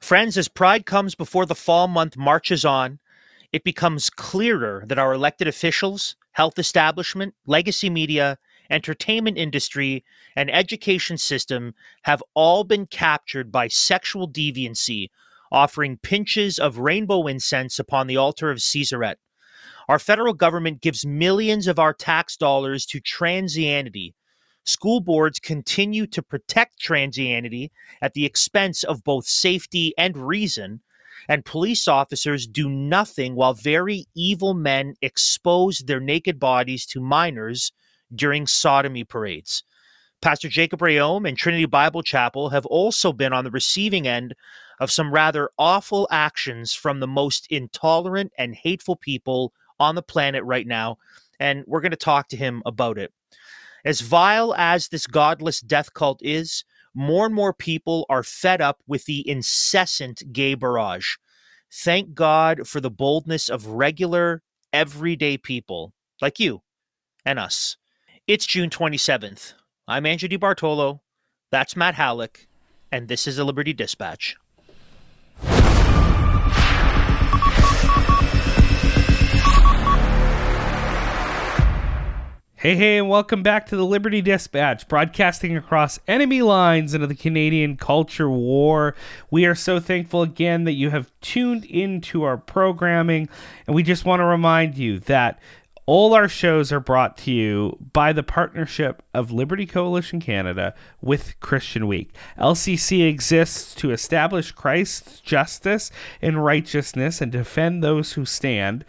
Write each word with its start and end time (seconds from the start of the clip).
Friends, 0.00 0.38
as 0.38 0.48
Pride 0.48 0.86
comes 0.86 1.14
before 1.14 1.46
the 1.46 1.54
fall 1.54 1.86
month 1.86 2.16
marches 2.16 2.64
on, 2.64 2.98
it 3.52 3.64
becomes 3.64 4.10
clearer 4.10 4.82
that 4.86 4.98
our 4.98 5.12
elected 5.12 5.46
officials, 5.46 6.16
health 6.32 6.58
establishment, 6.58 7.34
legacy 7.46 7.90
media, 7.90 8.38
entertainment 8.70 9.36
industry, 9.36 10.04
and 10.34 10.50
education 10.50 11.18
system 11.18 11.74
have 12.02 12.22
all 12.34 12.64
been 12.64 12.86
captured 12.86 13.52
by 13.52 13.68
sexual 13.68 14.28
deviancy, 14.28 15.08
offering 15.52 15.98
pinches 15.98 16.58
of 16.58 16.78
rainbow 16.78 17.26
incense 17.26 17.78
upon 17.78 18.06
the 18.06 18.16
altar 18.16 18.50
of 18.50 18.58
Caesaret. 18.58 19.18
Our 19.88 19.98
federal 19.98 20.34
government 20.34 20.80
gives 20.80 21.04
millions 21.04 21.66
of 21.66 21.78
our 21.78 21.92
tax 21.92 22.36
dollars 22.36 22.86
to 22.86 23.00
transianity. 23.00 24.14
School 24.64 25.00
boards 25.00 25.38
continue 25.38 26.06
to 26.08 26.22
protect 26.22 26.78
transianity 26.78 27.70
at 28.02 28.14
the 28.14 28.26
expense 28.26 28.82
of 28.82 29.04
both 29.04 29.26
safety 29.26 29.94
and 29.96 30.16
reason, 30.16 30.80
and 31.28 31.44
police 31.44 31.88
officers 31.88 32.46
do 32.46 32.68
nothing 32.68 33.34
while 33.34 33.54
very 33.54 34.06
evil 34.14 34.54
men 34.54 34.94
expose 35.02 35.78
their 35.78 36.00
naked 36.00 36.38
bodies 36.38 36.86
to 36.86 37.00
minors 37.00 37.72
during 38.14 38.46
sodomy 38.46 39.04
parades. 39.04 39.64
Pastor 40.20 40.48
Jacob 40.48 40.80
Reaume 40.80 41.26
and 41.26 41.36
Trinity 41.36 41.64
Bible 41.64 42.02
Chapel 42.02 42.50
have 42.50 42.66
also 42.66 43.12
been 43.12 43.32
on 43.32 43.44
the 43.44 43.50
receiving 43.50 44.06
end 44.06 44.34
of 44.78 44.90
some 44.90 45.12
rather 45.12 45.50
awful 45.58 46.06
actions 46.10 46.74
from 46.74 47.00
the 47.00 47.06
most 47.06 47.46
intolerant 47.50 48.32
and 48.36 48.54
hateful 48.54 48.96
people 48.96 49.52
on 49.78 49.94
the 49.94 50.02
planet 50.02 50.44
right 50.44 50.66
now, 50.66 50.98
and 51.38 51.64
we're 51.66 51.80
going 51.80 51.90
to 51.90 51.96
talk 51.96 52.28
to 52.28 52.36
him 52.36 52.62
about 52.66 52.98
it. 52.98 53.12
As 53.84 54.00
vile 54.00 54.54
as 54.54 54.88
this 54.88 55.06
godless 55.06 55.60
death 55.60 55.92
cult 55.94 56.20
is, 56.22 56.64
more 56.94 57.26
and 57.26 57.34
more 57.34 57.54
people 57.54 58.04
are 58.08 58.22
fed 58.22 58.60
up 58.60 58.80
with 58.86 59.04
the 59.04 59.28
incessant 59.28 60.22
gay 60.32 60.54
barrage. 60.54 61.16
Thank 61.72 62.14
God 62.14 62.66
for 62.66 62.80
the 62.80 62.90
boldness 62.90 63.48
of 63.48 63.66
regular, 63.66 64.42
everyday 64.72 65.38
people 65.38 65.92
like 66.20 66.40
you 66.40 66.62
and 67.24 67.38
us. 67.38 67.76
It's 68.26 68.46
June 68.46 68.70
27th. 68.70 69.54
I'm 69.86 70.06
Andrew 70.06 70.28
DiBartolo. 70.28 71.00
That's 71.50 71.76
Matt 71.76 71.94
Halleck. 71.94 72.46
And 72.92 73.08
this 73.08 73.26
is 73.26 73.36
the 73.36 73.44
Liberty 73.44 73.72
Dispatch. 73.72 74.36
Hey, 82.60 82.76
hey, 82.76 82.98
and 82.98 83.08
welcome 83.08 83.42
back 83.42 83.64
to 83.68 83.76
the 83.76 83.86
Liberty 83.86 84.20
Dispatch, 84.20 84.86
broadcasting 84.86 85.56
across 85.56 85.98
enemy 86.06 86.42
lines 86.42 86.92
into 86.92 87.06
the 87.06 87.14
Canadian 87.14 87.78
culture 87.78 88.28
war. 88.28 88.94
We 89.30 89.46
are 89.46 89.54
so 89.54 89.80
thankful 89.80 90.20
again 90.20 90.64
that 90.64 90.74
you 90.74 90.90
have 90.90 91.10
tuned 91.22 91.64
into 91.64 92.22
our 92.22 92.36
programming, 92.36 93.30
and 93.66 93.74
we 93.74 93.82
just 93.82 94.04
want 94.04 94.20
to 94.20 94.26
remind 94.26 94.76
you 94.76 94.98
that 94.98 95.40
all 95.86 96.12
our 96.12 96.28
shows 96.28 96.70
are 96.70 96.80
brought 96.80 97.16
to 97.16 97.32
you 97.32 97.78
by 97.94 98.12
the 98.12 98.22
partnership 98.22 99.02
of 99.14 99.32
Liberty 99.32 99.64
Coalition 99.64 100.20
Canada 100.20 100.74
with 101.00 101.40
Christian 101.40 101.86
Week. 101.88 102.14
LCC 102.38 103.08
exists 103.08 103.74
to 103.76 103.90
establish 103.90 104.52
Christ's 104.52 105.20
justice 105.20 105.90
and 106.20 106.44
righteousness 106.44 107.22
and 107.22 107.32
defend 107.32 107.82
those 107.82 108.12
who 108.12 108.26
stand. 108.26 108.84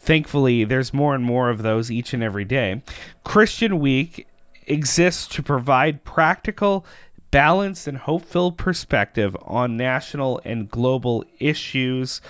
Thankfully, 0.00 0.64
there's 0.64 0.94
more 0.94 1.14
and 1.14 1.22
more 1.22 1.50
of 1.50 1.62
those 1.62 1.90
each 1.90 2.14
and 2.14 2.22
every 2.22 2.46
day. 2.46 2.82
Christian 3.22 3.78
Week 3.78 4.26
exists 4.66 5.28
to 5.28 5.42
provide 5.42 6.04
practical, 6.04 6.86
balanced, 7.30 7.86
and 7.86 7.98
hopeful 7.98 8.50
perspective 8.50 9.36
on 9.42 9.76
national 9.76 10.40
and 10.44 10.70
global 10.70 11.22
issues. 11.38 12.22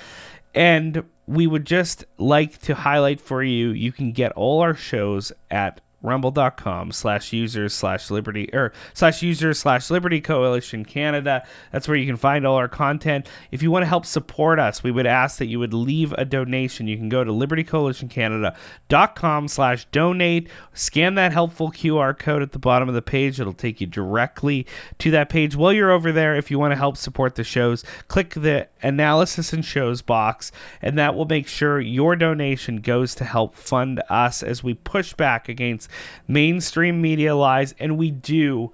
And 0.53 1.05
we 1.29 1.47
would 1.47 1.65
just 1.65 2.05
like 2.19 2.59
to 2.63 2.75
highlight 2.75 3.21
for 3.21 3.43
you 3.43 3.69
you 3.69 3.93
can 3.93 4.11
get 4.11 4.33
all 4.33 4.61
our 4.61 4.75
shows 4.75 5.33
at 5.49 5.81
rumble.com 6.03 6.93
slash 6.93 7.33
users 7.33 7.75
slash 7.75 8.11
liberty 8.11 8.49
or 8.53 8.73
slash 8.95 9.23
users 9.23 9.59
slash 9.59 9.91
liberty 9.91 10.21
coalition 10.21 10.85
canada. 10.85 11.47
That's 11.73 11.89
where 11.89 11.97
you 11.97 12.07
can 12.07 12.17
find 12.17 12.47
all 12.47 12.57
our 12.57 12.69
content. 12.69 13.29
If 13.51 13.63
you 13.63 13.71
want 13.71 13.83
to 13.83 13.89
help 13.89 14.07
support 14.07 14.59
us 14.59 14.83
we 14.83 14.91
would 14.91 15.07
ask 15.07 15.39
that 15.39 15.47
you 15.47 15.59
would 15.59 15.75
leave 15.75 16.13
a 16.15 16.25
donation. 16.25 16.87
You 16.87 16.97
can 16.97 17.09
go 17.09 17.25
to 17.25 17.31
libertycoalitioncanada.com 17.31 19.49
slash 19.49 19.85
donate. 19.87 20.49
Scan 20.73 21.15
that 21.17 21.33
helpful 21.33 21.71
qr 21.71 22.19
code 22.19 22.43
at 22.43 22.53
the 22.53 22.59
bottom 22.59 22.89
of 22.89 22.95
the 22.95 23.03
page. 23.03 23.41
It'll 23.41 23.53
take 23.53 23.81
you 23.81 23.87
directly 23.87 24.67
to 24.99 25.11
that 25.11 25.29
page. 25.29 25.57
While 25.57 25.73
you're 25.73 25.91
over 25.91 26.13
there 26.13 26.37
if 26.37 26.51
you 26.51 26.59
want 26.59 26.73
to 26.73 26.77
help 26.77 26.97
support 26.97 27.35
the 27.35 27.45
shows 27.45 27.85
click 28.09 28.31
the 28.31 28.69
analysis 28.83 29.53
and 29.53 29.65
shows 29.65 30.03
box 30.03 30.53
and 30.81 30.99
that 30.99 31.15
will 31.15 31.27
make 31.27 31.47
sure 31.47 31.81
your 31.81 32.17
donation 32.17 32.81
goes 32.81 33.15
to 33.17 33.25
help 33.25 33.55
fund 33.55 34.03
us 34.09 34.43
as 34.43 34.63
we 34.63 34.75
push 34.75 35.15
back 35.15 35.49
against 35.49 35.90
mainstream 36.29 37.01
media 37.01 37.35
lies 37.35 37.75
and 37.79 37.99
we 37.99 38.11
do 38.11 38.73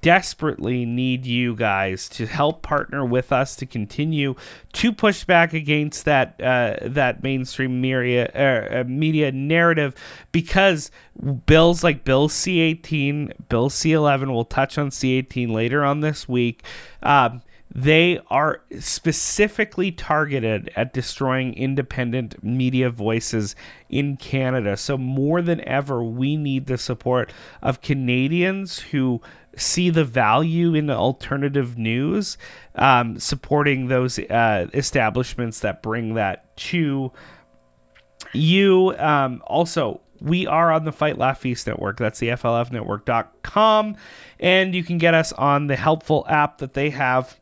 desperately 0.00 0.84
need 0.84 1.26
you 1.26 1.54
guys 1.54 2.08
to 2.08 2.26
help 2.26 2.62
partner 2.62 3.04
with 3.04 3.32
us 3.32 3.56
to 3.56 3.66
continue 3.66 4.34
to 4.72 4.92
push 4.92 5.24
back 5.24 5.52
against 5.52 6.04
that 6.04 6.40
uh, 6.42 6.76
that 6.82 7.22
mainstream 7.22 7.80
media 7.80 8.30
uh, 8.34 8.80
uh, 8.80 8.84
media 8.86 9.32
narrative 9.32 9.94
because 10.32 10.90
bills 11.46 11.82
like 11.82 12.04
Bill 12.04 12.28
C18, 12.28 13.48
Bill 13.48 13.70
C11, 13.70 14.32
we'll 14.32 14.44
touch 14.44 14.76
on 14.78 14.90
C18 14.90 15.50
later 15.52 15.84
on 15.84 16.00
this 16.00 16.28
week. 16.28 16.62
Um, 17.02 17.42
they 17.74 18.20
are 18.28 18.62
specifically 18.78 19.90
targeted 19.90 20.70
at 20.76 20.94
destroying 20.94 21.54
independent 21.54 22.42
media 22.42 22.88
voices 22.88 23.56
in 23.88 24.16
Canada. 24.16 24.76
So, 24.76 24.96
more 24.96 25.42
than 25.42 25.60
ever, 25.66 26.02
we 26.02 26.36
need 26.36 26.66
the 26.66 26.78
support 26.78 27.32
of 27.60 27.80
Canadians 27.80 28.78
who 28.78 29.20
see 29.56 29.90
the 29.90 30.04
value 30.04 30.74
in 30.74 30.88
alternative 30.88 31.76
news, 31.76 32.38
um, 32.76 33.18
supporting 33.18 33.88
those 33.88 34.18
uh, 34.18 34.68
establishments 34.72 35.60
that 35.60 35.82
bring 35.82 36.14
that 36.14 36.56
to 36.56 37.12
you. 38.32 38.94
Um, 38.98 39.42
also, 39.46 40.00
we 40.20 40.46
are 40.46 40.72
on 40.72 40.84
the 40.84 40.92
Fight 40.92 41.18
Laugh 41.18 41.40
Feast 41.40 41.66
Network. 41.66 41.98
That's 41.98 42.20
the 42.20 42.28
FLFnetwork.com. 42.28 43.96
And 44.38 44.74
you 44.74 44.84
can 44.84 44.98
get 44.98 45.14
us 45.14 45.32
on 45.32 45.66
the 45.66 45.76
helpful 45.76 46.24
app 46.28 46.58
that 46.58 46.74
they 46.74 46.90
have 46.90 47.38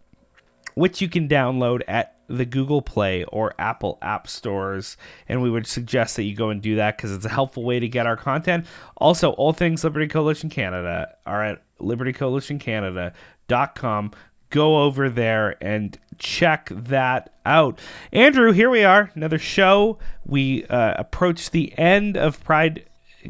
which 0.75 1.01
you 1.01 1.09
can 1.09 1.29
download 1.29 1.83
at 1.89 2.17
the 2.29 2.45
Google 2.47 2.83
Play 2.83 3.25
or 3.25 3.55
Apple 3.59 3.99
App 4.01 4.27
Stores. 4.27 4.97
And 5.29 5.43
we 5.43 5.51
would 5.51 5.67
suggest 5.67 6.17
that 6.17 6.25
you 6.25 6.35
go 6.35 6.49
and 6.51 6.63
do 6.63 6.77
that 6.77 6.97
because 6.97 7.13
it's 7.13 7.27
a 7.27 7.31
helpful 7.31 7.63
way 7.63 7.79
to 7.81 7.89
get 7.89 8.07
our 8.07 8.17
content. 8.17 8.67
Also, 8.97 9.33
all 9.33 9.53
things 9.53 9.85
Liberty 9.85 10.09
Coalition 10.09 10.49
Canada 10.49 11.15
are 11.27 11.45
at 11.45 11.63
libertycoalitioncanada.com. 11.81 14.13
Go 14.51 14.83
over 14.83 15.09
there 15.09 15.57
and 15.63 15.99
check 16.19 16.69
that 16.71 17.35
out. 17.47 17.79
Andrew, 18.13 18.53
here 18.53 18.71
we 18.71 18.85
are, 18.85 19.11
another 19.15 19.39
show. 19.39 19.99
We 20.27 20.67
uh, 20.67 20.95
approach 20.99 21.51
the 21.51 21.77
end 21.79 22.17
of 22.17 22.43
Pride 22.45 22.85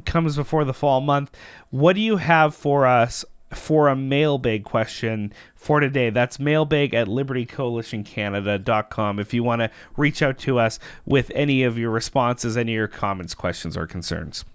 comes 0.05 0.37
before 0.37 0.65
the 0.65 0.75
fall 0.75 1.01
month. 1.01 1.31
What 1.71 1.95
do 1.95 2.03
you 2.03 2.17
have 2.17 2.55
for 2.55 2.87
us 2.87 3.25
for 3.55 3.89
a 3.89 3.97
mailbag 3.97 4.65
question 4.65 5.33
for 5.55 5.81
today. 5.81 6.11
That's 6.11 6.39
mailbag 6.39 6.93
at 6.95 7.09
libertycoalitioncanada.com 7.09 9.19
if 9.19 9.33
you 9.35 9.43
want 9.43 9.63
to 9.63 9.71
reach 9.97 10.23
out 10.23 10.39
to 10.39 10.59
us 10.59 10.79
with 11.05 11.31
any 11.35 11.63
of 11.63 11.77
your 11.79 11.91
responses, 11.91 12.57
any 12.57 12.73
of 12.73 12.77
your 12.77 12.89
comments, 12.89 13.35
questions, 13.35 13.77
or 13.77 13.87
concerns. 13.87 14.47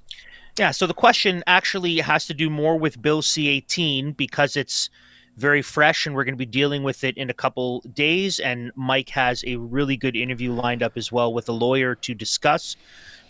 Yeah, 0.57 0.71
so 0.71 0.87
the 0.87 0.93
question 0.93 1.43
actually 1.45 1.99
has 1.99 2.25
to 2.27 2.33
do 2.33 2.49
more 2.49 2.77
with 2.77 3.01
Bill 3.01 3.21
C 3.21 3.47
18 3.47 4.13
because 4.13 4.57
it's 4.57 4.89
very 5.35 5.61
fresh 5.61 6.07
and 6.07 6.15
we're 6.15 6.23
going 6.23 6.33
to 6.33 6.37
be 6.37 6.47
dealing 6.47 6.81
with 6.81 7.03
it 7.03 7.15
in 7.15 7.29
a 7.29 7.33
couple 7.33 7.81
days. 7.93 8.39
And 8.39 8.71
Mike 8.75 9.09
has 9.09 9.43
a 9.45 9.57
really 9.57 9.95
good 9.95 10.15
interview 10.15 10.51
lined 10.51 10.81
up 10.81 10.97
as 10.97 11.11
well 11.11 11.31
with 11.31 11.47
a 11.47 11.51
lawyer 11.51 11.93
to 11.93 12.15
discuss 12.15 12.75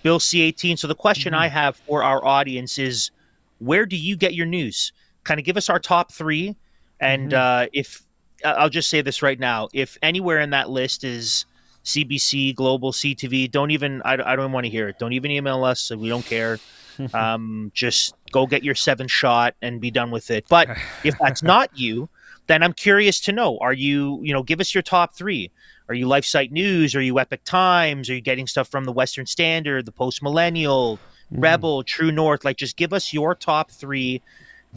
Bill 0.04 0.20
C 0.20 0.42
18. 0.42 0.78
So 0.78 0.88
the 0.88 0.96
question 0.96 1.34
mm-hmm. 1.34 1.44
I 1.44 1.48
have 1.50 1.76
for 1.76 2.02
our 2.02 2.24
audience 2.24 2.80
is 2.80 3.12
where 3.60 3.86
do 3.86 3.98
you 3.98 4.16
get 4.16 4.34
your 4.34 4.46
news? 4.46 4.94
Kind 5.28 5.40
of 5.40 5.46
give 5.46 5.58
us 5.58 5.70
our 5.70 5.80
top 5.80 6.12
three. 6.12 6.56
And 7.00 7.32
mm-hmm. 7.32 7.66
uh, 7.66 7.68
if 7.74 8.04
I'll 8.44 8.70
just 8.70 8.90
say 8.90 9.02
this 9.02 9.22
right 9.22 9.40
now 9.40 9.68
if 9.74 9.98
anywhere 10.02 10.40
in 10.40 10.52
that 10.52 10.70
list 10.70 11.04
is 11.04 11.46
CBC, 11.84 12.56
Global, 12.56 12.92
CTV, 12.92 13.50
don't 13.50 13.72
even, 13.72 14.02
I, 14.04 14.14
I 14.14 14.36
don't 14.36 14.52
want 14.52 14.66
to 14.66 14.70
hear 14.70 14.90
it. 14.90 15.00
Don't 15.00 15.14
even 15.14 15.32
email 15.32 15.64
us. 15.64 15.90
We 15.90 16.10
don't 16.10 16.26
care. 16.26 16.60
um, 17.14 17.72
just 17.74 18.16
go 18.32 18.46
get 18.48 18.64
your 18.64 18.76
seven 18.76 19.08
shot 19.08 19.56
and 19.62 19.80
be 19.80 19.92
done 19.92 20.12
with 20.12 20.32
it. 20.32 20.46
But 20.50 20.70
if 21.04 21.16
that's 21.20 21.44
not 21.44 21.70
you, 21.78 22.10
then 22.48 22.64
I'm 22.64 22.74
curious 22.74 23.20
to 23.22 23.32
know: 23.32 23.58
Are 23.60 23.74
you, 23.74 24.20
you 24.24 24.34
know, 24.34 24.42
give 24.42 24.60
us 24.60 24.74
your 24.74 24.82
top 24.82 25.16
three? 25.16 25.52
Are 25.90 25.96
you 25.96 26.08
LifeSite 26.08 26.52
News? 26.52 26.96
Are 26.96 27.02
you 27.02 27.20
Epoch 27.20 27.44
Times? 27.44 28.10
Are 28.10 28.16
you 28.16 28.22
getting 28.22 28.48
stuff 28.48 28.68
from 28.68 28.86
the 28.86 28.92
Western 28.92 29.26
Standard, 29.26 29.86
the 29.86 29.92
Post 29.92 30.24
Millennial, 30.24 30.98
mm-hmm. 31.32 31.42
Rebel, 31.42 31.84
True 31.84 32.12
North? 32.12 32.44
Like, 32.44 32.58
just 32.58 32.78
give 32.78 32.94
us 32.94 33.14
your 33.14 33.36
top 33.36 33.72
three. 33.72 34.22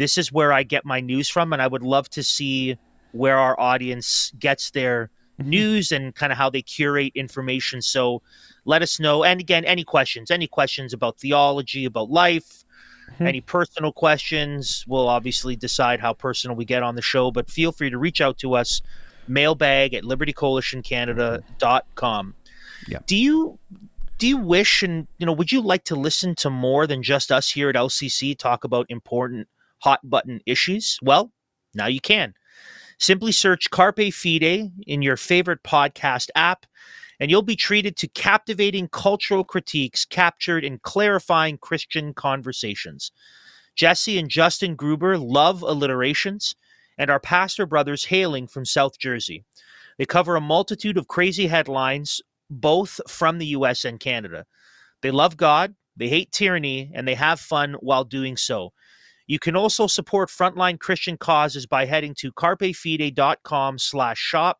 This 0.00 0.17
is 0.17 0.32
where 0.32 0.50
I 0.50 0.62
get 0.62 0.87
my 0.87 1.00
news 1.00 1.29
from, 1.29 1.52
and 1.52 1.61
I 1.61 1.67
would 1.67 1.82
love 1.82 2.08
to 2.11 2.23
see 2.23 2.79
where 3.12 3.37
our 3.37 3.58
audience 3.61 4.32
gets 4.38 4.70
their 4.70 5.11
mm-hmm. 5.38 5.50
news 5.50 5.93
and 5.93 6.14
kind 6.14 6.32
of 6.32 6.38
how 6.38 6.49
they 6.49 6.62
curate 6.62 7.12
information. 7.14 7.82
So 7.82 8.23
let 8.64 8.81
us 8.81 8.99
know. 8.99 9.25
And 9.25 9.41
again, 9.41 9.67
any 9.67 9.85
questions, 9.85 10.31
any 10.31 10.47
questions 10.47 10.94
about 10.94 11.19
theology, 11.19 11.85
about 11.85 12.08
life, 12.08 12.64
mm-hmm. 13.11 13.26
any 13.26 13.43
personal 13.43 13.93
questions, 13.93 14.87
we'll 14.88 15.06
obviously 15.06 15.55
decide 15.55 16.00
how 16.00 16.14
personal 16.14 16.56
we 16.56 16.64
get 16.64 16.82
on 16.82 16.94
the 16.94 17.02
show. 17.02 17.31
But 17.31 17.50
feel 17.50 17.70
free 17.70 17.91
to 17.91 17.99
reach 17.99 18.23
out 18.23 18.38
to 18.38 18.55
us, 18.55 18.81
mailbag 19.29 19.93
at 19.93 20.05
libertycoalitioncanada.com. 20.05 22.35
Yeah. 22.88 23.00
Do 23.05 23.19
you 23.19 23.58
do 24.17 24.26
you 24.26 24.38
wish 24.38 24.82
and 24.82 25.06
you 25.19 25.26
know 25.26 25.35
would 25.35 25.52
you 25.52 25.61
like 25.61 25.85
to 25.85 25.94
listen 25.94 26.35
to 26.37 26.49
more 26.49 26.87
than 26.87 27.02
just 27.02 27.31
us 27.31 27.50
here 27.50 27.69
at 27.69 27.75
LCC 27.75 28.38
talk 28.38 28.64
about 28.64 28.87
important 28.88 29.47
hot 29.81 30.00
button 30.05 30.41
issues? 30.47 30.99
Well, 31.03 31.32
now 31.75 31.87
you 31.87 32.00
can. 32.00 32.35
Simply 32.99 33.32
search 33.32 33.71
Carpe 33.71 34.12
Fide 34.12 34.71
in 34.87 35.03
your 35.03 35.17
favorite 35.17 35.62
podcast 35.62 36.29
app 36.35 36.67
and 37.21 37.31
you'll 37.31 37.43
be 37.43 37.55
treated 37.55 37.97
to 37.99 38.09
captivating 38.09 38.88
cultural 38.88 39.44
critiques 39.44 40.06
captured 40.06 40.65
in 40.65 40.79
clarifying 40.79 41.59
Christian 41.59 42.15
conversations. 42.15 43.12
Jesse 43.77 44.19
and 44.19 44.31
Justin 44.31 44.75
Gruber 44.75 45.19
love 45.19 45.62
alliterations 45.62 46.55
and 46.99 47.11
are 47.11 47.21
pastor 47.21 47.67
brothers 47.67 48.06
hailing 48.06 48.47
from 48.47 48.65
South 48.65 48.99
Jersey. 48.99 49.44
They 49.99 50.06
cover 50.06 50.35
a 50.35 50.41
multitude 50.41 50.97
of 50.97 51.09
crazy 51.09 51.47
headlines, 51.47 52.23
both 52.49 53.00
from 53.06 53.38
the 53.38 53.47
US 53.49 53.85
and 53.85 54.00
Canada. 54.00 54.47
They 55.03 55.11
love 55.11 55.37
God, 55.37 55.75
they 55.97 56.09
hate 56.09 56.33
tyranny, 56.33 56.91
and 56.94 57.06
they 57.06 57.15
have 57.15 57.38
fun 57.38 57.75
while 57.81 58.05
doing 58.05 58.38
so. 58.38 58.73
You 59.31 59.38
can 59.38 59.55
also 59.55 59.87
support 59.87 60.29
frontline 60.29 60.81
Christian 60.81 61.17
causes 61.17 61.65
by 61.65 61.85
heading 61.87 62.15
to 62.15 62.32
carpefide.com 62.32 63.79
slash 63.79 64.19
shop 64.19 64.59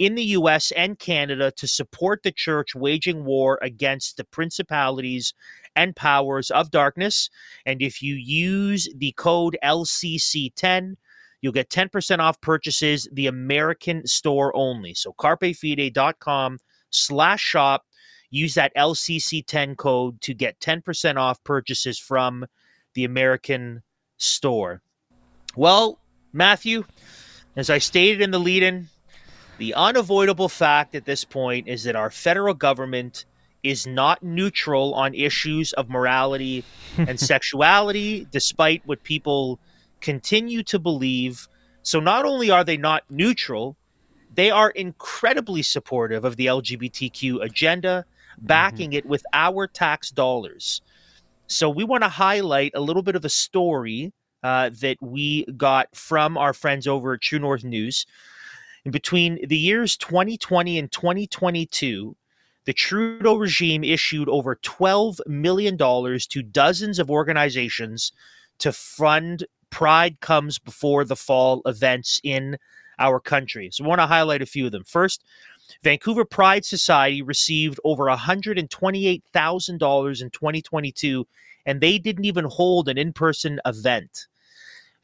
in 0.00 0.16
the 0.16 0.24
US 0.24 0.72
and 0.72 0.98
Canada 0.98 1.52
to 1.52 1.68
support 1.68 2.24
the 2.24 2.32
church 2.32 2.74
waging 2.74 3.24
war 3.24 3.60
against 3.62 4.16
the 4.16 4.24
principalities 4.24 5.32
and 5.76 5.94
powers 5.94 6.50
of 6.50 6.72
darkness. 6.72 7.30
And 7.64 7.80
if 7.80 8.02
you 8.02 8.16
use 8.16 8.88
the 8.96 9.12
code 9.12 9.56
LCC10, 9.62 10.96
you'll 11.40 11.52
get 11.52 11.70
10% 11.70 12.18
off 12.18 12.40
purchases, 12.40 13.08
the 13.12 13.28
American 13.28 14.04
store 14.08 14.50
only. 14.56 14.92
So 14.92 15.12
carpefide.com 15.12 16.58
slash 16.90 17.42
shop. 17.42 17.84
Use 18.30 18.54
that 18.54 18.74
LCC10 18.76 19.76
code 19.76 20.20
to 20.22 20.34
get 20.34 20.58
10% 20.58 21.16
off 21.16 21.40
purchases 21.44 21.96
from 21.96 22.44
the 22.94 23.04
American 23.04 23.84
store. 24.20 24.82
Well, 25.56 25.98
Matthew, 26.32 26.84
as 27.56 27.70
I 27.70 27.78
stated 27.78 28.20
in 28.20 28.30
the 28.30 28.38
lead 28.38 28.62
in, 28.62 28.88
the 29.58 29.74
unavoidable 29.74 30.48
fact 30.48 30.94
at 30.94 31.04
this 31.04 31.24
point 31.24 31.68
is 31.68 31.84
that 31.84 31.96
our 31.96 32.10
federal 32.10 32.54
government 32.54 33.24
is 33.62 33.86
not 33.86 34.22
neutral 34.22 34.94
on 34.94 35.14
issues 35.14 35.72
of 35.74 35.90
morality 35.90 36.64
and 36.98 37.18
sexuality, 37.18 38.26
despite 38.30 38.86
what 38.86 39.02
people 39.02 39.58
continue 40.00 40.62
to 40.62 40.78
believe. 40.78 41.46
So, 41.82 42.00
not 42.00 42.24
only 42.24 42.50
are 42.50 42.64
they 42.64 42.76
not 42.76 43.04
neutral, 43.10 43.76
they 44.34 44.50
are 44.50 44.70
incredibly 44.70 45.62
supportive 45.62 46.24
of 46.24 46.36
the 46.36 46.46
LGBTQ 46.46 47.42
agenda, 47.42 48.04
backing 48.38 48.90
mm-hmm. 48.90 48.98
it 48.98 49.06
with 49.06 49.24
our 49.32 49.66
tax 49.66 50.10
dollars. 50.10 50.80
So, 51.50 51.68
we 51.68 51.82
want 51.82 52.04
to 52.04 52.08
highlight 52.08 52.70
a 52.76 52.80
little 52.80 53.02
bit 53.02 53.16
of 53.16 53.24
a 53.24 53.28
story 53.28 54.12
uh, 54.44 54.70
that 54.80 54.96
we 55.00 55.44
got 55.56 55.88
from 55.96 56.38
our 56.38 56.52
friends 56.52 56.86
over 56.86 57.14
at 57.14 57.22
True 57.22 57.40
North 57.40 57.64
News. 57.64 58.06
Between 58.88 59.44
the 59.44 59.58
years 59.58 59.96
2020 59.96 60.78
and 60.78 60.92
2022, 60.92 62.16
the 62.66 62.72
Trudeau 62.72 63.34
regime 63.34 63.82
issued 63.82 64.28
over 64.28 64.54
$12 64.62 65.26
million 65.26 65.76
to 65.76 66.42
dozens 66.42 67.00
of 67.00 67.10
organizations 67.10 68.12
to 68.58 68.72
fund 68.72 69.44
Pride 69.70 70.20
Comes 70.20 70.60
Before 70.60 71.04
the 71.04 71.16
Fall 71.16 71.62
events 71.66 72.20
in 72.22 72.58
our 73.00 73.18
country. 73.18 73.70
So 73.72 73.84
I 73.84 73.88
want 73.88 74.00
to 74.00 74.06
highlight 74.06 74.40
a 74.40 74.46
few 74.46 74.66
of 74.66 74.72
them. 74.72 74.84
First, 74.84 75.24
Vancouver 75.82 76.24
Pride 76.24 76.64
Society 76.64 77.22
received 77.22 77.80
over 77.84 78.06
$128,000 78.06 80.22
in 80.22 80.30
2022, 80.30 81.26
and 81.66 81.80
they 81.80 81.98
didn't 81.98 82.24
even 82.24 82.44
hold 82.44 82.88
an 82.88 82.98
in 82.98 83.12
person 83.12 83.60
event. 83.66 84.28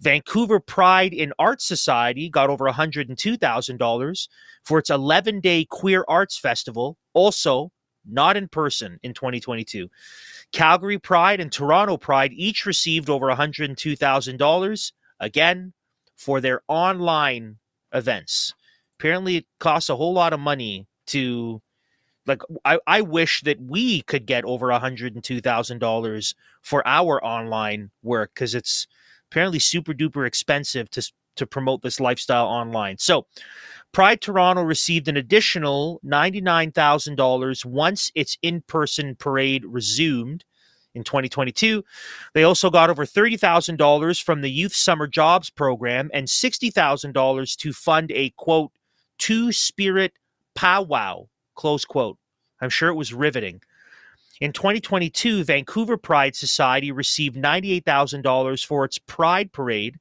Vancouver 0.00 0.60
Pride 0.60 1.14
in 1.14 1.32
Art 1.38 1.62
Society 1.62 2.28
got 2.28 2.50
over 2.50 2.66
$102,000 2.66 4.28
for 4.64 4.78
its 4.78 4.90
11 4.90 5.40
day 5.40 5.64
queer 5.64 6.04
arts 6.06 6.38
festival, 6.38 6.98
also 7.14 7.72
not 8.04 8.36
in 8.36 8.48
person 8.48 9.00
in 9.02 9.14
2022. 9.14 9.88
Calgary 10.52 10.98
Pride 10.98 11.40
and 11.40 11.50
Toronto 11.50 11.96
Pride 11.96 12.32
each 12.34 12.66
received 12.66 13.10
over 13.10 13.26
$102,000, 13.28 14.92
again, 15.20 15.72
for 16.14 16.40
their 16.40 16.60
online 16.68 17.56
events. 17.92 18.54
Apparently, 18.98 19.36
it 19.36 19.46
costs 19.60 19.90
a 19.90 19.96
whole 19.96 20.12
lot 20.12 20.32
of 20.32 20.40
money 20.40 20.86
to. 21.08 21.60
Like 22.26 22.42
I, 22.64 22.80
I 22.88 23.02
wish 23.02 23.42
that 23.42 23.60
we 23.60 24.02
could 24.02 24.26
get 24.26 24.44
over 24.44 24.66
$102,000 24.66 26.34
for 26.62 26.82
our 26.84 27.24
online 27.24 27.90
work 28.02 28.32
because 28.34 28.52
it's 28.52 28.88
apparently 29.30 29.60
super 29.60 29.94
duper 29.94 30.26
expensive 30.26 30.90
to 30.90 31.08
to 31.36 31.46
promote 31.46 31.82
this 31.82 32.00
lifestyle 32.00 32.46
online. 32.46 32.98
So, 32.98 33.26
Pride 33.92 34.20
Toronto 34.20 34.62
received 34.62 35.08
an 35.08 35.16
additional 35.16 36.00
$99,000 36.04 37.64
once 37.64 38.10
its 38.14 38.36
in-person 38.42 39.14
parade 39.16 39.64
resumed 39.64 40.44
in 40.94 41.04
2022. 41.04 41.84
They 42.34 42.42
also 42.42 42.68
got 42.68 42.90
over 42.90 43.06
$30,000 43.06 44.22
from 44.22 44.40
the 44.40 44.50
Youth 44.50 44.74
Summer 44.74 45.06
Jobs 45.06 45.50
Program 45.50 46.10
and 46.12 46.26
$60,000 46.26 47.56
to 47.56 47.72
fund 47.72 48.10
a 48.10 48.30
quote, 48.30 48.72
two 49.18 49.52
spirit 49.52 50.12
powwow, 50.54 51.28
close 51.54 51.84
quote. 51.84 52.18
I'm 52.60 52.70
sure 52.70 52.88
it 52.88 52.94
was 52.94 53.12
riveting. 53.12 53.60
In 54.40 54.52
2022, 54.52 55.44
Vancouver 55.44 55.96
Pride 55.96 56.36
Society 56.36 56.92
received 56.92 57.36
$98,000 57.36 58.66
for 58.66 58.84
its 58.84 58.98
Pride 58.98 59.50
Parade 59.52 59.96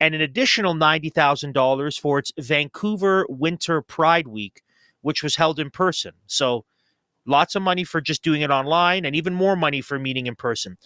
and 0.00 0.14
an 0.14 0.20
additional 0.20 0.74
$90,000 0.74 1.98
for 1.98 2.18
its 2.18 2.30
Vancouver 2.38 3.24
Winter 3.28 3.80
Pride 3.80 4.28
Week, 4.28 4.60
which 5.00 5.22
was 5.22 5.36
held 5.36 5.58
in 5.58 5.70
person. 5.70 6.12
So 6.26 6.66
lots 7.26 7.54
of 7.54 7.62
money 7.62 7.84
for 7.84 8.02
just 8.02 8.22
doing 8.22 8.42
it 8.42 8.50
online 8.50 9.06
and 9.06 9.16
even 9.16 9.34
more 9.34 9.56
money 9.56 9.80
for 9.80 9.98
meeting 9.98 10.26
in 10.26 10.36
person. 10.36 10.76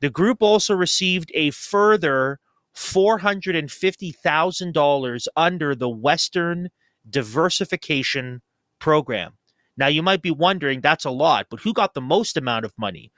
The 0.00 0.10
group 0.10 0.42
also 0.42 0.74
received 0.74 1.32
a 1.34 1.50
further 1.50 2.38
$450,000 2.76 5.26
under 5.36 5.74
the 5.74 5.88
Western 5.88 6.68
Diversification 7.08 8.42
Program. 8.78 9.32
Now, 9.76 9.88
you 9.88 10.02
might 10.02 10.22
be 10.22 10.30
wondering, 10.30 10.80
that's 10.80 11.04
a 11.04 11.10
lot, 11.10 11.46
but 11.50 11.60
who 11.60 11.72
got 11.72 11.94
the 11.94 12.00
most 12.00 12.36
amount 12.36 12.64
of 12.64 12.72
money? 12.78 13.10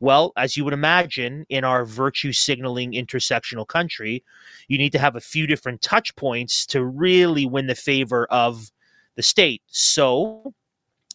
Well, 0.00 0.32
as 0.36 0.56
you 0.56 0.64
would 0.64 0.74
imagine, 0.74 1.46
in 1.48 1.64
our 1.64 1.84
virtue 1.84 2.32
signaling 2.32 2.92
intersectional 2.92 3.66
country, 3.66 4.22
you 4.68 4.76
need 4.78 4.92
to 4.92 4.98
have 4.98 5.16
a 5.16 5.20
few 5.20 5.46
different 5.46 5.82
touch 5.82 6.14
points 6.16 6.66
to 6.66 6.84
really 6.84 7.46
win 7.46 7.66
the 7.66 7.74
favor 7.74 8.26
of 8.26 8.70
the 9.16 9.22
state. 9.22 9.62
So, 9.66 10.52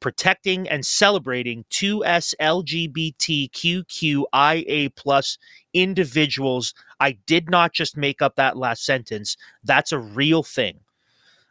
protecting 0.00 0.68
and 0.68 0.84
celebrating 0.84 1.64
2S 1.70 2.34
LGBTQQIA 2.40 4.94
plus 4.96 5.38
individuals. 5.72 6.74
I 6.98 7.12
did 7.26 7.48
not 7.50 7.72
just 7.72 7.96
make 7.96 8.20
up 8.20 8.34
that 8.36 8.56
last 8.56 8.84
sentence. 8.84 9.36
That's 9.64 9.92
a 9.92 9.98
real 9.98 10.42
thing. 10.42 10.80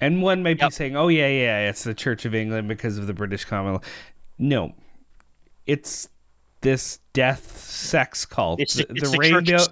And 0.00 0.22
one 0.22 0.42
might 0.42 0.58
Yep. 0.58 0.70
be 0.70 0.74
saying, 0.74 0.96
"Oh 0.96 1.08
yeah, 1.08 1.28
yeah, 1.28 1.68
it's 1.68 1.84
the 1.84 1.94
Church 1.94 2.24
of 2.24 2.34
England 2.34 2.68
because 2.68 2.98
of 2.98 3.06
the 3.06 3.14
British 3.14 3.44
Commonwealth." 3.44 3.84
No, 4.38 4.74
it's 5.66 6.08
this 6.62 7.00
death 7.12 7.58
sex 7.58 8.24
cult. 8.24 8.60
It's 8.60 8.74
the, 8.74 8.84
the, 8.84 8.92
it's 8.94 9.02
the 9.02 9.08
the 9.10 9.18
rainbow. 9.18 9.66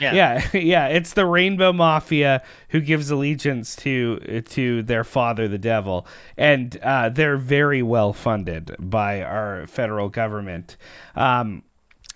Yeah. 0.00 0.14
yeah, 0.14 0.48
yeah, 0.56 0.86
it's 0.88 1.12
the 1.12 1.26
rainbow 1.26 1.72
mafia 1.72 2.42
who 2.70 2.80
gives 2.80 3.10
allegiance 3.10 3.76
to 3.76 4.42
to 4.48 4.82
their 4.82 5.04
father, 5.04 5.46
the 5.46 5.58
devil, 5.58 6.06
and 6.36 6.76
uh, 6.82 7.08
they're 7.10 7.36
very 7.36 7.82
well 7.82 8.12
funded 8.12 8.74
by 8.78 9.22
our 9.22 9.66
federal 9.66 10.08
government. 10.08 10.76
Um, 11.14 11.62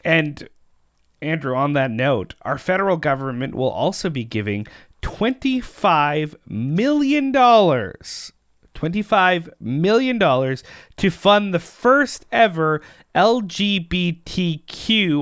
and 0.04 0.48
Andrew, 1.24 1.56
on 1.56 1.72
that 1.72 1.90
note, 1.90 2.34
our 2.42 2.58
federal 2.58 2.96
government 2.96 3.54
will 3.54 3.70
also 3.70 4.10
be 4.10 4.24
giving 4.24 4.66
twenty-five 5.02 6.36
million 6.46 7.32
dollars. 7.32 8.32
$25 8.74 9.50
million 9.60 10.18
to 10.18 11.10
fund 11.10 11.54
the 11.54 11.60
first 11.60 12.26
ever 12.32 12.82
LGBTQ 13.14 14.58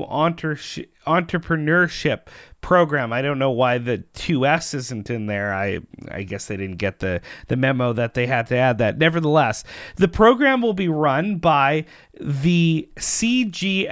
entre- 0.09 0.57
entrepreneurship 1.05 2.21
program. 2.63 3.13
I 3.13 3.21
don't 3.21 3.37
know 3.37 3.51
why 3.51 3.77
the 3.77 4.03
2S 4.15 4.73
isn't 4.73 5.11
in 5.11 5.27
there. 5.27 5.53
I 5.53 5.81
I 6.09 6.23
guess 6.23 6.47
they 6.47 6.57
didn't 6.57 6.77
get 6.77 6.97
the, 6.99 7.21
the 7.47 7.55
memo 7.55 7.93
that 7.93 8.15
they 8.15 8.25
had 8.25 8.47
to 8.47 8.57
add 8.57 8.79
that. 8.79 8.97
Nevertheless, 8.97 9.63
the 9.97 10.07
program 10.07 10.63
will 10.63 10.73
be 10.73 10.87
run 10.87 11.37
by 11.37 11.85
the 12.19 12.89
CGLCC, 12.95 13.85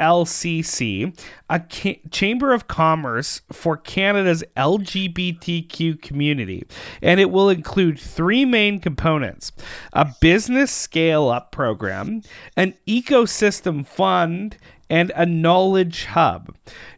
a 1.50 1.60
ca- 1.60 2.02
Chamber 2.10 2.54
of 2.54 2.68
Commerce 2.68 3.42
for 3.52 3.78
Canada's 3.78 4.44
LGBTQ 4.56 6.02
community, 6.02 6.66
and 7.02 7.20
it 7.20 7.30
will 7.30 7.50
include 7.50 8.00
three 8.00 8.46
main 8.46 8.80
components 8.80 9.52
a 9.94 10.08
business 10.22 10.72
scale 10.72 11.30
up 11.30 11.52
program, 11.52 12.22
an 12.56 12.74
ecosystem 12.88 13.86
fund, 13.86 14.58
and 14.90 15.12
a 15.16 15.26
knowledge 15.26 16.06
hub. 16.06 16.56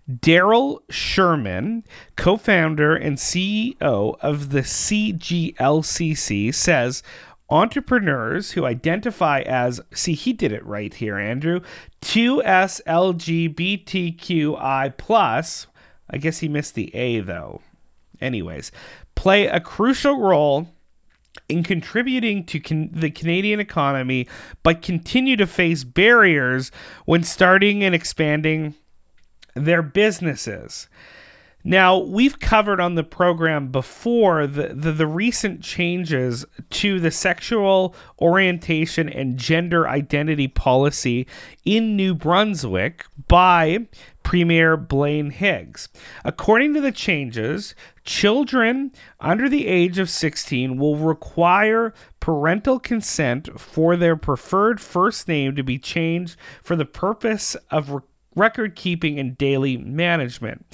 Daryl 0.09 0.79
Schuurman, 0.89 1.83
co 2.15 2.37
founder 2.37 2.95
and 2.95 3.17
CEO 3.17 4.17
of 4.19 4.49
the 4.49 4.61
CGLCC, 4.61 6.53
says 6.53 7.03
entrepreneurs 7.49 8.51
who 8.51 8.65
identify 8.65 9.41
as, 9.41 9.81
see, 9.93 10.13
he 10.13 10.31
did 10.33 10.51
it 10.51 10.65
right 10.65 10.93
here, 10.93 11.17
Andrew, 11.17 11.61
2SLGBTQI, 12.01 14.97
plus, 14.97 15.67
I 16.09 16.17
guess 16.17 16.39
he 16.39 16.49
missed 16.49 16.75
the 16.75 16.93
A 16.95 17.21
though. 17.21 17.61
Anyways, 18.19 18.71
play 19.15 19.47
a 19.47 19.59
crucial 19.59 20.19
role 20.19 20.69
in 21.49 21.63
contributing 21.63 22.45
to 22.45 22.59
can- 22.59 22.91
the 22.91 23.09
Canadian 23.09 23.59
economy, 23.59 24.27
but 24.63 24.81
continue 24.81 25.35
to 25.35 25.47
face 25.47 25.83
barriers 25.83 26.71
when 27.05 27.23
starting 27.23 27.83
and 27.83 27.95
expanding 27.95 28.75
their 29.55 29.81
businesses. 29.81 30.87
Now, 31.65 31.97
we've 31.97 32.39
covered 32.39 32.81
on 32.81 32.95
the 32.95 33.05
program 33.05 33.69
before 33.71 34.47
the, 34.47 34.73
the, 34.73 34.91
the 34.91 35.07
recent 35.07 35.61
changes 35.61 36.45
to 36.71 36.99
the 36.99 37.11
sexual 37.11 37.95
orientation 38.19 39.07
and 39.07 39.37
gender 39.37 39.87
identity 39.87 40.49
policy 40.49 41.25
in 41.63 41.95
New 41.95 42.15
Brunswick 42.15 43.05
by 43.29 43.87
Premier 44.23 44.75
Blaine 44.75 45.29
Higgs. 45.29 45.87
According 46.25 46.73
to 46.73 46.81
the 46.81 46.91
changes, 46.91 47.75
children 48.03 48.91
under 49.21 49.47
the 49.47 49.67
age 49.67 49.99
of 49.99 50.09
16 50.09 50.77
will 50.77 50.97
require 50.97 51.93
parental 52.19 52.77
consent 52.77 53.57
for 53.57 53.95
their 53.95 54.17
preferred 54.17 54.81
first 54.81 55.29
name 55.29 55.55
to 55.55 55.63
be 55.63 55.79
changed 55.79 56.35
for 56.61 56.75
the 56.75 56.85
purpose 56.85 57.55
of 57.71 58.01
record 58.35 58.75
keeping 58.75 59.19
and 59.19 59.37
daily 59.37 59.77
management. 59.77 60.65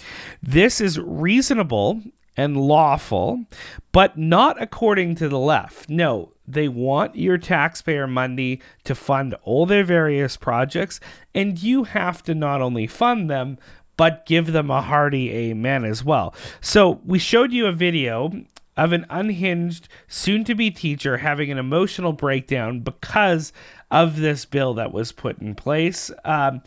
This 0.42 0.82
is 0.82 1.00
reasonable 1.00 2.02
and 2.38 2.56
lawful, 2.56 3.46
but 3.92 4.18
not 4.18 4.62
according 4.62 5.16
to 5.16 5.28
the 5.28 5.40
left. 5.40 5.90
No, 5.90 6.32
they 6.48 6.68
want 6.68 7.16
your 7.16 7.38
taxpayer 7.38 8.08
money 8.08 8.62
to 8.86 8.96
fund 8.96 9.36
all 9.44 9.66
their 9.66 9.84
various 9.84 10.38
projects, 10.38 11.00
and 11.36 11.62
you 11.62 11.84
have 11.84 12.24
to 12.24 12.34
not 12.34 12.62
only 12.62 12.88
fund 12.88 13.30
them, 13.30 13.58
but 13.98 14.26
give 14.26 14.54
them 14.54 14.72
a 14.72 14.82
hearty 14.82 15.30
amen 15.32 15.84
as 15.84 16.04
well. 16.04 16.34
So, 16.62 17.02
we 17.06 17.20
showed 17.20 17.52
you 17.52 17.66
a 17.66 17.74
video 17.74 18.32
of 18.78 18.94
an 18.94 19.06
unhinged, 19.10 19.90
soon 20.08 20.46
to 20.46 20.56
be 20.56 20.72
teacher 20.72 21.18
having 21.18 21.52
an 21.52 21.58
emotional 21.58 22.14
breakdown 22.14 22.80
because 22.80 23.52
of 23.92 24.18
this 24.22 24.46
bill 24.46 24.74
that 24.76 24.94
was 24.94 25.12
put 25.12 25.40
in 25.40 25.54
place. 25.54 26.10
Um, 26.24 26.62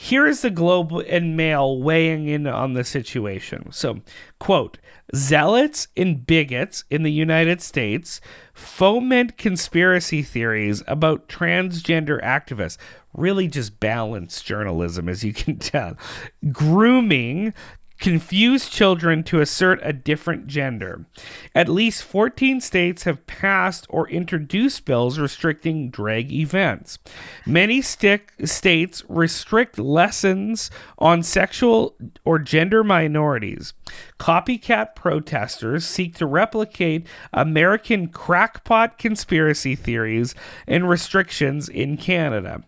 here 0.00 0.28
is 0.28 0.42
the 0.42 0.50
Globe 0.50 0.92
and 1.08 1.36
Mail 1.36 1.82
weighing 1.82 2.28
in 2.28 2.46
on 2.46 2.74
the 2.74 2.84
situation. 2.84 3.72
So, 3.72 3.98
quote, 4.38 4.78
zealots 5.12 5.88
and 5.96 6.24
bigots 6.24 6.84
in 6.88 7.02
the 7.02 7.10
United 7.10 7.60
States 7.60 8.20
foment 8.54 9.36
conspiracy 9.36 10.22
theories 10.22 10.84
about 10.86 11.28
transgender 11.28 12.22
activists. 12.22 12.78
Really 13.12 13.48
just 13.48 13.80
balanced 13.80 14.46
journalism, 14.46 15.08
as 15.08 15.24
you 15.24 15.32
can 15.32 15.56
tell. 15.58 15.96
Grooming 16.52 17.52
confuse 17.98 18.68
children 18.68 19.22
to 19.24 19.40
assert 19.40 19.80
a 19.82 19.92
different 19.92 20.46
gender. 20.46 21.04
At 21.54 21.68
least 21.68 22.04
14 22.04 22.60
states 22.60 23.02
have 23.04 23.26
passed 23.26 23.86
or 23.88 24.08
introduced 24.08 24.84
bills 24.84 25.18
restricting 25.18 25.90
drag 25.90 26.32
events. 26.32 26.98
Many 27.44 27.82
stick 27.82 28.32
states 28.44 29.02
restrict 29.08 29.78
lessons 29.78 30.70
on 30.98 31.22
sexual 31.22 31.96
or 32.24 32.38
gender 32.38 32.84
minorities. 32.84 33.74
Copycat 34.18 34.94
protesters 34.94 35.86
seek 35.86 36.16
to 36.16 36.26
replicate 36.26 37.06
American 37.32 38.08
crackpot 38.08 38.98
conspiracy 38.98 39.74
theories 39.74 40.34
and 40.66 40.88
restrictions 40.88 41.68
in 41.68 41.96
Canada. 41.96 42.62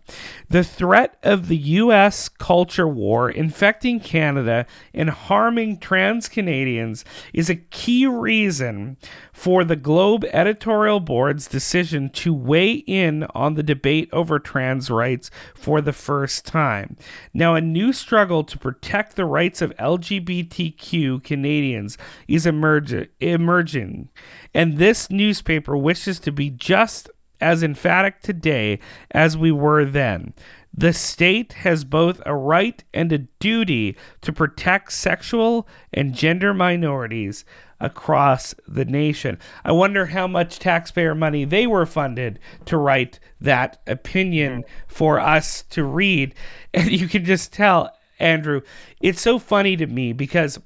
The 0.49 0.63
threat 0.63 1.17
of 1.23 1.47
the 1.47 1.57
U.S. 1.57 2.29
culture 2.29 2.87
war 2.87 3.29
infecting 3.29 3.99
Canada 3.99 4.65
and 4.93 5.09
harming 5.09 5.79
trans 5.79 6.29
Canadians 6.29 7.03
is 7.33 7.49
a 7.49 7.55
key 7.55 8.07
reason 8.07 8.97
for 9.31 9.63
the 9.63 9.75
Globe 9.75 10.25
editorial 10.31 10.99
board's 10.99 11.47
decision 11.47 12.09
to 12.09 12.33
weigh 12.33 12.73
in 12.73 13.23
on 13.35 13.55
the 13.55 13.63
debate 13.63 14.09
over 14.11 14.39
trans 14.39 14.89
rights 14.89 15.31
for 15.55 15.81
the 15.81 15.93
first 15.93 16.45
time. 16.45 16.97
Now, 17.33 17.55
a 17.55 17.61
new 17.61 17.93
struggle 17.93 18.43
to 18.43 18.57
protect 18.57 19.15
the 19.15 19.25
rights 19.25 19.61
of 19.61 19.75
LGBTQ 19.77 21.23
Canadians 21.23 21.97
is 22.27 22.45
emerg- 22.45 23.09
emerging, 23.19 24.09
and 24.53 24.77
this 24.77 25.09
newspaper 25.09 25.77
wishes 25.77 26.19
to 26.21 26.31
be 26.31 26.49
just 26.49 27.09
as 27.41 27.63
emphatic 27.63 28.21
today 28.21 28.79
as 29.11 29.35
we 29.35 29.51
were 29.51 29.83
then. 29.83 30.33
The 30.73 30.93
state 30.93 31.53
has 31.53 31.83
both 31.83 32.21
a 32.25 32.33
right 32.33 32.83
and 32.93 33.11
a 33.11 33.17
duty 33.17 33.97
to 34.21 34.31
protect 34.31 34.93
sexual 34.93 35.67
and 35.93 36.13
gender 36.13 36.53
minorities 36.53 37.43
across 37.81 38.55
the 38.67 38.85
nation. 38.85 39.37
I 39.65 39.71
wonder 39.73 40.07
how 40.07 40.27
much 40.27 40.59
taxpayer 40.59 41.15
money 41.15 41.43
they 41.43 41.67
were 41.67 41.85
funded 41.85 42.39
to 42.65 42.77
write 42.77 43.19
that 43.41 43.81
opinion 43.87 44.61
mm. 44.61 44.65
for 44.87 45.19
us 45.19 45.63
to 45.71 45.83
read. 45.83 46.35
And 46.73 46.89
you 46.89 47.09
can 47.09 47.25
just 47.25 47.51
tell, 47.51 47.91
Andrew, 48.17 48.61
it's 49.01 49.19
so 49.19 49.39
funny 49.39 49.75
to 49.75 49.87
me 49.87 50.13
because 50.13 50.57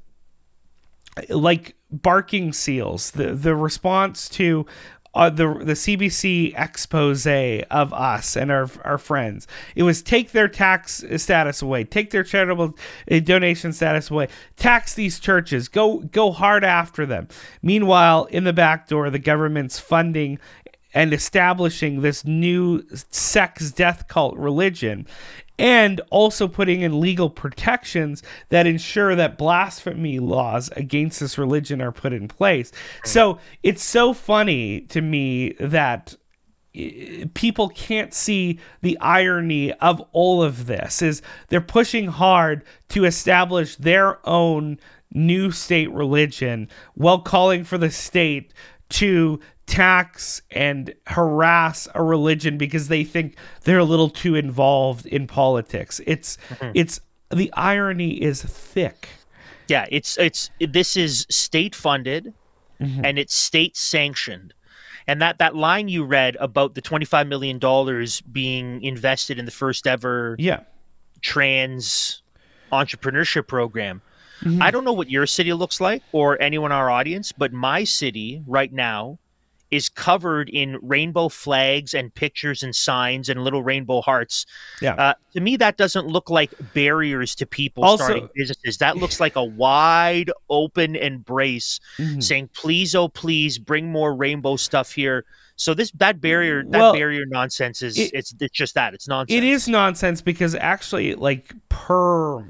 like 1.29 1.75
barking 1.91 2.53
seals, 2.53 3.11
the 3.11 3.33
the 3.33 3.55
response 3.55 4.29
to 4.29 4.67
uh, 5.15 5.29
the 5.29 5.47
the 5.53 5.73
CBC 5.73 6.53
expose 6.59 7.25
of 7.25 7.93
us 7.93 8.35
and 8.35 8.51
our 8.51 8.69
our 8.83 8.97
friends. 8.97 9.47
It 9.75 9.83
was 9.83 10.01
take 10.01 10.31
their 10.31 10.47
tax 10.47 11.03
status 11.17 11.61
away, 11.61 11.85
take 11.85 12.11
their 12.11 12.23
charitable 12.23 12.75
uh, 13.09 13.19
donation 13.19 13.73
status 13.73 14.11
away, 14.11 14.27
tax 14.57 14.93
these 14.93 15.19
churches, 15.19 15.67
go 15.69 15.99
go 15.99 16.31
hard 16.31 16.63
after 16.63 17.05
them. 17.05 17.27
Meanwhile, 17.61 18.25
in 18.25 18.43
the 18.43 18.53
back 18.53 18.87
door, 18.87 19.09
the 19.09 19.19
government's 19.19 19.79
funding 19.79 20.39
and 20.95 21.13
establishing 21.13 22.01
this 22.01 22.25
new 22.25 22.81
sex 23.11 23.71
death 23.71 24.07
cult 24.07 24.35
religion 24.37 25.05
and 25.59 26.01
also 26.09 26.47
putting 26.47 26.81
in 26.81 26.99
legal 26.99 27.29
protections 27.29 28.23
that 28.49 28.65
ensure 28.65 29.15
that 29.15 29.37
blasphemy 29.37 30.19
laws 30.19 30.69
against 30.75 31.19
this 31.19 31.37
religion 31.37 31.81
are 31.81 31.91
put 31.91 32.13
in 32.13 32.27
place. 32.27 32.71
So 33.03 33.39
it's 33.61 33.83
so 33.83 34.13
funny 34.13 34.81
to 34.81 35.01
me 35.01 35.51
that 35.59 36.15
eh, 36.73 37.25
people 37.33 37.69
can't 37.69 38.13
see 38.13 38.59
the 38.81 38.97
irony 38.99 39.71
of 39.73 40.01
all 40.11 40.43
of 40.43 40.65
this 40.65 41.01
is 41.01 41.21
they're 41.49 41.61
pushing 41.61 42.07
hard 42.07 42.63
to 42.89 43.05
establish 43.05 43.75
their 43.75 44.25
own 44.27 44.77
new 45.13 45.51
state 45.51 45.91
religion 45.91 46.67
while 46.95 47.19
calling 47.19 47.63
for 47.63 47.77
the 47.77 47.91
state 47.91 48.53
to 48.89 49.39
tax 49.65 50.41
and 50.51 50.93
harass 51.07 51.87
a 51.95 52.03
religion 52.03 52.57
because 52.57 52.87
they 52.87 53.03
think 53.03 53.35
they're 53.63 53.79
a 53.79 53.85
little 53.85 54.09
too 54.09 54.35
involved 54.35 55.05
in 55.07 55.27
politics. 55.27 55.99
It's 56.05 56.37
mm-hmm. 56.49 56.71
it's 56.73 56.99
the 57.31 57.51
irony 57.53 58.21
is 58.21 58.43
thick. 58.43 59.09
Yeah, 59.67 59.85
it's 59.89 60.17
it's 60.17 60.49
this 60.59 60.95
is 60.95 61.25
state 61.29 61.73
funded 61.73 62.33
mm-hmm. 62.79 63.03
and 63.03 63.17
it's 63.17 63.35
state 63.35 63.75
sanctioned. 63.75 64.53
And 65.07 65.21
that 65.21 65.39
that 65.39 65.55
line 65.55 65.87
you 65.87 66.03
read 66.03 66.35
about 66.39 66.75
the 66.75 66.81
25 66.81 67.27
million 67.27 67.59
dollars 67.59 68.21
being 68.21 68.81
invested 68.83 69.39
in 69.39 69.45
the 69.45 69.51
first 69.51 69.87
ever 69.87 70.35
yeah 70.39 70.61
trans 71.21 72.21
entrepreneurship 72.71 73.47
program. 73.47 74.01
Mm-hmm. 74.41 74.61
I 74.61 74.69
don't 74.69 74.83
know 74.83 74.93
what 74.93 75.09
your 75.09 75.25
city 75.25 75.53
looks 75.53 75.79
like 75.79 76.03
or 76.11 76.39
anyone 76.41 76.71
in 76.71 76.77
our 76.77 76.89
audience, 76.89 77.31
but 77.31 77.53
my 77.53 77.83
city 77.83 78.43
right 78.45 78.71
now 78.71 79.17
is 79.71 79.89
covered 79.89 80.49
in 80.49 80.77
rainbow 80.81 81.29
flags 81.29 81.93
and 81.93 82.13
pictures 82.13 82.63
and 82.63 82.75
signs 82.75 83.29
and 83.29 83.43
little 83.43 83.63
rainbow 83.63 84.01
hearts. 84.01 84.45
Yeah. 84.81 84.95
Uh, 84.95 85.13
to 85.33 85.41
me, 85.41 85.57
that 85.57 85.77
doesn't 85.77 86.07
look 86.07 86.29
like 86.29 86.51
barriers 86.73 87.35
to 87.35 87.45
people 87.45 87.83
also, 87.83 88.03
starting 88.03 88.29
businesses. 88.35 88.77
That 88.77 88.97
looks 88.97 89.19
like 89.19 89.35
a 89.35 89.43
wide 89.43 90.31
open 90.49 90.95
embrace 90.95 91.79
mm-hmm. 91.97 92.19
saying, 92.19 92.49
please, 92.53 92.95
oh, 92.95 93.09
please 93.09 93.57
bring 93.57 93.91
more 93.91 94.15
rainbow 94.15 94.55
stuff 94.55 94.91
here. 94.91 95.25
So 95.57 95.73
this 95.73 95.91
that 95.91 96.19
barrier 96.19 96.63
that 96.63 96.77
well, 96.77 96.93
barrier 96.93 97.25
nonsense 97.25 97.81
is 97.81 97.97
it, 97.97 98.11
it's 98.13 98.35
it's 98.39 98.53
just 98.53 98.75
that 98.75 98.93
it's 98.93 99.07
nonsense. 99.07 99.37
It 99.37 99.43
is 99.43 99.69
nonsense 99.69 100.21
because 100.21 100.53
actually 100.53 101.15
like 101.15 101.53
per 101.69 102.45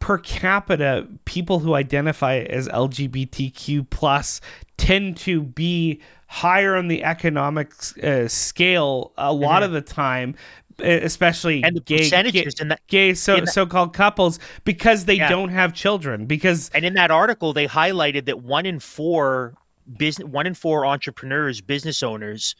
per 0.00 0.18
capita 0.18 1.06
people 1.26 1.60
who 1.60 1.74
identify 1.74 2.38
as 2.38 2.66
lgbtq 2.68 3.88
plus 3.90 4.40
tend 4.76 5.16
to 5.16 5.42
be 5.42 6.00
higher 6.26 6.74
on 6.74 6.88
the 6.88 7.04
economic 7.04 7.72
uh, 8.02 8.26
scale 8.26 9.12
a 9.16 9.32
lot 9.32 9.56
mm-hmm. 9.56 9.64
of 9.64 9.72
the 9.72 9.80
time 9.80 10.34
especially 10.82 11.62
and 11.62 11.76
the 11.76 11.80
gay, 11.80 11.98
percentages 11.98 12.54
gay, 12.54 12.62
in 12.62 12.68
that, 12.68 12.80
gay 12.86 13.12
so 13.12 13.36
that, 13.36 13.48
so-called 13.48 13.92
couples 13.92 14.38
because 14.64 15.04
they 15.04 15.16
yeah. 15.16 15.28
don't 15.28 15.50
have 15.50 15.74
children 15.74 16.24
because 16.24 16.70
and 16.72 16.84
in 16.86 16.94
that 16.94 17.10
article 17.10 17.52
they 17.52 17.66
highlighted 17.66 18.24
that 18.24 18.40
one 18.40 18.64
in 18.64 18.80
four 18.80 19.54
business 19.98 20.26
one 20.26 20.46
in 20.46 20.54
four 20.54 20.86
entrepreneurs 20.86 21.60
business 21.60 22.02
owners 22.02 22.56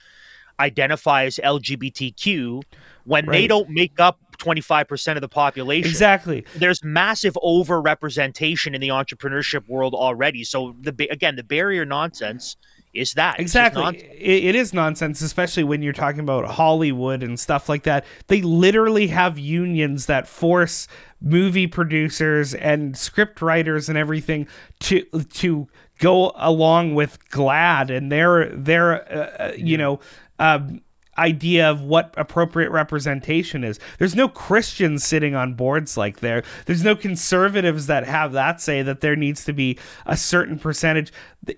identify 0.58 1.24
as 1.24 1.40
lgbtq 1.42 2.62
when 3.04 3.24
right. 3.24 3.32
they 3.32 3.46
don't 3.46 3.70
make 3.70 3.98
up 3.98 4.18
25% 4.40 5.14
of 5.14 5.20
the 5.20 5.28
population. 5.28 5.88
Exactly. 5.88 6.44
There's 6.56 6.82
massive 6.82 7.34
overrepresentation 7.42 8.74
in 8.74 8.80
the 8.80 8.88
entrepreneurship 8.88 9.68
world 9.68 9.94
already. 9.94 10.44
So 10.44 10.74
the 10.80 11.08
again, 11.10 11.36
the 11.36 11.44
barrier 11.44 11.84
nonsense 11.84 12.56
is 12.92 13.12
that 13.14 13.38
exactly 13.38 13.98
it, 13.98 14.44
it 14.46 14.54
is 14.56 14.74
nonsense 14.74 15.20
especially 15.20 15.62
when 15.62 15.80
you're 15.80 15.92
talking 15.92 16.18
about 16.18 16.44
hollywood 16.44 17.22
and 17.22 17.38
stuff 17.38 17.68
like 17.68 17.84
that 17.84 18.04
they 18.26 18.42
literally 18.42 19.06
have 19.06 19.38
unions 19.38 20.06
that 20.06 20.26
force 20.26 20.88
movie 21.20 21.68
producers 21.68 22.52
and 22.52 22.96
script 22.96 23.40
writers 23.40 23.88
and 23.88 23.96
everything 23.96 24.44
to 24.80 25.04
to 25.32 25.68
go 26.00 26.32
along 26.34 26.94
with 26.94 27.28
GLAAD 27.28 27.96
and 27.96 28.10
their 28.10 28.48
their 28.48 29.12
uh, 29.12 29.44
uh 29.50 29.52
you 29.56 29.78
know 29.78 30.00
um, 30.40 30.80
idea 31.20 31.70
of 31.70 31.82
what 31.82 32.14
appropriate 32.16 32.70
representation 32.70 33.62
is. 33.62 33.78
There's 33.98 34.16
no 34.16 34.28
Christians 34.28 35.04
sitting 35.04 35.34
on 35.34 35.54
boards 35.54 35.96
like 35.96 36.20
there. 36.20 36.42
There's 36.66 36.82
no 36.82 36.96
conservatives 36.96 37.86
that 37.86 38.06
have 38.06 38.32
that 38.32 38.60
say 38.60 38.82
that 38.82 39.00
there 39.00 39.16
needs 39.16 39.44
to 39.44 39.52
be 39.52 39.78
a 40.06 40.16
certain 40.16 40.58
percentage. 40.58 41.12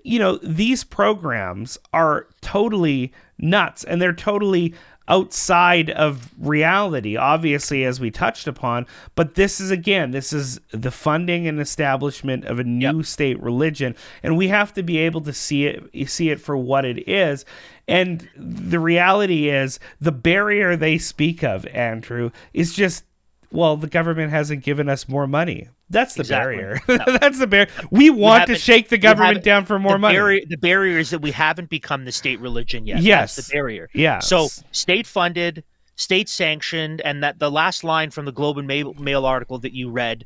You 0.05 0.19
know, 0.19 0.37
these 0.39 0.85
programs 0.85 1.79
are 1.93 2.27
totally 2.41 3.13
nuts 3.39 3.85
and 3.85 4.01
they're 4.01 4.13
totally 4.13 4.75
outside 5.09 5.91
of 5.91 6.31
reality, 6.39 7.17
obviously, 7.17 7.85
as 7.85 8.01
we 8.01 8.11
touched 8.11 8.47
upon. 8.47 8.87
But 9.15 9.35
this 9.35 9.61
is, 9.61 9.71
again, 9.71 10.11
this 10.11 10.33
is 10.33 10.61
the 10.71 10.91
funding 10.91 11.47
and 11.47 11.61
establishment 11.61 12.45
of 12.45 12.59
a 12.59 12.65
new 12.65 12.99
yep. 12.99 13.07
state 13.07 13.43
religion. 13.43 13.97
And 14.23 14.37
we 14.37 14.49
have 14.49 14.73
to 14.75 14.83
be 14.83 14.99
able 14.99 15.21
to 15.23 15.33
see 15.33 15.67
it, 15.67 16.09
see 16.09 16.31
it 16.31 16.41
for 16.41 16.57
what 16.57 16.85
it 16.85 17.09
is. 17.09 17.45
And 17.89 18.29
the 18.37 18.79
reality 18.79 19.49
is, 19.49 19.81
the 20.01 20.13
barrier 20.13 20.77
they 20.77 20.99
speak 20.99 21.43
of, 21.43 21.67
Andrew, 21.67 22.31
is 22.53 22.73
just 22.73 23.05
well, 23.53 23.77
the 23.77 23.87
government 23.87 24.33
hasn't 24.33 24.65
given 24.65 24.89
us 24.89 25.09
more 25.09 25.27
money. 25.27 25.69
That's 25.93 26.15
the 26.15 26.23
exactly. 26.23 26.57
barrier. 26.57 26.81
No. 26.89 27.05
That's 27.21 27.39
the 27.39 27.47
barrier. 27.47 27.71
We 27.91 28.11
want 28.11 28.49
we 28.49 28.55
to 28.55 28.61
shake 28.61 28.89
the 28.89 28.99
government 28.99 29.45
down 29.45 29.67
for 29.67 29.79
more 29.79 29.93
the 29.93 29.99
money. 29.99 30.15
Barrier, 30.17 30.41
the 30.49 30.57
barrier 30.57 30.99
is 30.99 31.11
that 31.11 31.21
we 31.21 31.31
haven't 31.31 31.69
become 31.69 32.05
the 32.05 32.13
state 32.13 32.41
religion 32.41 32.87
yet. 32.87 33.03
Yes, 33.03 33.37
That's 33.37 33.49
the 33.49 33.53
barrier. 33.53 33.89
Yeah. 33.95 34.19
So 34.21 34.49
state 34.73 35.07
funded, 35.07 35.65
state 35.97 36.29
sanctioned, 36.29 37.01
and 37.03 37.23
that 37.23 37.39
the 37.39 37.51
last 37.51 37.85
line 37.85 38.11
from 38.11 38.25
the 38.25 38.33
Globe 38.33 38.59
and 38.59 38.67
Mail, 38.67 38.95
Mail 38.95 39.27
article 39.27 39.59
that 39.59 39.73
you 39.73 39.91
read, 39.91 40.25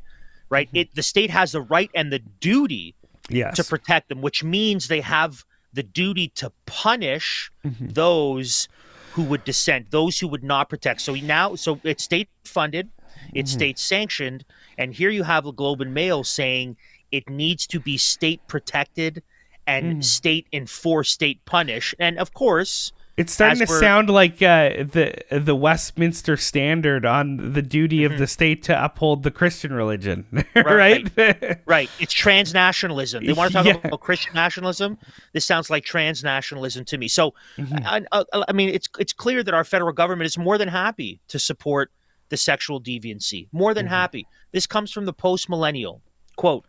right? 0.49 0.67
Mm-hmm. 0.67 0.77
It 0.77 0.95
the 0.95 1.03
state 1.03 1.29
has 1.29 1.51
the 1.51 1.61
right 1.61 1.91
and 1.93 2.11
the 2.11 2.19
duty 2.19 2.95
yes. 3.29 3.55
to 3.57 3.63
protect 3.63 4.09
them, 4.09 4.21
which 4.21 4.43
means 4.43 4.87
they 4.87 5.01
have 5.01 5.43
the 5.73 5.83
duty 5.83 6.29
to 6.29 6.51
punish 6.65 7.51
mm-hmm. 7.65 7.89
those 7.89 8.69
who 9.13 9.23
would 9.23 9.43
dissent, 9.43 9.91
those 9.91 10.19
who 10.19 10.27
would 10.27 10.43
not 10.43 10.69
protect. 10.69 11.01
So 11.01 11.13
now, 11.15 11.55
so 11.55 11.79
it's 11.83 12.03
state 12.03 12.29
funded 12.45 12.89
it's 13.33 13.51
mm-hmm. 13.51 13.59
state 13.59 13.79
sanctioned. 13.79 14.45
And 14.77 14.93
here 14.93 15.09
you 15.09 15.23
have 15.23 15.43
the 15.43 15.51
Globe 15.51 15.81
and 15.81 15.93
Mail 15.93 16.23
saying 16.23 16.77
it 17.11 17.29
needs 17.29 17.67
to 17.67 17.79
be 17.79 17.97
state 17.97 18.41
protected 18.47 19.23
and 19.65 19.97
mm. 19.97 20.03
state 20.03 20.47
enforced, 20.53 21.13
state 21.13 21.43
punish. 21.45 21.93
And 21.99 22.17
of 22.17 22.33
course, 22.33 22.93
it's 23.17 23.33
starting 23.33 23.65
to 23.65 23.67
sound 23.67 24.11
like 24.11 24.43
uh, 24.43 24.69
the 24.83 25.15
the 25.31 25.55
Westminster 25.55 26.37
Standard 26.37 27.03
on 27.03 27.53
the 27.53 27.63
duty 27.63 28.01
mm-hmm. 28.01 28.13
of 28.13 28.19
the 28.19 28.27
state 28.27 28.61
to 28.63 28.83
uphold 28.83 29.23
the 29.23 29.31
Christian 29.31 29.73
religion, 29.73 30.25
right? 30.55 31.09
Right. 31.17 31.59
right. 31.65 31.89
It's 31.99 32.13
transnationalism. 32.13 33.25
They 33.25 33.33
want 33.33 33.51
to 33.51 33.53
talk 33.57 33.65
yeah. 33.65 33.79
about 33.83 34.01
Christian 34.01 34.35
nationalism. 34.35 34.99
This 35.33 35.45
sounds 35.45 35.71
like 35.71 35.83
transnationalism 35.83 36.85
to 36.85 36.97
me. 36.99 37.07
So, 37.07 37.33
mm-hmm. 37.57 37.77
I, 37.83 38.05
I, 38.11 38.43
I 38.49 38.53
mean, 38.53 38.69
it's 38.69 38.87
it's 38.99 39.13
clear 39.13 39.41
that 39.41 39.53
our 39.53 39.63
federal 39.63 39.93
government 39.93 40.27
is 40.27 40.37
more 40.37 40.59
than 40.59 40.67
happy 40.67 41.19
to 41.29 41.39
support 41.39 41.89
the 42.29 42.37
sexual 42.37 42.81
deviancy. 42.81 43.47
More 43.51 43.73
than 43.73 43.85
mm-hmm. 43.85 43.93
happy. 43.93 44.27
This 44.51 44.67
comes 44.67 44.91
from 44.91 45.05
the 45.05 45.13
post 45.13 45.49
millennial. 45.49 46.01
Quote 46.35 46.65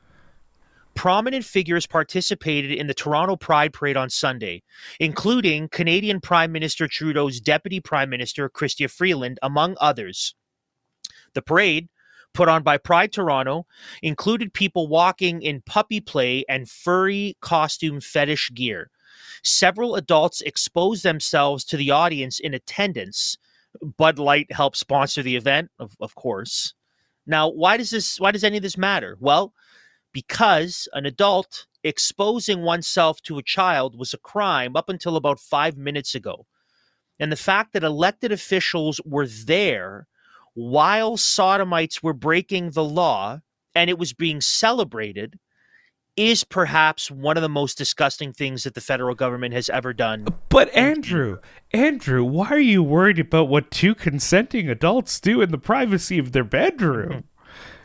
Prominent 0.95 1.45
figures 1.45 1.87
participated 1.87 2.73
in 2.73 2.89
the 2.89 2.95
Toronto 2.95 3.37
Pride 3.37 3.73
Parade 3.73 3.97
on 3.97 4.11
Sunday, 4.11 4.63
including 4.99 5.69
Canadian 5.69 6.21
Prime 6.21 6.51
Minister 6.51 6.89
Trudeau's 6.89 7.41
Deputy 7.41 7.79
Prime 7.79 8.11
Minister, 8.11 8.49
Chrystia 8.49 8.91
Freeland, 8.91 9.39
among 9.41 9.77
others. 9.81 10.35
The 11.35 11.43
parade, 11.43 11.89
put 12.35 12.49
on 12.49 12.65
by 12.65 12.79
Pride 12.79 13.13
Toronto, 13.13 13.67
included 14.03 14.53
people 14.53 14.89
walking 14.89 15.41
in 15.41 15.63
puppy 15.63 16.01
play 16.01 16.45
and 16.49 16.69
furry 16.69 17.37
costume 17.41 18.01
fetish 18.01 18.51
gear. 18.55 18.91
Several 19.45 19.95
adults 19.95 20.41
exposed 20.41 21.05
themselves 21.05 21.65
to 21.67 21.77
the 21.77 21.93
audience 21.93 22.41
in 22.41 22.55
attendance. 22.55 23.39
Bud 23.97 24.19
Light 24.19 24.51
helped 24.53 24.77
sponsor 24.77 25.23
the 25.23 25.37
event, 25.37 25.71
of, 25.79 25.97
of 26.01 26.15
course. 26.15 26.75
Now, 27.27 27.49
why 27.49 27.77
does 27.77 27.91
this 27.91 28.19
why 28.19 28.31
does 28.31 28.45
any 28.45 28.57
of 28.57 28.63
this 28.63 28.79
matter? 28.79 29.17
Well, 29.21 29.53
because 30.13 30.89
an 30.95 31.07
adult 31.07 31.67
exposing 31.85 32.63
oneself 32.63 33.21
to 33.23 33.39
a 33.39 33.43
child 33.43 33.99
was 33.99 34.15
a 34.15 34.19
crime 34.19 34.77
up 34.77 34.89
until 34.89 35.17
about 35.17 35.39
5 35.39 35.77
minutes 35.77 36.15
ago. 36.15 36.47
And 37.21 37.31
the 37.31 37.37
fact 37.37 37.73
that 37.73 37.85
elected 37.85 38.33
officials 38.33 39.01
were 39.05 39.27
there 39.27 40.07
while 40.55 41.17
sodomites 41.17 42.03
were 42.03 42.15
breaking 42.15 42.71
the 42.71 42.85
law 42.85 43.41
and 43.75 43.91
it 43.91 43.99
was 43.99 44.13
being 44.13 44.41
celebrated 44.41 45.39
is 46.19 46.43
perhaps 46.43 47.13
one 47.13 47.37
of 47.37 47.43
the 47.43 47.49
most 47.49 47.79
disgusting 47.79 48.33
things 48.33 48.65
that 48.65 48.75
the 48.75 48.81
federal 48.81 49.15
government 49.15 49.55
has 49.55 49.71
ever 49.71 49.93
done. 49.93 50.27
But 50.49 50.75
Andrew, 50.75 51.39
Andrew, 51.73 52.25
why 52.25 52.49
are 52.49 52.59
you 52.59 52.83
worried 52.83 53.21
about 53.21 53.49
what 53.49 53.71
two 53.71 53.95
consenting 53.95 54.69
adults 54.69 55.21
do 55.21 55.41
in 55.41 55.53
the 55.53 55.59
privacy 55.59 56.19
of 56.19 56.33
their 56.33 56.45
bedroom? 56.45 57.13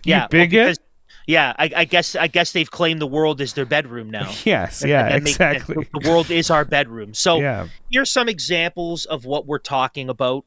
You 0.04 0.12
yeah, 0.12 0.20
well, 0.20 0.28
because- 0.48 0.80
yeah, 1.26 1.54
I, 1.58 1.72
I 1.76 1.86
guess 1.86 2.16
I 2.16 2.28
guess 2.28 2.52
they've 2.52 2.70
claimed 2.70 3.00
the 3.00 3.08
world 3.08 3.40
is 3.40 3.54
their 3.54 3.66
bedroom 3.66 4.10
now. 4.10 4.30
yes, 4.44 4.84
yeah, 4.86 5.06
and 5.06 5.16
and 5.16 5.28
exactly. 5.28 5.88
the 5.94 6.10
world 6.10 6.30
is 6.30 6.50
our 6.50 6.66
bedroom. 6.66 7.14
So 7.14 7.40
yeah. 7.40 7.68
here's 7.90 8.12
some 8.12 8.28
examples 8.28 9.06
of 9.06 9.24
what 9.24 9.46
we're 9.46 9.60
talking 9.60 10.10
about. 10.10 10.44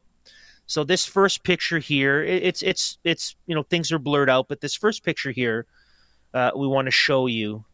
So 0.67 0.85
this 0.85 1.07
first 1.07 1.45
picture 1.45 1.79
here, 1.79 2.23
it's 2.23 2.63
it's 2.63 2.99
it's 3.05 3.37
you 3.47 3.55
know 3.55 3.63
things 3.63 3.91
are 3.91 3.99
blurred 3.99 4.29
out, 4.29 4.49
but 4.49 4.61
this 4.61 4.75
first 4.75 5.03
picture 5.03 5.31
here, 5.31 5.67
uh, 6.35 6.51
we 6.55 6.67
want 6.67 6.87
to 6.87 6.93
show 6.93 7.27
you. 7.27 7.65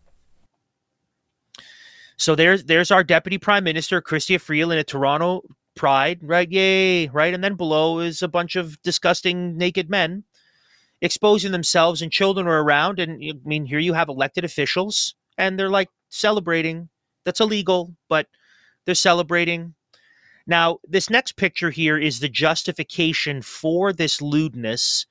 So 2.17 2.35
there's 2.35 2.65
there's 2.65 2.91
our 2.91 3.05
deputy 3.05 3.39
prime 3.39 3.65
minister, 3.65 4.01
Chrystia 4.01 4.41
Freeland 4.41 4.81
at 4.81 4.87
Toronto 4.87 5.43
Pride, 5.75 6.21
right? 6.23 6.51
Yay, 6.51 7.09
right? 7.09 7.35
And 7.35 7.43
then 7.43 7.55
below 7.55 7.99
is 7.99 8.23
a 8.23 8.29
bunch 8.29 8.57
of 8.57 8.81
disgusting 8.83 9.57
naked 9.57 9.89
men 9.89 10.25
exposing 11.03 11.53
themselves, 11.53 12.01
and 12.01 12.13
children 12.13 12.47
are 12.47 12.63
around. 12.63 12.99
And 12.99 13.23
I 13.23 13.33
mean, 13.45 13.67
here 13.67 13.81
you 13.81 13.93
have 13.93 14.09
elected 14.09 14.45
officials, 14.45 15.15
and 15.37 15.59
they're 15.59 15.69
like 15.69 15.91
celebrating. 16.09 16.89
That's 17.25 17.41
illegal, 17.41 17.95
but 18.09 18.29
they're 18.87 18.95
celebrating. 18.95 19.75
Now, 20.47 20.79
this 20.89 21.11
next 21.11 21.37
picture 21.37 21.71
here 21.71 21.99
is 21.99 22.19
the 22.21 22.29
justification 22.29 23.43
for 23.43 23.93
this 23.93 24.21
lewdness 24.21 25.07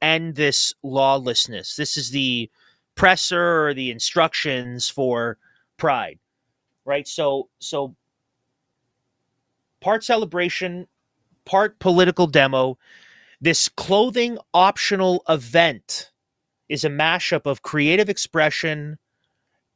and 0.00 0.34
this 0.34 0.72
lawlessness. 0.82 1.76
This 1.76 1.96
is 1.96 2.10
the 2.10 2.50
presser 2.94 3.66
or 3.66 3.74
the 3.74 3.90
instructions 3.90 4.88
for 4.88 5.38
pride, 5.76 6.18
right? 6.86 7.06
So, 7.06 7.48
so 7.58 7.94
part 9.80 10.04
celebration, 10.04 10.86
part 11.44 11.78
political 11.78 12.26
demo. 12.26 12.78
This 13.40 13.68
clothing 13.68 14.38
optional 14.54 15.22
event 15.28 16.10
is 16.68 16.84
a 16.84 16.88
mashup 16.88 17.44
of 17.44 17.62
creative 17.62 18.08
expression 18.08 18.98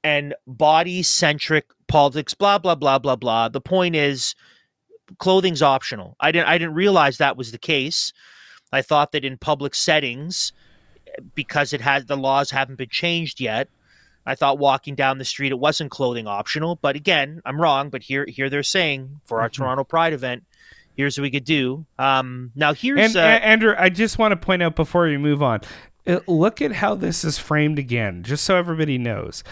and 0.02 0.34
body 0.46 1.02
centric 1.02 1.66
politics, 1.88 2.32
blah, 2.32 2.58
blah, 2.58 2.74
blah, 2.74 2.98
blah, 2.98 3.16
blah. 3.16 3.48
The 3.48 3.60
point 3.60 3.94
is 3.94 4.34
clothing's 5.18 5.62
optional. 5.62 6.16
I 6.20 6.32
didn't 6.32 6.48
I 6.48 6.56
didn't 6.56 6.74
realize 6.74 7.18
that 7.18 7.36
was 7.36 7.52
the 7.52 7.58
case. 7.58 8.12
I 8.72 8.82
thought 8.82 9.12
that 9.12 9.24
in 9.24 9.36
public 9.36 9.74
settings, 9.74 10.52
because 11.34 11.72
it 11.72 11.80
has 11.80 12.06
the 12.06 12.16
laws 12.16 12.50
haven't 12.50 12.76
been 12.76 12.88
changed 12.88 13.40
yet, 13.40 13.68
I 14.26 14.34
thought 14.34 14.58
walking 14.58 14.94
down 14.94 15.18
the 15.18 15.24
street 15.24 15.50
it 15.52 15.58
wasn't 15.58 15.90
clothing 15.90 16.26
optional. 16.26 16.76
But 16.76 16.96
again, 16.96 17.40
I'm 17.44 17.60
wrong. 17.60 17.90
But 17.90 18.02
here 18.02 18.26
here 18.28 18.50
they're 18.50 18.62
saying 18.62 19.20
for 19.24 19.40
our 19.40 19.48
Mm-hmm. 19.48 19.62
Toronto 19.62 19.84
Pride 19.84 20.12
event, 20.12 20.44
here's 20.96 21.16
what 21.18 21.22
we 21.22 21.30
could 21.30 21.44
do. 21.44 21.86
Um, 21.98 22.52
now 22.54 22.74
here's 22.74 23.00
And 23.00 23.16
uh, 23.16 23.20
Andrew, 23.20 23.74
I 23.76 23.88
just 23.88 24.18
want 24.18 24.32
to 24.32 24.36
point 24.36 24.62
out 24.62 24.76
before 24.76 25.04
we 25.06 25.16
move 25.16 25.42
on, 25.42 25.60
uh, 26.06 26.20
look 26.26 26.60
at 26.62 26.72
how 26.72 26.94
this 26.94 27.24
is 27.24 27.38
framed 27.38 27.78
again, 27.78 28.22
just 28.22 28.44
so 28.44 28.56
everybody 28.56 28.98
knows. 28.98 29.42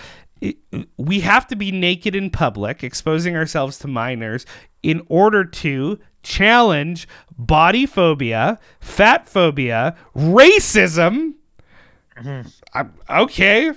It- 0.40 0.58
we 0.96 1.20
have 1.20 1.46
to 1.48 1.56
be 1.56 1.72
naked 1.72 2.14
in 2.14 2.30
public, 2.30 2.84
exposing 2.84 3.34
ourselves 3.36 3.78
to 3.80 3.88
minors, 3.88 4.46
in 4.82 5.02
order 5.08 5.44
to 5.44 5.98
challenge 6.22 7.08
body 7.36 7.86
phobia, 7.86 8.58
fat 8.80 9.28
phobia, 9.28 9.96
racism. 10.14 11.34
I'm, 12.74 12.92
okay, 13.08 13.72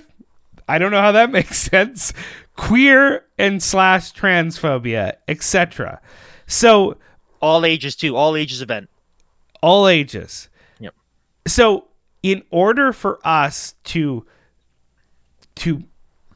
I 0.68 0.78
don't 0.78 0.90
know 0.92 1.00
how 1.00 1.12
that 1.12 1.30
makes 1.38 1.58
sense. 1.58 2.12
Queer 2.56 3.24
and 3.38 3.62
slash 3.62 4.12
transphobia, 4.12 5.14
etc. 5.28 6.00
So 6.46 6.96
all 7.40 7.64
ages 7.64 7.96
too, 7.96 8.14
all 8.16 8.36
ages 8.36 8.62
event. 8.62 8.88
all 9.62 9.88
ages. 9.88 10.48
Yep. 10.80 10.94
So, 11.46 11.88
in 12.22 12.42
order 12.50 12.92
for 12.92 13.18
us 13.24 13.74
to 13.84 14.24
to 15.56 15.82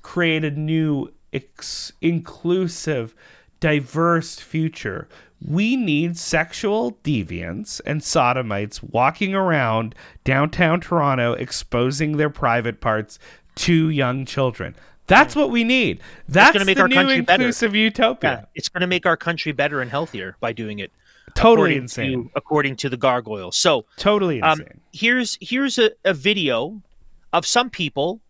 create 0.02 0.44
a 0.44 0.50
new 0.50 1.12
ex- 1.32 1.92
inclusive 2.00 3.14
diverse 3.60 4.36
future, 4.40 5.08
we 5.46 5.76
need 5.76 6.16
sexual 6.16 6.92
deviants 7.04 7.80
and 7.86 8.02
sodomites 8.02 8.82
walking 8.82 9.34
around 9.34 9.94
downtown 10.24 10.80
Toronto 10.80 11.32
exposing 11.34 12.16
their 12.16 12.30
private 12.30 12.80
parts 12.80 13.18
to 13.56 13.90
young 13.90 14.24
children. 14.24 14.74
That's 15.06 15.36
what 15.36 15.50
we 15.50 15.64
need. 15.64 16.00
That's 16.28 16.52
gonna 16.52 16.64
make 16.64 16.76
the 16.76 16.82
our 16.82 16.88
new 16.88 16.94
country 16.96 17.20
better. 17.20 17.42
inclusive 17.42 17.74
utopia. 17.74 18.30
Yeah, 18.30 18.44
it's 18.54 18.68
going 18.68 18.80
to 18.80 18.86
make 18.86 19.06
our 19.06 19.16
country 19.16 19.52
better 19.52 19.80
and 19.80 19.90
healthier 19.90 20.36
by 20.40 20.52
doing 20.52 20.80
it. 20.80 20.90
Totally 21.34 21.72
according 21.72 21.82
insane. 21.82 22.24
To, 22.24 22.30
according 22.34 22.76
to 22.76 22.88
the 22.88 22.96
gargoyles. 22.96 23.56
So 23.56 23.84
Totally 23.96 24.40
um, 24.40 24.60
insane. 24.60 24.80
here's 24.92 25.38
here's 25.40 25.78
a, 25.78 25.90
a 26.04 26.14
video 26.14 26.82
of 27.32 27.46
some 27.46 27.70
people 27.70 28.20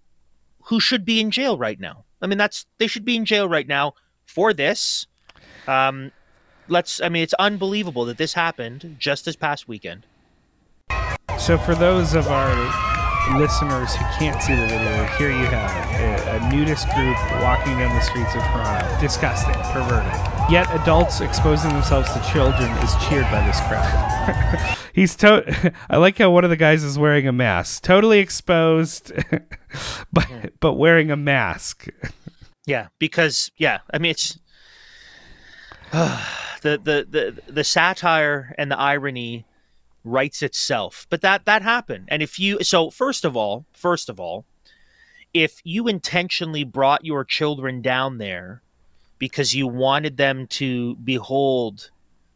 who 0.64 0.80
should 0.80 1.04
be 1.04 1.20
in 1.20 1.30
jail 1.30 1.56
right 1.56 1.78
now. 1.78 2.04
I 2.20 2.26
mean, 2.26 2.38
that's 2.38 2.66
they 2.78 2.86
should 2.86 3.04
be 3.04 3.16
in 3.16 3.24
jail 3.24 3.48
right 3.48 3.66
now 3.66 3.94
for 4.26 4.52
this. 4.52 5.06
Um, 5.66 6.12
let's. 6.68 7.00
I 7.00 7.08
mean, 7.08 7.22
it's 7.22 7.34
unbelievable 7.34 8.04
that 8.06 8.18
this 8.18 8.34
happened 8.34 8.96
just 8.98 9.24
this 9.24 9.36
past 9.36 9.68
weekend. 9.68 10.06
So, 11.38 11.58
for 11.58 11.74
those 11.74 12.14
of 12.14 12.28
our 12.28 12.95
listeners 13.34 13.94
who 13.94 14.04
can't 14.18 14.40
see 14.42 14.54
the 14.54 14.66
video, 14.66 15.04
here 15.18 15.30
you 15.30 15.46
have 15.46 15.70
it 16.00 16.16
a, 16.26 16.36
a 16.36 16.50
nudist 16.50 16.86
group 16.94 17.16
walking 17.42 17.76
down 17.78 17.94
the 17.94 18.00
streets 18.00 18.34
of 18.34 18.42
Toronto. 18.42 19.00
Disgusting, 19.00 19.54
perverted. 19.72 20.12
Yet, 20.50 20.68
adults 20.80 21.20
exposing 21.20 21.72
themselves 21.72 22.12
to 22.12 22.20
children 22.32 22.70
is 22.78 22.94
cheered 23.08 23.24
by 23.24 23.44
this 23.46 23.60
crowd. 23.62 24.76
He's 24.92 25.16
to. 25.16 25.72
I 25.90 25.96
like 25.96 26.18
how 26.18 26.30
one 26.30 26.44
of 26.44 26.50
the 26.50 26.56
guys 26.56 26.84
is 26.84 26.98
wearing 26.98 27.26
a 27.26 27.32
mask, 27.32 27.82
totally 27.82 28.18
exposed, 28.20 29.12
but 30.12 30.52
but 30.60 30.74
wearing 30.74 31.10
a 31.10 31.16
mask. 31.16 31.88
Yeah, 32.66 32.88
because 32.98 33.50
yeah, 33.56 33.80
I 33.92 33.98
mean 33.98 34.12
it's 34.12 34.38
the, 35.92 36.20
the 36.62 37.06
the 37.08 37.52
the 37.52 37.64
satire 37.64 38.54
and 38.56 38.70
the 38.70 38.78
irony 38.78 39.46
writes 40.06 40.42
itself. 40.42 41.06
But 41.10 41.20
that 41.22 41.44
that 41.46 41.62
happened. 41.62 42.08
And 42.08 42.22
if 42.22 42.38
you 42.38 42.62
so 42.62 42.90
first 42.90 43.24
of 43.24 43.36
all, 43.36 43.64
first 43.72 44.08
of 44.08 44.18
all, 44.20 44.44
if 45.34 45.60
you 45.64 45.88
intentionally 45.88 46.64
brought 46.64 47.04
your 47.04 47.24
children 47.24 47.82
down 47.82 48.18
there 48.18 48.62
because 49.18 49.54
you 49.54 49.66
wanted 49.66 50.16
them 50.16 50.46
to 50.46 50.94
behold 50.96 51.90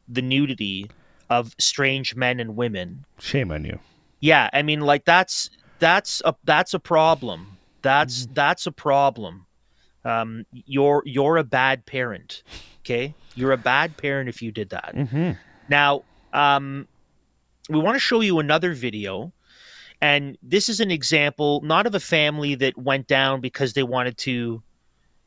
the 0.08 0.22
nudity 0.22 0.90
of 1.28 1.54
strange 1.58 2.16
men 2.16 2.40
and 2.40 2.56
women, 2.56 3.04
Shame 3.18 3.52
on 3.52 3.64
you. 3.64 3.78
yeah, 4.20 4.50
I 4.52 4.62
mean, 4.62 4.80
like 4.80 5.04
that's 5.04 5.50
that's 5.78 6.20
a 6.24 6.34
that's 6.44 6.74
a 6.74 6.78
problem. 6.80 7.56
That's 7.82 8.26
that's 8.32 8.66
a 8.66 8.72
problem. 8.72 9.46
Um, 10.04 10.44
you're 10.52 11.02
you're 11.06 11.36
a 11.36 11.44
bad 11.44 11.86
parent. 11.86 12.42
Okay, 12.80 13.14
you're 13.34 13.52
a 13.52 13.58
bad 13.58 13.96
parent 13.96 14.28
if 14.28 14.42
you 14.42 14.50
did 14.52 14.70
that. 14.70 14.92
Mm-hmm. 14.94 15.32
Now, 15.68 16.02
um, 16.32 16.88
we 17.70 17.78
want 17.78 17.94
to 17.94 18.00
show 18.00 18.20
you 18.20 18.38
another 18.38 18.72
video, 18.72 19.32
and 20.00 20.36
this 20.42 20.68
is 20.68 20.80
an 20.80 20.90
example 20.90 21.60
not 21.62 21.86
of 21.86 21.94
a 21.94 22.00
family 22.00 22.54
that 22.56 22.76
went 22.76 23.06
down 23.06 23.40
because 23.40 23.72
they 23.72 23.82
wanted 23.82 24.16
to 24.18 24.62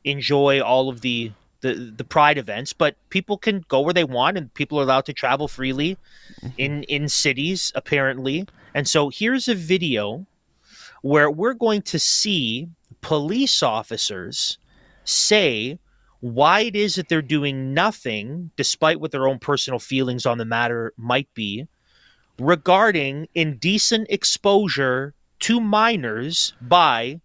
enjoy 0.03 0.61
all 0.61 0.89
of 0.89 1.01
the 1.01 1.31
the, 1.61 1.93
the 1.95 2.03
pride 2.03 2.37
events, 2.37 2.73
but 2.73 2.97
people 3.09 3.37
can 3.37 3.63
go 3.69 3.79
where 3.79 3.93
they 3.93 4.03
want, 4.03 4.37
and 4.37 4.53
people 4.53 4.77
are 4.79 4.83
allowed 4.83 5.05
to 5.05 5.13
travel 5.13 5.47
freely 5.47 5.97
mm-hmm. 6.41 6.49
in 6.57 6.83
in 6.83 7.07
cities 7.07 7.71
apparently. 7.73 8.45
And 8.75 8.87
so 8.87 9.09
here's 9.09 9.47
a 9.47 9.55
video 9.55 10.25
where 11.01 11.29
we're 11.29 11.53
going 11.53 11.81
to 11.83 11.99
see 11.99 12.67
police 13.01 13.63
officers 13.63 14.57
say 15.05 15.77
why 16.21 16.61
it 16.61 16.75
is 16.75 16.95
that 16.95 17.09
they're 17.09 17.21
doing 17.21 17.73
nothing, 17.73 18.49
despite 18.55 19.01
what 19.01 19.11
their 19.11 19.27
own 19.27 19.39
personal 19.39 19.79
feelings 19.79 20.25
on 20.25 20.37
the 20.37 20.45
matter 20.45 20.93
might 20.95 21.27
be, 21.33 21.67
regarding 22.39 23.27
indecent 23.35 24.07
exposure 24.09 25.13
to 25.39 25.59
minors 25.59 26.53
by 26.61 27.19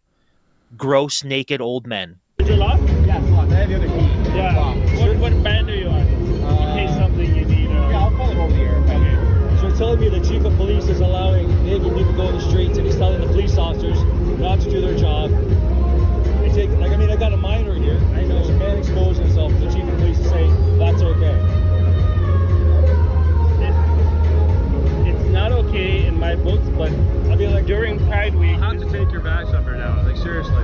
gross 0.76 1.24
naked 1.24 1.60
old 1.60 1.86
men. 1.86 2.18
Is 2.38 2.48
it 2.48 2.56
locked? 2.56 2.82
Yeah, 2.82 3.20
it's 3.20 3.30
locked. 3.30 3.52
I 3.52 3.54
have 3.56 3.68
the 3.68 3.76
other 3.76 3.88
key. 3.88 4.36
Yeah. 4.36 4.74
What, 5.06 5.16
what 5.18 5.42
band 5.42 5.70
are 5.70 5.76
you 5.76 5.88
on? 5.88 6.00
In 6.00 6.86
case 6.86 6.96
something 6.96 7.34
you 7.34 7.44
need. 7.44 7.70
Uh... 7.70 7.88
Yeah, 7.90 8.04
I'll 8.04 8.10
call 8.10 8.30
it 8.30 8.36
over 8.36 8.54
here. 8.54 8.74
Okay. 8.74 9.56
So 9.60 9.68
you're 9.68 9.76
telling 9.76 10.00
me 10.00 10.08
the 10.08 10.20
chief 10.20 10.44
of 10.44 10.54
police 10.56 10.84
is 10.84 11.00
allowing 11.00 11.48
naked 11.64 11.94
people 11.94 12.04
to 12.04 12.16
go 12.16 12.28
in 12.28 12.34
the 12.36 12.42
streets 12.42 12.76
and 12.78 12.86
he's 12.86 12.96
telling 12.96 13.20
the 13.20 13.26
police 13.26 13.56
officers 13.56 14.02
not 14.38 14.60
to 14.60 14.70
do 14.70 14.80
their 14.80 14.96
job. 14.96 15.30
They 16.40 16.50
take, 16.50 16.70
like, 16.78 16.92
I 16.92 16.96
mean, 16.96 17.10
I 17.10 17.16
got 17.16 17.32
a 17.32 17.36
minor 17.36 17.74
here. 17.74 17.98
I 18.14 18.22
know. 18.22 18.34
There's 18.36 18.48
a 18.50 18.52
man 18.54 18.78
exposing 18.78 19.24
himself. 19.26 19.52
The 19.58 19.72
chief 19.72 19.84
of 19.84 19.96
police 19.98 20.18
is 20.18 20.28
saying 20.30 20.78
that's 20.78 21.02
okay. 21.02 21.67
Okay 25.68 26.06
in 26.06 26.18
my 26.18 26.34
books, 26.36 26.66
but 26.76 26.90
I 26.90 27.36
mean, 27.36 27.52
like 27.52 27.66
during 27.66 27.98
Pride 28.06 28.34
Week, 28.34 28.50
you 28.56 28.62
have 28.62 28.78
to 28.80 28.90
take 28.90 29.10
your 29.12 29.20
badge 29.20 29.48
number 29.50 29.76
now. 29.76 30.02
Like 30.02 30.16
seriously, 30.16 30.54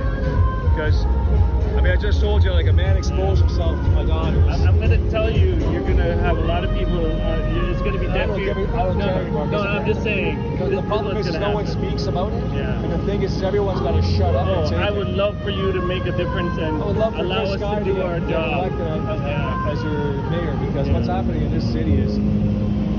because 0.71 1.05
I 1.05 1.81
mean, 1.81 1.91
I 1.91 1.95
just 1.95 2.19
told 2.21 2.43
you, 2.43 2.51
like 2.51 2.67
a 2.67 2.73
man 2.73 2.97
exposed 2.97 3.41
himself 3.41 3.75
to 3.83 3.89
my 3.91 4.03
daughter. 4.05 4.39
I'm, 4.49 4.67
I'm 4.67 4.79
gonna 4.79 5.09
tell 5.11 5.29
you, 5.29 5.55
you're 5.71 5.81
gonna 5.83 6.15
have 6.17 6.37
a 6.37 6.41
lot 6.41 6.63
of 6.63 6.71
people. 6.77 7.05
Uh, 7.05 7.71
it's 7.71 7.81
gonna 7.81 7.99
be 7.99 8.07
I 8.07 8.13
deaf 8.13 8.27
don't, 8.29 8.39
ear. 8.39 8.53
give 8.55 8.69
a- 8.69 8.73
I 8.77 8.83
don't 8.85 8.97
no, 8.97 9.05
care 9.05 9.21
anymore. 9.21 9.47
no, 9.47 9.59
I'm 9.61 9.85
just 9.85 10.01
saying. 10.03 10.51
Because 10.51 10.69
this 10.71 10.81
the 10.81 10.87
problem 10.87 11.17
is, 11.17 11.27
is 11.27 11.33
gonna 11.33 11.47
no 11.49 11.53
one 11.53 11.67
speaks 11.67 12.05
about 12.05 12.33
it. 12.33 12.43
Yeah. 12.53 12.81
And 12.81 12.91
the 12.91 12.97
thing 13.05 13.21
is, 13.21 13.41
everyone's 13.43 13.81
got 13.81 13.91
to 13.91 14.01
shut 14.01 14.33
up 14.35 14.47
Oh, 14.47 14.61
and 14.61 14.69
take 14.69 14.79
I 14.79 14.87
it. 14.87 14.95
would 14.95 15.09
love 15.09 15.41
for 15.43 15.49
you 15.51 15.71
to 15.71 15.81
make 15.81 16.05
a 16.05 16.11
difference 16.11 16.57
and 16.57 16.81
I 16.81 16.85
would 16.85 16.95
love 16.97 17.13
for 17.13 17.19
allow 17.19 17.39
Chris 17.41 17.51
us 17.53 17.59
Sky 17.59 17.79
to 17.79 17.85
do 17.85 18.01
our 18.01 18.19
job. 18.21 18.71
elected 18.71 18.81
as, 18.81 19.21
Yeah. 19.21 19.69
as 19.71 19.83
your 19.83 20.13
mayor 20.31 20.57
because 20.65 20.87
Yeah. 20.87 20.93
what's 20.93 21.07
happening 21.07 21.41
in 21.43 21.51
this 21.51 21.69
city 21.71 21.93
is 21.99 22.15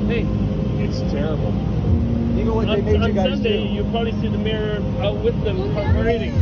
Hey, 0.06 0.22
it's 0.84 1.00
terrible. 1.10 1.52
Even 2.38 2.54
what 2.54 2.66
they 2.66 2.72
on, 2.74 2.84
made 2.84 3.00
on 3.02 3.08
you 3.08 3.14
guys 3.14 3.30
Sunday, 3.30 3.66
do. 3.68 3.74
you 3.74 3.82
probably 3.90 4.12
see 4.12 4.28
the 4.28 4.38
mayor 4.38 4.82
out 5.00 5.16
with 5.16 5.42
them 5.44 5.56
parading. 5.74 6.34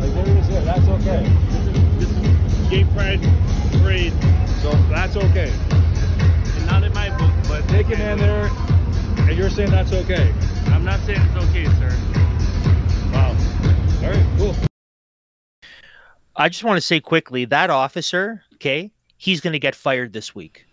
Like 0.00 0.12
there 0.14 0.26
it 0.26 0.36
is. 0.38 0.48
There. 0.48 0.62
That's 0.64 0.88
okay. 0.88 1.28
This 1.98 2.10
is 2.10 2.68
gay 2.70 2.84
pride 2.94 3.20
parade, 3.82 4.12
So 4.60 4.70
that's 4.90 5.16
okay. 5.16 5.52
and 5.70 6.66
not 6.66 6.82
in 6.84 6.92
my 6.92 7.10
book, 7.18 7.32
but 7.48 7.66
Take 7.68 7.86
a 7.86 7.96
man 7.96 8.18
there, 8.18 8.50
and 9.28 9.36
you're 9.36 9.50
saying 9.50 9.70
that's 9.70 9.92
okay. 9.92 10.32
I'm 10.66 10.84
not 10.84 11.00
saying 11.00 11.20
it's 11.22 11.44
okay, 11.46 11.64
sir. 11.64 11.96
Wow. 13.12 13.36
All 14.02 14.10
right. 14.10 14.26
Cool. 14.38 14.54
I 16.36 16.48
just 16.48 16.64
want 16.64 16.76
to 16.76 16.80
say 16.80 17.00
quickly 17.00 17.44
that 17.46 17.70
officer, 17.70 18.42
okay, 18.54 18.90
he's 19.16 19.40
going 19.40 19.52
to 19.52 19.58
get 19.58 19.74
fired 19.74 20.12
this 20.12 20.34
week. 20.34 20.66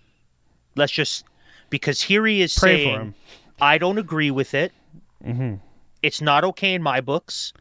Let's 0.76 0.92
just 0.92 1.26
because 1.70 2.02
here 2.02 2.26
he 2.26 2.42
is 2.42 2.58
Pray 2.58 2.84
saying. 2.84 3.14
I 3.62 3.78
don't 3.78 3.98
agree 3.98 4.32
with 4.32 4.54
it. 4.54 4.72
hmm 5.24 5.56
It's 6.02 6.22
not 6.22 6.44
okay 6.44 6.74
in 6.74 6.82
my 6.82 7.02
books. 7.02 7.54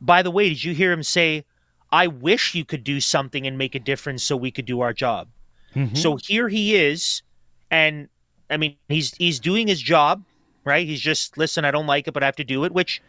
By 0.00 0.22
the 0.22 0.30
way, 0.30 0.48
did 0.48 0.64
you 0.64 0.74
hear 0.74 0.90
him 0.92 1.02
say, 1.02 1.44
I 1.92 2.06
wish 2.06 2.54
you 2.54 2.64
could 2.64 2.82
do 2.82 3.00
something 3.00 3.46
and 3.46 3.56
make 3.58 3.74
a 3.74 3.78
difference 3.78 4.22
so 4.22 4.36
we 4.36 4.50
could 4.50 4.64
do 4.64 4.80
our 4.80 4.92
job? 4.92 5.28
Mm-hmm. 5.74 5.94
So 5.94 6.16
here 6.16 6.48
he 6.48 6.74
is, 6.74 7.22
and 7.70 8.08
I 8.50 8.56
mean 8.56 8.76
he's 8.88 9.14
he's 9.14 9.38
doing 9.40 9.68
his 9.68 9.80
job, 9.80 10.22
right? 10.64 10.86
He's 10.86 11.00
just 11.00 11.38
listen, 11.38 11.64
I 11.64 11.70
don't 11.70 11.86
like 11.86 12.08
it, 12.08 12.12
but 12.12 12.22
I 12.22 12.26
have 12.26 12.36
to 12.36 12.44
do 12.44 12.64
it. 12.64 12.72
Which, 12.72 13.02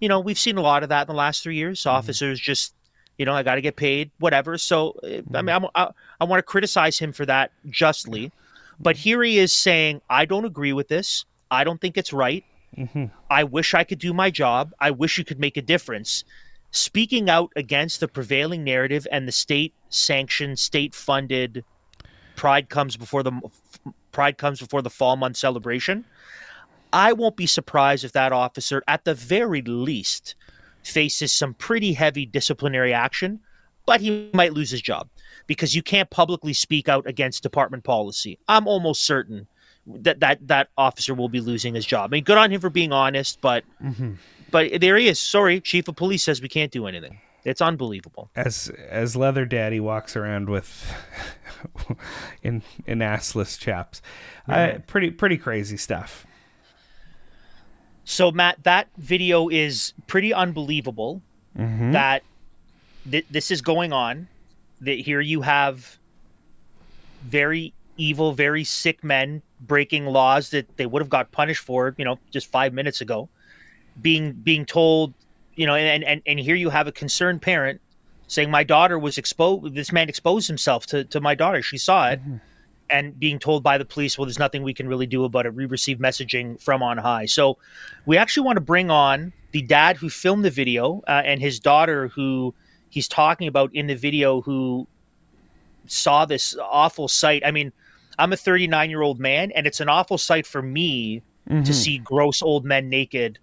you 0.00 0.08
know, 0.08 0.20
we've 0.20 0.38
seen 0.38 0.58
a 0.58 0.62
lot 0.62 0.82
of 0.82 0.88
that 0.88 1.02
in 1.02 1.06
the 1.08 1.18
last 1.18 1.42
three 1.42 1.56
years. 1.56 1.86
Officers 1.86 2.40
just, 2.40 2.74
you 3.16 3.24
know, 3.24 3.32
I 3.34 3.42
got 3.42 3.54
to 3.54 3.60
get 3.60 3.76
paid, 3.76 4.10
whatever. 4.18 4.58
So 4.58 4.98
uh, 5.02 5.22
I 5.34 5.42
mean, 5.42 5.54
I'm, 5.56 5.66
I 5.74 5.88
I 6.20 6.24
want 6.24 6.38
to 6.38 6.42
criticize 6.42 6.98
him 6.98 7.12
for 7.12 7.24
that 7.26 7.52
justly, 7.70 8.32
but 8.80 8.96
here 8.96 9.22
he 9.22 9.38
is 9.38 9.52
saying, 9.52 10.00
I 10.08 10.24
don't 10.24 10.44
agree 10.44 10.72
with 10.72 10.88
this. 10.88 11.24
I 11.50 11.64
don't 11.64 11.80
think 11.80 11.98
it's 11.98 12.12
right. 12.12 12.44
Mm-hmm. 12.76 13.06
I 13.28 13.44
wish 13.44 13.74
I 13.74 13.84
could 13.84 13.98
do 13.98 14.14
my 14.14 14.30
job. 14.30 14.72
I 14.80 14.90
wish 14.90 15.18
you 15.18 15.24
could 15.24 15.38
make 15.38 15.56
a 15.56 15.62
difference. 15.62 16.24
Speaking 16.70 17.28
out 17.28 17.52
against 17.56 18.00
the 18.00 18.08
prevailing 18.08 18.64
narrative 18.64 19.06
and 19.10 19.26
the 19.26 19.32
state 19.32 19.74
sanctioned, 19.88 20.58
state 20.58 20.94
funded 20.94 21.64
pride 22.36 22.68
comes 22.68 22.96
before 22.96 23.22
the 23.22 23.38
pride 24.12 24.38
comes 24.38 24.60
before 24.60 24.80
the 24.82 24.90
fall 24.90 25.16
month 25.16 25.36
celebration. 25.36 26.04
I 26.92 27.12
won't 27.12 27.36
be 27.36 27.46
surprised 27.46 28.04
if 28.04 28.12
that 28.12 28.32
officer 28.32 28.82
at 28.88 29.04
the 29.04 29.14
very 29.14 29.62
least 29.62 30.34
faces 30.82 31.32
some 31.32 31.54
pretty 31.54 31.92
heavy 31.92 32.24
disciplinary 32.24 32.94
action, 32.94 33.40
but 33.86 34.00
he 34.00 34.30
might 34.32 34.52
lose 34.52 34.70
his 34.70 34.82
job 34.82 35.08
because 35.46 35.74
you 35.74 35.82
can't 35.82 36.10
publicly 36.10 36.52
speak 36.52 36.88
out 36.88 37.06
against 37.06 37.42
department 37.42 37.84
policy. 37.84 38.38
I'm 38.48 38.66
almost 38.68 39.02
certain 39.02 39.46
that 39.86 40.20
that 40.20 40.46
that 40.46 40.68
officer 40.76 41.14
will 41.14 41.28
be 41.28 41.40
losing 41.40 41.74
his 41.74 41.86
job. 41.86 42.10
I 42.10 42.16
mean, 42.16 42.24
good 42.24 42.38
on 42.38 42.50
him 42.50 42.60
for 42.60 42.70
being 42.70 42.92
honest, 42.92 43.40
but 43.40 43.64
but 44.50 44.80
there 44.80 44.96
he 44.96 45.08
is. 45.08 45.18
Sorry, 45.18 45.60
chief 45.60 45.88
of 45.88 45.96
police 45.96 46.22
says 46.22 46.40
we 46.42 46.48
can't 46.48 46.70
do 46.70 46.86
anything. 46.86 47.18
It's 47.44 47.62
unbelievable. 47.62 48.30
as 48.36 48.70
as 48.88 49.16
leather 49.16 49.46
daddy 49.46 49.80
walks 49.80 50.14
around 50.14 50.50
with 50.50 50.92
in 52.42 52.62
in 52.86 52.98
assless 52.98 53.58
chaps 53.58 54.02
uh, 54.46 54.74
pretty 54.86 55.10
pretty 55.10 55.38
crazy 55.38 55.78
stuff 55.78 56.26
So 58.04 58.30
Matt, 58.30 58.62
that 58.64 58.88
video 58.98 59.48
is 59.48 59.94
pretty 60.06 60.34
unbelievable. 60.34 61.22
That 61.92 62.22
th- 63.08 63.26
this 63.30 63.50
is 63.50 63.62
going 63.62 63.92
on. 63.92 64.28
That 64.80 64.98
here 64.98 65.20
you 65.20 65.42
have 65.42 65.98
very 67.22 67.74
evil, 67.98 68.32
very 68.32 68.64
sick 68.64 69.04
men 69.04 69.42
breaking 69.60 70.06
laws 70.06 70.50
that 70.50 70.76
they 70.78 70.86
would 70.86 71.02
have 71.02 71.10
got 71.10 71.32
punished 71.32 71.62
for, 71.62 71.94
you 71.98 72.04
know, 72.04 72.18
just 72.30 72.50
five 72.50 72.72
minutes 72.72 73.02
ago. 73.02 73.28
Being 74.00 74.32
being 74.32 74.64
told, 74.64 75.12
you 75.54 75.66
know, 75.66 75.74
and 75.74 76.02
and 76.02 76.22
and 76.26 76.40
here 76.40 76.54
you 76.54 76.70
have 76.70 76.86
a 76.86 76.92
concerned 76.92 77.42
parent 77.42 77.80
saying, 78.26 78.50
"My 78.50 78.64
daughter 78.64 78.98
was 78.98 79.18
exposed. 79.18 79.74
This 79.74 79.92
man 79.92 80.08
exposed 80.08 80.48
himself 80.48 80.86
to 80.86 81.04
to 81.04 81.20
my 81.20 81.34
daughter. 81.34 81.62
She 81.62 81.78
saw 81.78 82.08
it." 82.08 82.20
and 82.90 83.18
being 83.18 83.38
told 83.38 83.62
by 83.62 83.78
the 83.78 83.84
police, 83.84 84.18
well, 84.18 84.26
there's 84.26 84.38
nothing 84.38 84.62
we 84.62 84.74
can 84.74 84.88
really 84.88 85.06
do 85.06 85.24
about 85.24 85.46
it. 85.46 85.54
We 85.54 85.64
received 85.64 86.00
messaging 86.00 86.60
from 86.60 86.82
on 86.82 86.98
high. 86.98 87.26
So 87.26 87.56
we 88.04 88.16
actually 88.16 88.44
want 88.44 88.56
to 88.56 88.60
bring 88.60 88.90
on 88.90 89.32
the 89.52 89.62
dad 89.62 89.96
who 89.96 90.10
filmed 90.10 90.44
the 90.44 90.50
video 90.50 91.02
uh, 91.06 91.22
and 91.24 91.40
his 91.40 91.60
daughter 91.60 92.08
who 92.08 92.54
he's 92.90 93.08
talking 93.08 93.48
about 93.48 93.74
in 93.74 93.86
the 93.86 93.94
video 93.94 94.40
who 94.42 94.86
saw 95.86 96.24
this 96.26 96.56
awful 96.60 97.08
sight. 97.08 97.42
I 97.44 97.50
mean, 97.50 97.72
I'm 98.18 98.32
a 98.32 98.36
39 98.36 98.90
year 98.90 99.02
old 99.02 99.18
man, 99.18 99.50
and 99.52 99.66
it's 99.66 99.80
an 99.80 99.88
awful 99.88 100.18
sight 100.18 100.46
for 100.46 100.60
me 100.60 101.22
to 101.64 101.72
see 101.74 101.98
gross 101.98 102.42
old 102.42 102.64
men 102.64 102.88
naked 102.88 103.38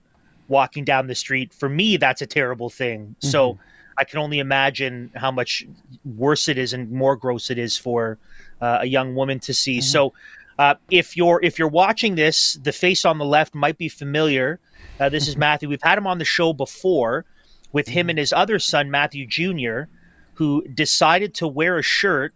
walking 0.47 0.85
down 0.85 1.07
the 1.07 1.15
street. 1.15 1.53
For 1.53 1.67
me, 1.67 1.97
that's 1.97 2.21
a 2.21 2.25
terrible 2.27 2.69
thing. 2.69 3.15
So 3.19 3.57
I 3.97 4.03
can 4.03 4.19
only 4.19 4.39
imagine 4.39 5.11
how 5.15 5.31
much 5.31 5.65
worse 6.05 6.47
it 6.47 6.57
is 6.57 6.73
and 6.73 6.91
more 6.91 7.15
gross 7.15 7.49
it 7.49 7.57
is 7.57 7.77
for 7.77 8.17
uh, 8.61 8.79
a 8.81 8.85
young 8.85 9.15
woman 9.15 9.39
to 9.39 9.53
see. 9.53 9.81
So 9.81 10.13
uh, 10.59 10.75
if 10.89 11.17
you're 11.17 11.39
if 11.43 11.59
you're 11.59 11.67
watching 11.67 12.15
this, 12.15 12.53
the 12.63 12.71
face 12.71 13.03
on 13.05 13.17
the 13.17 13.25
left 13.25 13.55
might 13.55 13.77
be 13.77 13.89
familiar. 13.89 14.59
Uh, 14.99 15.09
this 15.09 15.27
is 15.27 15.35
Matthew. 15.35 15.67
We've 15.69 15.81
had 15.81 15.97
him 15.97 16.07
on 16.07 16.17
the 16.17 16.25
show 16.25 16.53
before 16.53 17.25
with 17.71 17.89
him 17.89 18.09
and 18.09 18.19
his 18.19 18.33
other 18.33 18.59
son 18.59 18.89
Matthew 18.89 19.25
Jr., 19.25 19.83
who 20.35 20.65
decided 20.67 21.33
to 21.35 21.47
wear 21.47 21.77
a 21.77 21.83
shirt 21.83 22.33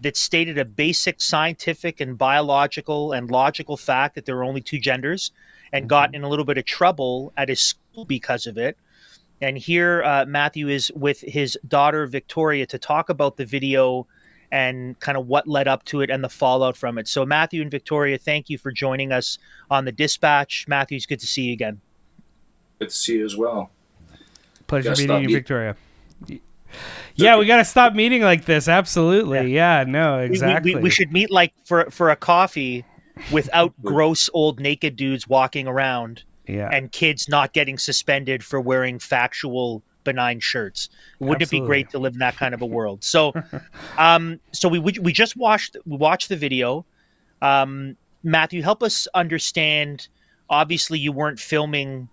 that 0.00 0.16
stated 0.16 0.58
a 0.58 0.64
basic 0.64 1.20
scientific 1.20 2.00
and 2.00 2.18
biological 2.18 3.12
and 3.12 3.30
logical 3.30 3.76
fact 3.76 4.14
that 4.14 4.26
there 4.26 4.36
are 4.36 4.44
only 4.44 4.60
two 4.60 4.78
genders, 4.78 5.30
and 5.72 5.88
got 5.88 6.14
in 6.14 6.22
a 6.22 6.28
little 6.28 6.44
bit 6.44 6.58
of 6.58 6.64
trouble 6.64 7.32
at 7.36 7.48
his 7.48 7.60
school 7.60 8.04
because 8.04 8.46
of 8.46 8.58
it. 8.58 8.76
And 9.40 9.58
here, 9.58 10.02
uh, 10.04 10.24
Matthew 10.26 10.68
is 10.68 10.92
with 10.94 11.20
his 11.22 11.58
daughter 11.66 12.06
Victoria 12.06 12.66
to 12.66 12.78
talk 12.78 13.08
about 13.08 13.36
the 13.36 13.44
video 13.44 14.06
and 14.52 15.00
kind 15.00 15.16
of 15.16 15.26
what 15.26 15.48
led 15.48 15.66
up 15.66 15.84
to 15.86 16.02
it 16.02 16.10
and 16.10 16.22
the 16.22 16.28
fallout 16.28 16.76
from 16.76 16.98
it. 16.98 17.08
So, 17.08 17.24
Matthew 17.24 17.62
and 17.62 17.70
Victoria, 17.70 18.18
thank 18.18 18.50
you 18.50 18.58
for 18.58 18.70
joining 18.70 19.10
us 19.10 19.38
on 19.70 19.86
the 19.86 19.92
dispatch. 19.92 20.66
Matthew, 20.68 20.96
it's 20.96 21.06
good 21.06 21.20
to 21.20 21.26
see 21.26 21.44
you 21.44 21.54
again. 21.54 21.80
Good 22.78 22.90
to 22.90 22.94
see 22.94 23.14
you 23.14 23.24
as 23.24 23.36
well. 23.36 23.70
Pleasure 24.72 24.90
Gotta 24.90 25.02
meeting 25.02 25.22
you 25.22 25.28
meet- 25.28 25.34
victoria 25.34 25.76
yeah 27.14 27.36
we 27.36 27.46
gotta 27.46 27.64
stop 27.64 27.94
meeting 27.94 28.22
like 28.22 28.44
this 28.46 28.68
absolutely 28.68 29.52
yeah, 29.52 29.84
no 29.86 30.16
We- 30.18 30.20
we- 30.20 30.26
exactly 30.30 30.74
We, 30.76 30.80
we 30.82 30.90
should 30.90 31.12
meet 31.12 31.30
like 31.30 31.52
for 31.64 31.90
for 31.90 32.10
a 32.10 32.16
coffee 32.16 32.84
without 33.30 33.74
gross 33.82 34.30
old 34.32 34.60
naked 34.60 34.96
dudes 34.96 35.28
walking 35.28 35.66
around 35.66 36.24
yeah 36.46 36.70
and 36.72 36.90
kids 36.90 37.28
not 37.28 37.52
getting 37.52 37.76
suspended 37.78 38.42
for 38.42 38.60
wearing 38.60 38.98
factual 38.98 39.82
benign 40.04 40.40
shirts. 40.40 40.88
Wouldn't 41.20 41.42
it 41.42 41.50
be 41.50 41.58
Absolutely. 41.58 41.66
great 41.68 41.90
to 41.90 41.98
live 42.00 42.14
in 42.14 42.18
that 42.18 42.34
kind 42.34 42.54
of 42.54 42.60
a 42.62 42.66
world? 42.66 43.04
So, 43.04 43.32
um, 43.98 44.40
so 44.50 44.68
we 44.68 44.80
we 44.80 44.94
we 45.00 45.12
just 45.12 45.36
watched 45.36 45.76
we 45.86 45.96
watched 45.96 46.28
the 46.28 46.34
video. 46.36 46.84
Um, 47.40 47.96
Matthew, 48.24 48.62
help 48.62 48.82
us 48.82 49.06
understand 49.14 50.08
obviously 50.50 50.98
you 50.98 51.12
weren't 51.12 51.38
filming 51.38 52.08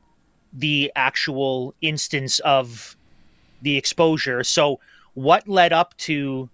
the 0.54 0.92
actual 0.96 1.74
instance 1.82 2.40
of 2.40 2.96
the 3.62 3.78
exposure. 3.78 4.44
So, 4.44 4.80
what 5.14 5.48
led 5.48 5.74
up 5.74 5.96
to 5.98 6.50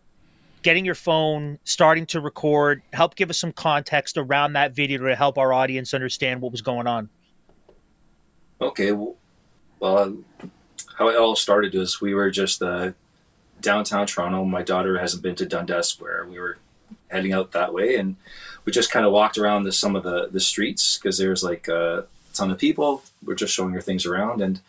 getting 0.63 0.85
your 0.85 0.95
phone, 0.95 1.59
starting 1.63 2.05
to 2.07 2.19
record? 2.19 2.81
Help 2.93 3.15
give 3.15 3.29
us 3.29 3.37
some 3.37 3.51
context 3.51 4.17
around 4.17 4.53
that 4.53 4.73
video 4.73 5.05
to 5.07 5.15
help 5.15 5.37
our 5.37 5.53
audience 5.53 5.93
understand 5.93 6.41
what 6.41 6.51
was 6.51 6.61
going 6.61 6.87
on. 6.87 7.09
Okay, 8.61 8.91
well, 8.91 9.15
well 9.79 10.17
how 10.97 11.09
it 11.09 11.17
all 11.17 11.35
started 11.35 11.73
was 11.73 12.01
we 12.01 12.13
were 12.13 12.31
just 12.31 12.61
uh, 12.63 12.91
downtown 13.61 14.07
Toronto. 14.07 14.43
My 14.45 14.63
daughter 14.63 14.97
hasn't 14.97 15.21
been 15.21 15.35
to 15.35 15.45
Dundas 15.45 15.89
Square. 15.89 16.27
We 16.29 16.39
were 16.39 16.57
heading 17.09 17.33
out 17.33 17.51
that 17.51 17.73
way, 17.73 17.95
and 17.95 18.15
we 18.63 18.71
just 18.71 18.91
kind 18.91 19.05
of 19.05 19.11
walked 19.11 19.37
around 19.37 19.63
the, 19.63 19.71
some 19.71 19.95
of 19.95 20.03
the 20.03 20.29
the 20.31 20.39
streets 20.39 20.97
because 20.97 21.17
there's 21.17 21.43
like 21.43 21.67
a 21.67 22.07
ton 22.35 22.51
of 22.51 22.57
people. 22.57 23.03
We're 23.23 23.35
just 23.35 23.53
showing 23.53 23.73
her 23.73 23.81
things 23.81 24.05
around, 24.05 24.41
and 24.41 24.59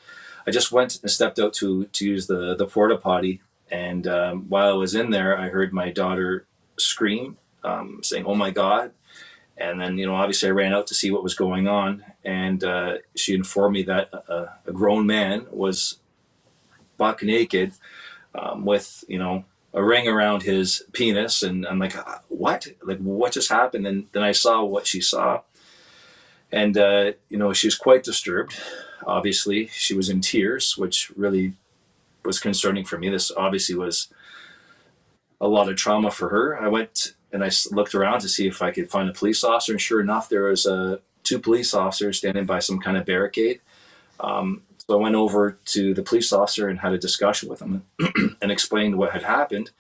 I 0.47 0.51
just 0.51 0.73
went 0.73 1.01
and 1.03 1.11
stepped 1.11 1.39
out 1.39 1.53
to 1.55 1.87
to 1.87 2.07
use 2.07 2.27
the 2.27 2.55
the 2.55 2.67
porta 2.67 2.97
potty. 2.97 3.41
And 3.71 4.07
um, 4.07 4.45
while 4.49 4.71
I 4.71 4.75
was 4.75 4.95
in 4.95 5.11
there, 5.11 5.37
I 5.37 5.49
heard 5.49 5.73
my 5.73 5.91
daughter 5.91 6.47
scream, 6.79 7.37
um, 7.65 8.01
saying, 8.03 8.25
"Oh 8.27 8.35
my 8.35 8.51
God!" 8.51 8.93
And 9.59 9.81
then, 9.81 9.97
you 9.97 10.07
know, 10.07 10.15
obviously, 10.15 10.51
I 10.51 10.53
ran 10.53 10.75
out 10.75 10.87
to 10.89 10.95
see 10.95 11.11
what 11.11 11.23
was 11.23 11.35
going 11.35 11.67
on, 11.67 12.05
and 12.25 12.63
uh, 12.63 12.99
she 13.15 13.35
informed 13.35 13.73
me 13.75 13.83
that 13.85 14.13
a, 14.13 14.53
a 14.67 14.73
grown 14.73 15.07
man 15.07 15.47
was 15.51 15.99
buck 16.97 17.23
naked 17.23 17.73
um, 18.35 18.65
with 18.65 19.05
you 19.09 19.19
know 19.19 19.45
a 19.75 19.83
ring 19.83 20.09
around 20.09 20.43
his 20.43 20.85
penis 20.93 21.43
and 21.43 21.67
i'm 21.67 21.79
like 21.79 21.97
uh, 21.97 22.19
what 22.29 22.67
like 22.83 22.99
what 22.99 23.33
just 23.33 23.51
happened 23.51 23.87
and 23.87 24.07
then 24.13 24.23
i 24.23 24.33
saw 24.33 24.63
what 24.65 24.87
she 24.87 25.01
saw 25.01 25.41
and 26.53 26.77
uh, 26.77 27.13
you 27.29 27.39
know 27.39 27.53
she 27.53 27.67
was 27.67 27.77
quite 27.77 28.03
disturbed. 28.03 28.57
Obviously 29.07 29.69
she 29.69 29.95
was 29.95 30.09
in 30.09 30.21
tears 30.21 30.77
which 30.77 31.11
really 31.17 31.55
was 32.25 32.39
concerning 32.39 32.85
for 32.85 32.99
me. 32.99 33.09
This 33.09 33.31
obviously 33.37 33.75
was 33.75 34.09
a 35.41 35.49
lot 35.49 35.69
of 35.69 35.77
trauma 35.77 36.11
for 36.11 36.29
her. 36.31 36.59
I 36.61 36.69
went 36.69 37.15
and 37.33 37.45
i 37.45 37.51
looked 37.71 37.95
around 37.95 38.21
to 38.21 38.29
see 38.29 38.47
if 38.47 38.63
i 38.63 38.71
could 38.71 38.89
find 38.89 39.11
a 39.11 39.13
police 39.13 39.43
officer 39.43 39.73
and 39.73 39.81
sure 39.81 40.01
enough 40.01 40.29
there 40.29 40.45
was 40.45 40.65
uh, 40.65 40.97
two 41.25 41.39
police 41.41 41.75
officers 41.75 42.19
standing 42.19 42.47
by 42.47 42.61
some 42.61 42.79
kind 42.79 42.97
of 42.97 43.05
barricade. 43.05 43.61
Um, 44.21 44.63
so 44.79 44.99
I 44.99 45.03
went 45.03 45.17
over 45.17 45.59
to 45.67 45.93
the 45.93 46.03
police 46.03 46.33
officer 46.33 46.69
and 46.69 46.79
had 46.79 46.93
a 46.93 46.99
discussion 46.99 47.49
with 47.49 47.61
him 47.61 47.85
and 48.41 48.53
explained 48.53 48.97
what 48.97 49.13
had 49.13 49.25
happened. 49.25 49.71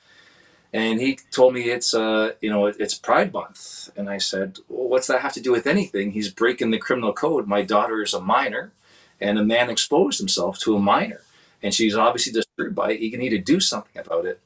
And 0.72 1.00
he 1.00 1.18
told 1.30 1.54
me 1.54 1.70
it's 1.70 1.94
uh, 1.94 2.32
you 2.40 2.50
know 2.50 2.66
it's 2.66 2.94
Pride 2.94 3.32
Month, 3.32 3.90
and 3.96 4.10
I 4.10 4.18
said, 4.18 4.58
well, 4.68 4.88
"What's 4.88 5.06
that 5.06 5.20
have 5.20 5.32
to 5.34 5.40
do 5.40 5.52
with 5.52 5.66
anything? 5.66 6.10
He's 6.10 6.30
breaking 6.30 6.70
the 6.70 6.78
criminal 6.78 7.12
code. 7.12 7.46
My 7.46 7.62
daughter 7.62 8.02
is 8.02 8.12
a 8.12 8.20
minor, 8.20 8.72
and 9.20 9.38
a 9.38 9.44
man 9.44 9.70
exposed 9.70 10.18
himself 10.18 10.58
to 10.60 10.76
a 10.76 10.80
minor, 10.80 11.22
and 11.62 11.72
she's 11.72 11.96
obviously 11.96 12.32
disturbed 12.32 12.74
by 12.74 12.92
it. 12.92 13.00
You 13.00 13.16
need 13.16 13.30
to 13.30 13.38
do 13.38 13.60
something 13.60 14.00
about 14.00 14.26
it." 14.26 14.40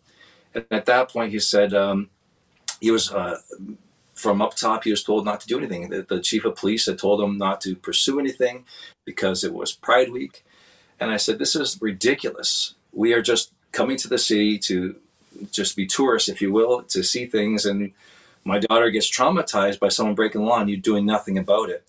And 0.55 0.67
at 0.71 0.87
that 0.87 1.09
point, 1.09 1.33
he 1.33 1.41
said 1.41 1.73
um, 1.75 2.11
he 2.81 2.91
was 2.91 3.11
uh, 3.11 3.39
from 4.15 4.43
up 4.43 4.55
top. 4.57 4.85
He 4.85 4.91
was 4.91 5.03
told 5.03 5.25
not 5.25 5.41
to 5.41 5.49
do 5.49 5.59
anything. 5.59 5.89
The, 5.89 6.03
the 6.03 6.21
chief 6.21 6.45
of 6.45 6.57
police 6.57 6.87
had 6.87 6.99
told 6.99 7.21
him 7.21 7.39
not 7.39 7.61
to 7.63 7.75
pursue 7.75 8.21
anything 8.21 8.67
because 9.05 9.43
it 9.43 9.55
was 9.55 9.73
Pride 9.73 10.13
Week 10.13 10.45
and 11.01 11.11
I 11.11 11.17
said, 11.17 11.39
This 11.39 11.57
is 11.57 11.79
ridiculous. 11.81 12.75
We 12.93 13.15
are 13.15 13.23
just 13.23 13.53
coming 13.73 13.97
to 13.97 14.09
the 14.09 14.19
city 14.19 14.59
to 14.59 14.97
just 15.51 15.77
be 15.77 15.87
tourists, 15.87 16.29
if 16.29 16.41
you 16.41 16.53
will, 16.53 16.83
to 16.85 17.03
see 17.03 17.27
things. 17.27 17.67
And 17.67 17.93
my 18.45 18.59
daughter 18.59 18.91
gets 18.91 19.11
traumatized 19.11 19.79
by 19.79 19.89
someone 19.89 20.15
breaking 20.15 20.43
the 20.43 20.47
law 20.47 20.61
and 20.61 20.71
you 20.71 20.77
doing 20.77 21.07
nothing 21.07 21.39
about 21.39 21.71
it. 21.71 21.85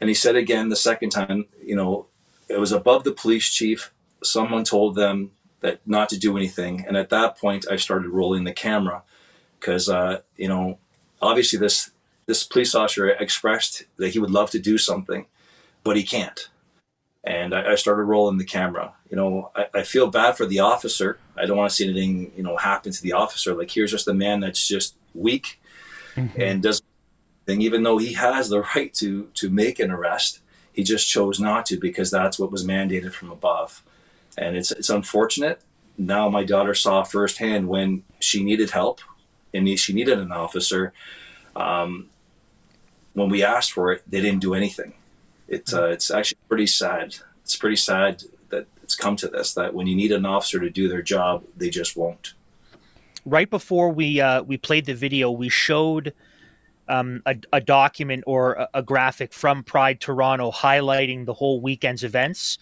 And 0.00 0.08
he 0.08 0.14
said 0.14 0.36
again 0.36 0.68
the 0.68 0.76
second 0.76 1.10
time, 1.10 1.46
you 1.62 1.76
know, 1.76 2.06
it 2.48 2.58
was 2.58 2.72
above 2.72 3.04
the 3.04 3.12
police 3.12 3.48
chief. 3.48 3.92
Someone 4.22 4.64
told 4.64 4.94
them 4.94 5.32
that 5.60 5.80
not 5.86 6.08
to 6.10 6.18
do 6.18 6.36
anything. 6.36 6.84
And 6.86 6.96
at 6.96 7.10
that 7.10 7.36
point, 7.36 7.66
I 7.70 7.76
started 7.76 8.08
rolling 8.08 8.44
the 8.44 8.52
camera 8.52 9.02
because, 9.58 9.88
uh, 9.88 10.20
you 10.36 10.48
know, 10.48 10.78
obviously 11.20 11.58
this 11.58 11.90
this 12.26 12.44
police 12.44 12.74
officer 12.74 13.08
expressed 13.08 13.84
that 13.96 14.10
he 14.10 14.18
would 14.18 14.30
love 14.30 14.50
to 14.50 14.58
do 14.58 14.76
something, 14.76 15.26
but 15.82 15.96
he 15.96 16.02
can't 16.02 16.48
and 17.24 17.54
I, 17.54 17.72
I, 17.72 17.74
started 17.74 18.04
rolling 18.04 18.38
the 18.38 18.44
camera. 18.44 18.94
You 19.10 19.16
know, 19.16 19.50
I, 19.54 19.66
I, 19.74 19.82
feel 19.82 20.08
bad 20.08 20.36
for 20.36 20.46
the 20.46 20.60
officer. 20.60 21.18
I 21.36 21.46
don't 21.46 21.56
want 21.56 21.70
to 21.70 21.76
see 21.76 21.88
anything, 21.88 22.32
you 22.36 22.42
know, 22.42 22.56
happen 22.56 22.92
to 22.92 23.02
the 23.02 23.12
officer. 23.12 23.54
Like 23.54 23.70
here's 23.70 23.90
just 23.90 24.08
a 24.08 24.14
man 24.14 24.40
that's 24.40 24.66
just 24.66 24.94
weak 25.14 25.60
mm-hmm. 26.14 26.40
and 26.40 26.62
doesn't 26.62 26.84
think, 27.46 27.62
even 27.62 27.82
though 27.82 27.98
he 27.98 28.12
has 28.14 28.48
the 28.48 28.60
right 28.74 28.92
to 28.94 29.28
to 29.34 29.50
make 29.50 29.80
an 29.80 29.90
arrest, 29.90 30.40
he 30.72 30.84
just 30.84 31.08
chose 31.08 31.40
not 31.40 31.66
to 31.66 31.78
because 31.78 32.10
that's 32.10 32.38
what 32.38 32.52
was 32.52 32.64
mandated 32.64 33.12
from 33.12 33.30
above. 33.30 33.82
And 34.36 34.56
it's 34.56 34.70
it's 34.70 34.90
unfortunate. 34.90 35.60
Now 35.96 36.28
my 36.28 36.44
daughter 36.44 36.74
saw 36.74 37.02
firsthand 37.02 37.68
when 37.68 38.04
she 38.20 38.44
needed 38.44 38.70
help 38.70 39.00
and 39.52 39.78
she 39.78 39.92
needed 39.92 40.18
an 40.18 40.30
officer. 40.30 40.92
Um, 41.56 42.10
when 43.14 43.28
we 43.28 43.42
asked 43.42 43.72
for 43.72 43.90
it, 43.90 44.02
they 44.08 44.20
didn't 44.20 44.38
do 44.38 44.54
anything 44.54 44.94
it's 45.48 45.72
uh, 45.72 45.86
it's 45.86 46.10
actually 46.10 46.38
pretty 46.48 46.66
sad. 46.66 47.16
It's 47.42 47.56
pretty 47.56 47.76
sad 47.76 48.22
that 48.50 48.66
it's 48.82 48.94
come 48.94 49.16
to 49.16 49.28
this. 49.28 49.54
That 49.54 49.74
when 49.74 49.86
you 49.86 49.96
need 49.96 50.12
an 50.12 50.26
officer 50.26 50.60
to 50.60 50.70
do 50.70 50.88
their 50.88 51.02
job, 51.02 51.44
they 51.56 51.70
just 51.70 51.96
won't. 51.96 52.34
Right 53.24 53.48
before 53.48 53.90
we 53.90 54.20
uh, 54.20 54.42
we 54.42 54.58
played 54.58 54.84
the 54.84 54.94
video, 54.94 55.30
we 55.30 55.48
showed 55.48 56.12
um, 56.88 57.22
a, 57.26 57.36
a, 57.52 57.60
document 57.60 58.24
or 58.26 58.54
a, 58.54 58.68
a 58.74 58.82
graphic 58.82 59.32
from 59.32 59.62
Pride 59.62 60.00
Toronto 60.00 60.50
highlighting 60.50 61.26
the 61.26 61.34
whole 61.34 61.60
weekend's 61.60 62.04
events, 62.04 62.58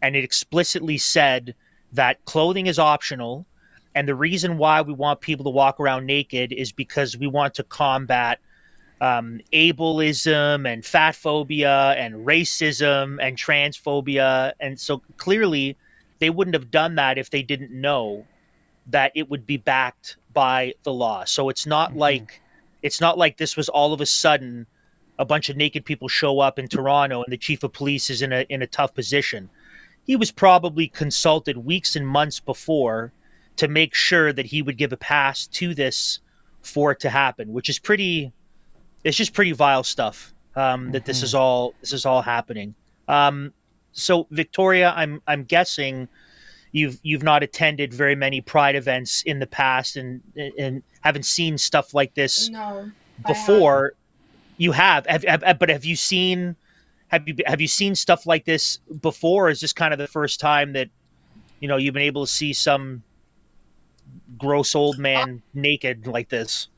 and 0.00 0.16
it 0.16 0.24
explicitly 0.24 0.98
said 0.98 1.54
that 1.92 2.24
clothing 2.24 2.66
is 2.66 2.78
optional, 2.78 3.46
and 3.94 4.08
the 4.08 4.14
reason 4.14 4.58
why 4.58 4.80
we 4.80 4.92
want 4.92 5.20
people 5.20 5.44
to 5.44 5.50
walk 5.50 5.80
around 5.80 6.06
naked 6.06 6.52
is 6.52 6.72
because 6.72 7.16
we 7.16 7.26
want 7.26 7.54
to 7.54 7.64
combat 7.64 8.40
um, 9.00 9.40
ableism 9.52 10.70
and 10.70 10.84
fat 10.84 11.14
phobia 11.14 11.92
and 11.92 12.26
racism 12.26 13.18
and 13.20 13.36
transphobia. 13.36 14.52
And 14.60 14.78
so 14.78 15.02
clearly, 15.16 15.76
they 16.18 16.30
wouldn't 16.30 16.54
have 16.54 16.70
done 16.70 16.94
that 16.96 17.18
if 17.18 17.30
they 17.30 17.42
didn't 17.42 17.70
know 17.70 18.26
that 18.88 19.12
it 19.14 19.28
would 19.28 19.46
be 19.46 19.56
backed 19.56 20.16
by 20.32 20.74
the 20.84 20.92
law. 20.92 21.24
So 21.24 21.48
it's 21.48 21.66
not 21.66 21.90
mm-hmm. 21.90 21.98
like 21.98 22.40
it's 22.82 23.00
not 23.00 23.18
like 23.18 23.36
this 23.36 23.56
was 23.56 23.68
all 23.68 23.92
of 23.92 24.00
a 24.00 24.06
sudden 24.06 24.66
a 25.18 25.24
bunch 25.24 25.48
of 25.48 25.56
naked 25.56 25.84
people 25.84 26.08
show 26.08 26.40
up 26.40 26.58
in 26.58 26.68
Toronto 26.68 27.22
and 27.22 27.32
the 27.32 27.38
chief 27.38 27.62
of 27.64 27.72
police 27.72 28.10
is 28.10 28.22
in 28.22 28.32
a 28.32 28.46
in 28.48 28.62
a 28.62 28.66
tough 28.66 28.94
position. 28.94 29.50
He 30.04 30.16
was 30.16 30.30
probably 30.30 30.86
consulted 30.86 31.58
weeks 31.58 31.96
and 31.96 32.06
months 32.06 32.38
before 32.38 33.12
to 33.56 33.66
make 33.66 33.94
sure 33.94 34.32
that 34.32 34.46
he 34.46 34.62
would 34.62 34.76
give 34.76 34.92
a 34.92 34.96
pass 34.96 35.46
to 35.48 35.74
this 35.74 36.20
for 36.62 36.92
it 36.92 37.00
to 37.00 37.10
happen, 37.10 37.52
which 37.52 37.68
is 37.68 37.78
pretty 37.78 38.32
it's 39.06 39.16
just 39.16 39.32
pretty 39.32 39.52
vile 39.52 39.84
stuff 39.84 40.34
um, 40.56 40.90
that 40.90 40.98
mm-hmm. 40.98 41.06
this 41.06 41.22
is 41.22 41.30
mm-hmm. 41.30 41.40
all 41.40 41.74
this 41.80 41.92
is 41.92 42.04
all 42.04 42.22
happening. 42.22 42.74
Um, 43.06 43.52
so 43.92 44.26
Victoria, 44.30 44.92
I'm 44.96 45.22
I'm 45.28 45.44
guessing 45.44 46.08
you've 46.72 46.98
you've 47.04 47.22
not 47.22 47.44
attended 47.44 47.94
very 47.94 48.16
many 48.16 48.40
Pride 48.40 48.74
events 48.74 49.22
in 49.22 49.38
the 49.38 49.46
past 49.46 49.96
and 49.96 50.20
and 50.58 50.82
haven't 51.02 51.24
seen 51.24 51.56
stuff 51.56 51.94
like 51.94 52.14
this 52.14 52.48
no, 52.48 52.90
before. 53.26 53.92
You 54.58 54.72
have. 54.72 55.06
Have, 55.06 55.22
have, 55.24 55.58
but 55.58 55.68
have 55.68 55.84
you 55.84 55.96
seen 55.96 56.56
have 57.08 57.28
you 57.28 57.36
have 57.46 57.60
you 57.60 57.68
seen 57.68 57.94
stuff 57.94 58.26
like 58.26 58.44
this 58.44 58.78
before? 59.00 59.50
is 59.50 59.60
this 59.60 59.72
kind 59.72 59.92
of 59.92 59.98
the 59.98 60.08
first 60.08 60.40
time 60.40 60.72
that 60.72 60.88
you 61.60 61.68
know 61.68 61.76
you've 61.76 61.94
been 61.94 62.02
able 62.02 62.26
to 62.26 62.32
see 62.32 62.52
some 62.52 63.04
gross 64.36 64.74
old 64.74 64.98
man 64.98 65.42
naked 65.54 66.08
like 66.08 66.28
this? 66.28 66.68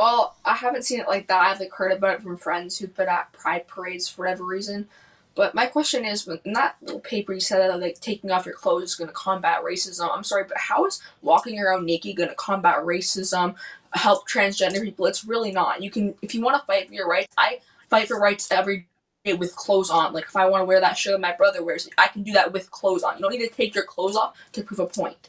Well, 0.00 0.34
I 0.46 0.54
haven't 0.54 0.86
seen 0.86 0.98
it 0.98 1.08
like 1.08 1.26
that. 1.26 1.42
I've 1.42 1.60
like 1.60 1.74
heard 1.74 1.92
about 1.92 2.14
it 2.14 2.22
from 2.22 2.38
friends 2.38 2.78
who've 2.78 2.96
been 2.96 3.06
at 3.06 3.34
pride 3.34 3.68
parades 3.68 4.08
for 4.08 4.22
whatever 4.22 4.44
reason. 4.44 4.88
But 5.34 5.54
my 5.54 5.66
question 5.66 6.06
is, 6.06 6.26
in 6.26 6.54
that 6.54 6.76
little 6.80 7.00
paper 7.00 7.34
you 7.34 7.40
said 7.40 7.58
that 7.58 7.78
like 7.78 8.00
taking 8.00 8.30
off 8.30 8.46
your 8.46 8.54
clothes 8.54 8.84
is 8.84 8.94
going 8.94 9.08
to 9.08 9.14
combat 9.14 9.62
racism. 9.62 10.08
I'm 10.10 10.24
sorry, 10.24 10.44
but 10.44 10.56
how 10.56 10.86
is 10.86 11.02
walking 11.20 11.60
around 11.60 11.84
naked 11.84 12.16
going 12.16 12.30
to 12.30 12.34
combat 12.34 12.76
racism? 12.76 13.56
Help 13.92 14.26
transgender 14.26 14.80
people? 14.80 15.04
It's 15.04 15.26
really 15.26 15.52
not. 15.52 15.82
You 15.82 15.90
can, 15.90 16.14
if 16.22 16.34
you 16.34 16.40
want 16.40 16.58
to 16.58 16.66
fight 16.66 16.88
for 16.88 16.94
your 16.94 17.06
rights, 17.06 17.34
I 17.36 17.60
fight 17.90 18.08
for 18.08 18.18
rights 18.18 18.50
every 18.50 18.86
day 19.26 19.34
with 19.34 19.54
clothes 19.54 19.90
on. 19.90 20.14
Like 20.14 20.24
if 20.24 20.36
I 20.36 20.48
want 20.48 20.62
to 20.62 20.64
wear 20.64 20.80
that 20.80 20.96
shirt 20.96 21.20
my 21.20 21.36
brother 21.36 21.62
wears, 21.62 21.90
I 21.98 22.06
can 22.06 22.22
do 22.22 22.32
that 22.32 22.54
with 22.54 22.70
clothes 22.70 23.02
on. 23.02 23.16
You 23.16 23.20
don't 23.20 23.32
need 23.32 23.46
to 23.46 23.54
take 23.54 23.74
your 23.74 23.84
clothes 23.84 24.16
off 24.16 24.34
to 24.52 24.62
prove 24.62 24.80
a 24.80 24.86
point. 24.86 25.28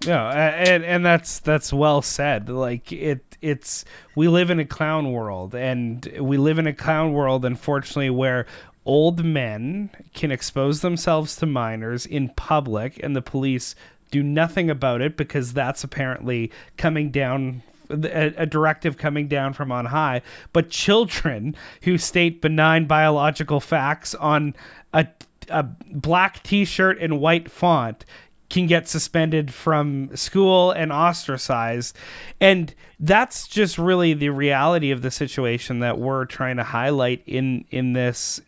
Yeah, 0.00 0.28
and 0.28 0.84
and 0.84 1.04
that's 1.04 1.38
that's 1.38 1.72
well 1.72 2.02
said. 2.02 2.48
Like 2.48 2.92
it, 2.92 3.36
it's 3.40 3.84
we 4.14 4.28
live 4.28 4.50
in 4.50 4.58
a 4.60 4.64
clown 4.64 5.12
world, 5.12 5.54
and 5.54 6.06
we 6.20 6.36
live 6.36 6.58
in 6.58 6.66
a 6.66 6.74
clown 6.74 7.12
world, 7.12 7.44
unfortunately, 7.44 8.10
where 8.10 8.46
old 8.84 9.24
men 9.24 9.90
can 10.12 10.30
expose 10.30 10.80
themselves 10.82 11.36
to 11.36 11.46
minors 11.46 12.04
in 12.04 12.28
public, 12.30 13.00
and 13.02 13.16
the 13.16 13.22
police 13.22 13.74
do 14.10 14.22
nothing 14.22 14.68
about 14.68 15.00
it 15.00 15.16
because 15.16 15.54
that's 15.54 15.82
apparently 15.82 16.50
coming 16.76 17.10
down 17.10 17.62
a, 17.90 18.34
a 18.36 18.46
directive 18.46 18.96
coming 18.96 19.28
down 19.28 19.52
from 19.52 19.72
on 19.72 19.86
high, 19.86 20.22
but 20.52 20.70
children 20.70 21.56
who 21.82 21.98
state 21.98 22.40
benign 22.40 22.86
biological 22.86 23.60
facts 23.60 24.14
on 24.14 24.54
a 24.92 25.06
a 25.50 25.62
black 25.62 26.42
T-shirt 26.42 26.98
and 27.00 27.20
white 27.20 27.50
font 27.50 28.06
can 28.54 28.68
get 28.68 28.86
suspended 28.86 29.52
from 29.52 30.14
school 30.14 30.70
and 30.70 30.92
ostracized. 30.92 31.96
And 32.40 32.72
that's 33.00 33.48
just 33.48 33.78
really 33.78 34.14
the 34.14 34.28
reality 34.28 34.92
of 34.92 35.02
the 35.02 35.10
situation 35.10 35.80
that 35.80 35.98
we're 35.98 36.24
trying 36.24 36.56
to 36.58 36.62
highlight 36.62 37.22
in 37.26 37.64
in 37.72 37.94
this 37.94 38.40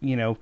you 0.00 0.16
know 0.16 0.38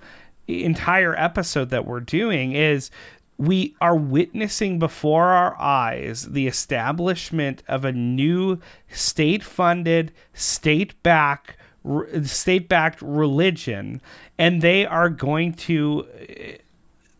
entire 0.47 1.19
episode 1.19 1.71
that 1.71 1.87
we're 1.87 1.99
doing 1.99 2.53
is 2.53 2.93
we 3.37 3.75
are 3.81 3.97
witnessing 3.97 4.79
before 4.79 5.31
our 5.31 5.61
eyes 5.61 6.29
the 6.31 6.47
establishment 6.47 7.65
of 7.67 7.85
a 7.85 7.93
new 7.93 8.61
state 8.91 9.43
funded, 9.43 10.13
state 10.35 11.03
backed 11.03 11.57
state 12.23 12.69
backed 12.69 13.03
religion 13.03 14.01
and 14.39 14.63
they 14.63 14.87
are 14.87 15.09
going 15.09 15.53
to 15.53 16.07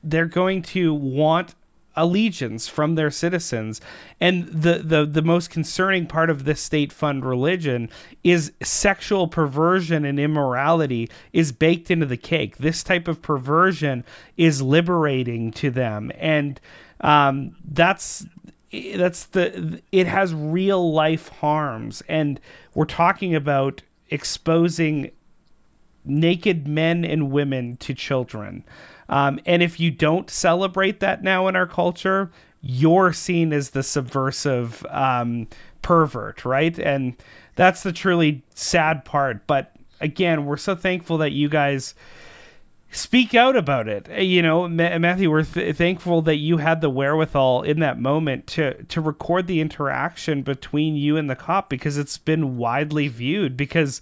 they're 0.05 0.27
going 0.27 0.63
to 0.63 0.95
want 0.95 1.55
allegiance 1.97 2.69
from 2.69 2.95
their 2.95 3.11
citizens. 3.11 3.81
And 4.21 4.47
the, 4.47 4.79
the, 4.79 5.07
the 5.07 5.23
most 5.23 5.51
concerning 5.51 6.07
part 6.07 6.31
of 6.31 6.45
this 6.45 6.61
state 6.61 6.93
fund 6.93 7.25
religion 7.25 7.89
is 8.23 8.53
sexual 8.63 9.29
perversion 9.29 10.05
and 10.05 10.19
immorality 10.19 11.11
is 11.33 11.53
baked 11.53 11.91
into 11.91 12.07
the 12.07 12.17
cake. 12.17 12.59
This 12.59 12.83
type 12.83 13.09
of 13.09 13.23
perversion 13.23 14.05
is 14.37 14.63
liberating 14.63 15.51
to 15.53 15.71
them. 15.71 16.13
And 16.17 16.61
um, 17.01 17.57
that's 17.65 18.27
that's 18.73 19.25
the 19.27 19.83
it 19.91 20.07
has 20.07 20.33
real 20.33 20.93
life 20.93 21.29
harms 21.29 22.03
and 22.09 22.39
we're 22.75 22.85
talking 22.85 23.35
about 23.35 23.83
exposing 24.11 25.11
naked 26.05 26.69
men 26.69 27.05
and 27.05 27.31
women 27.33 27.77
to 27.79 27.95
children 27.95 28.65
um, 29.11 29.41
and 29.45 29.63
if 29.63 29.79
you 29.79 29.91
don't 29.91 30.31
celebrate 30.31 31.01
that 31.01 31.23
now 31.23 31.49
in 31.49 31.57
our 31.57 31.67
culture, 31.67 32.31
you're 32.63 33.13
seen 33.13 33.53
as 33.53 33.71
the 33.71 33.83
subversive 33.83 34.87
um, 34.89 35.49
pervert, 35.83 36.45
right? 36.45 36.79
And 36.79 37.17
that's 37.57 37.83
the 37.83 37.93
truly 37.93 38.43
sad 38.55 39.05
part. 39.05 39.47
But 39.49 39.75
again, 40.01 40.47
we're 40.47 40.57
so 40.57 40.77
thankful 40.77 41.19
that 41.19 41.33
you 41.33 41.49
guys 41.49 41.95
speak 42.93 43.35
out 43.35 43.57
about 43.57 43.89
it. 43.89 44.09
Uh, 44.11 44.21
you 44.21 44.43
know, 44.43 44.69
Matthew, 44.69 45.31
we're 45.31 45.45
th- 45.45 45.77
thankful 45.77 46.23
that 46.23 46.37
you 46.37 46.59
had 46.59 46.81
the 46.81 46.91
wherewithal 46.91 47.63
in 47.63 47.81
that 47.81 47.99
moment 47.99 48.47
to 48.49 48.83
to 48.85 49.01
record 49.01 49.47
the 49.49 49.61
interaction 49.61 50.43
between 50.43 50.95
you 50.97 51.17
and 51.17 51.29
the 51.29 51.37
cop 51.37 51.69
because 51.69 51.99
it's 51.99 52.19
been 52.19 52.57
widely 52.57 53.09
viewed 53.09 53.57
because 53.57 54.01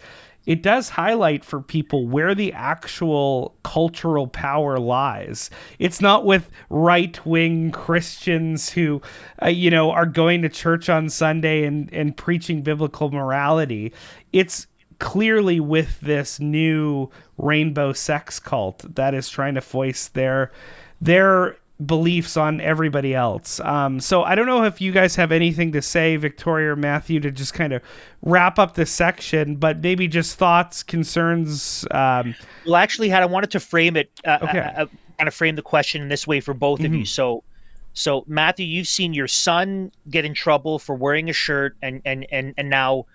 it 0.49 0.63
does 0.63 0.89
highlight 0.89 1.45
for 1.45 1.61
people 1.61 2.09
where 2.09 2.35
the 2.35 2.55
actual 2.55 3.55
cultural 3.65 4.27
power 4.27 4.79
lies. 4.79 5.51
It's 5.79 6.01
not 6.01 6.25
with 6.25 6.49
right 6.71 7.27
wing 7.27 7.71
Christians 7.71 8.71
who, 8.71 9.03
uh, 9.43 9.49
you 9.49 9.71
know, 9.71 9.91
are 9.91 10.07
going 10.07 10.41
to 10.41 10.49
church 10.49 10.89
on 10.89 11.11
Sunday 11.11 11.65
and, 11.65 11.93
and 11.93 12.17
preaching 12.17 12.63
biblical 12.63 13.11
morality. 13.11 13.93
It's 14.33 14.67
clearly 14.99 15.61
with 15.61 16.01
this 16.01 16.41
new 16.41 17.11
rainbow 17.37 17.93
sex 17.93 18.41
cult 18.41 18.95
that 18.95 19.13
is 19.13 19.29
trying 19.29 19.55
to 19.55 19.61
foist 19.61 20.15
their 20.15 20.51
their 20.99 21.59
beliefs 21.85 22.37
on 22.37 22.61
everybody 22.61 23.15
else. 23.15 23.61
Um, 23.61 24.01
so 24.01 24.25
I 24.25 24.35
don't 24.35 24.47
know 24.47 24.65
if 24.65 24.81
you 24.81 24.91
guys 24.91 25.15
have 25.17 25.31
anything 25.31 25.73
to 25.73 25.83
say, 25.83 26.17
Victoria 26.17 26.73
or 26.73 26.77
Matthew, 26.77 27.21
to 27.21 27.31
just 27.31 27.55
kind 27.55 27.73
of 27.73 27.83
wrap 28.23 28.59
up 28.59 28.75
this 28.75 28.91
section, 28.91 29.57
but 29.57 29.81
maybe 29.81 30.09
just 30.09 30.37
thoughts, 30.37 30.83
concerns. 30.83 31.87
Um, 31.91 32.35
well, 32.67 32.77
actually, 32.77 33.09
had 33.09 33.23
I 33.23 33.27
wanted 33.27 33.53
to 33.53 33.61
frame 33.61 33.97
it, 33.97 34.11
uh, 34.25 34.39
okay. 34.43 34.59
uh, 34.59 34.85
uh, 34.85 34.87
kind 35.19 35.29
of 35.29 35.35
frame 35.35 35.57
the 35.57 35.63
question 35.63 36.03
in 36.03 36.09
this 36.09 36.27
way 36.27 36.41
for 36.41 36.55
both 36.55 36.81
mm-hmm. 36.81 36.95
of 36.95 36.99
you. 36.99 37.05
So, 37.05 37.45
so 37.93 38.25
Matthew, 38.27 38.67
you've 38.67 38.89
seen 38.89 39.15
your 39.15 39.29
son 39.29 39.93
get 40.11 40.25
in 40.25 40.35
trouble 40.35 40.79
for 40.79 40.95
wearing 40.95 41.31
a 41.31 41.33
shirt, 41.33 41.77
and 41.81 42.03
and 42.05 42.27
and 42.33 42.55
and 42.57 42.69
now 42.71 43.07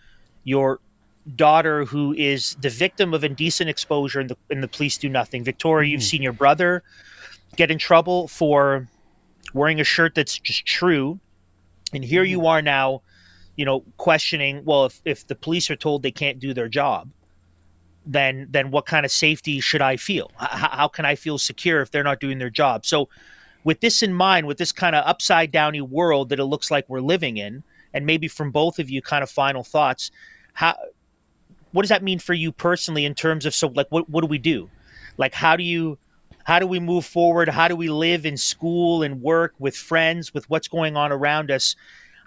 your 0.46 0.80
daughter 1.36 1.86
who 1.86 2.14
is 2.14 2.56
the 2.60 2.70
victim 2.70 3.14
of 3.14 3.24
indecent 3.24 3.70
exposure 3.70 4.20
and 4.20 4.30
the, 4.30 4.38
and 4.50 4.62
the 4.62 4.68
police 4.68 4.98
do 4.98 5.08
nothing 5.08 5.42
victoria 5.42 5.88
mm-hmm. 5.88 5.94
you've 5.94 6.04
seen 6.04 6.22
your 6.22 6.34
brother 6.34 6.84
get 7.56 7.72
in 7.72 7.78
trouble 7.78 8.28
for 8.28 8.88
wearing 9.54 9.80
a 9.80 9.84
shirt 9.84 10.16
that's 10.16 10.38
just 10.40 10.66
true. 10.66 11.20
And 11.94 12.04
here 12.04 12.24
you 12.24 12.40
mm-hmm. 12.40 12.48
are 12.48 12.62
now, 12.62 13.02
you 13.56 13.66
know, 13.66 13.82
questioning, 13.98 14.64
well, 14.66 14.86
if, 14.86 15.02
if 15.06 15.28
the 15.28 15.36
police 15.36 15.70
are 15.70 15.76
told 15.76 16.04
they 16.04 16.12
can't 16.12 16.40
do 16.40 16.54
their 16.54 16.68
job, 16.68 17.10
then 18.06 18.48
then 18.50 18.70
what 18.70 18.86
kind 18.86 19.06
of 19.06 19.12
safety 19.12 19.60
should 19.60 19.82
I 19.82 19.96
feel? 19.96 20.32
How, 20.38 20.70
how 20.70 20.88
can 20.88 21.06
I 21.06 21.16
feel 21.16 21.38
secure 21.38 21.82
if 21.82 21.92
they're 21.92 22.04
not 22.04 22.20
doing 22.20 22.38
their 22.38 22.50
job? 22.50 22.86
So 22.86 23.08
with 23.64 23.80
this 23.80 24.04
in 24.04 24.14
mind, 24.14 24.48
with 24.48 24.58
this 24.58 24.72
kind 24.72 24.96
of 24.96 25.06
upside 25.06 25.52
downy 25.52 25.82
world 25.82 26.30
that 26.30 26.40
it 26.40 26.46
looks 26.46 26.70
like 26.70 26.90
we're 26.90 27.00
living 27.00 27.38
in, 27.38 27.64
and 27.94 28.06
maybe 28.06 28.28
from 28.28 28.52
both 28.52 28.80
of 28.80 28.90
you 28.90 29.02
kind 29.02 29.24
of 29.24 29.30
final 29.30 29.64
thoughts, 29.64 30.12
how 30.54 30.76
what 31.72 31.84
does 31.84 31.90
that 31.90 32.04
mean 32.04 32.20
for 32.20 32.34
you 32.34 32.52
personally 32.52 33.06
in 33.06 33.16
terms 33.16 33.46
of 33.46 33.56
so 33.56 33.68
like 33.68 33.88
what 33.90 34.10
what 34.10 34.22
do 34.22 34.28
we 34.28 34.38
do? 34.38 34.70
Like 35.18 35.34
how 35.34 35.56
do 35.56 35.64
you 35.64 35.98
how 36.44 36.60
do 36.60 36.68
we 36.68 36.80
move 36.80 37.06
forward? 37.06 37.50
How 37.50 37.68
do 37.68 37.76
we 37.76 37.90
live 37.90 38.26
in 38.26 38.38
school 38.38 39.04
and 39.04 39.22
work 39.22 39.54
with 39.60 39.76
friends, 39.76 40.34
with 40.34 40.50
what's 40.50 40.68
going 40.68 40.98
on 40.98 41.12
around 41.12 41.52
us? 41.52 41.76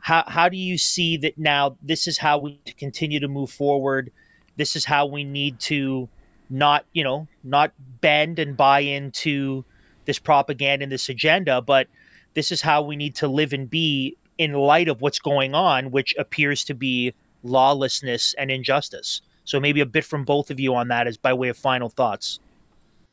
How, 0.01 0.25
how 0.27 0.49
do 0.49 0.57
you 0.57 0.79
see 0.79 1.17
that 1.19 1.37
now 1.39 1.77
this 1.83 2.07
is 2.07 2.19
how 2.19 2.39
we 2.39 2.61
continue 2.79 3.21
to 3.21 3.29
move 3.29 3.51
forward? 3.51 4.11
This 4.57 4.77
is 4.77 4.85
how 4.85 5.07
we 5.07 5.25
need 5.25 5.61
to 5.61 6.09
not, 6.49 6.87
you 6.93 7.05
know, 7.05 7.27
not 7.45 7.73
bend 8.01 8.39
and 8.39 8.57
buy 8.57 8.81
into 8.81 9.65
this 10.07 10.19
propaganda 10.19 10.85
and 10.85 10.93
this 10.93 11.09
agenda, 11.09 11.61
but 11.61 11.89
this 12.35 12.53
is 12.53 12.63
how 12.63 12.83
we 12.83 12.97
need 12.97 13.15
to 13.17 13.29
live 13.29 13.53
and 13.53 13.69
be 13.69 14.17
in 14.39 14.53
light 14.53 14.89
of 14.89 15.01
what's 15.01 15.19
going 15.19 15.55
on, 15.55 15.91
which 15.91 16.15
appears 16.19 16.65
to 16.65 16.75
be 16.75 17.13
lawlessness 17.43 18.35
and 18.39 18.51
injustice. 18.51 19.21
So 19.45 19.61
maybe 19.61 19.81
a 19.81 19.87
bit 19.87 20.05
from 20.05 20.25
both 20.25 20.51
of 20.51 20.61
you 20.61 20.75
on 20.75 20.89
that 20.89 21.07
is 21.07 21.17
by 21.17 21.33
way 21.33 21.49
of 21.49 21.57
final 21.57 21.89
thoughts. 21.89 22.41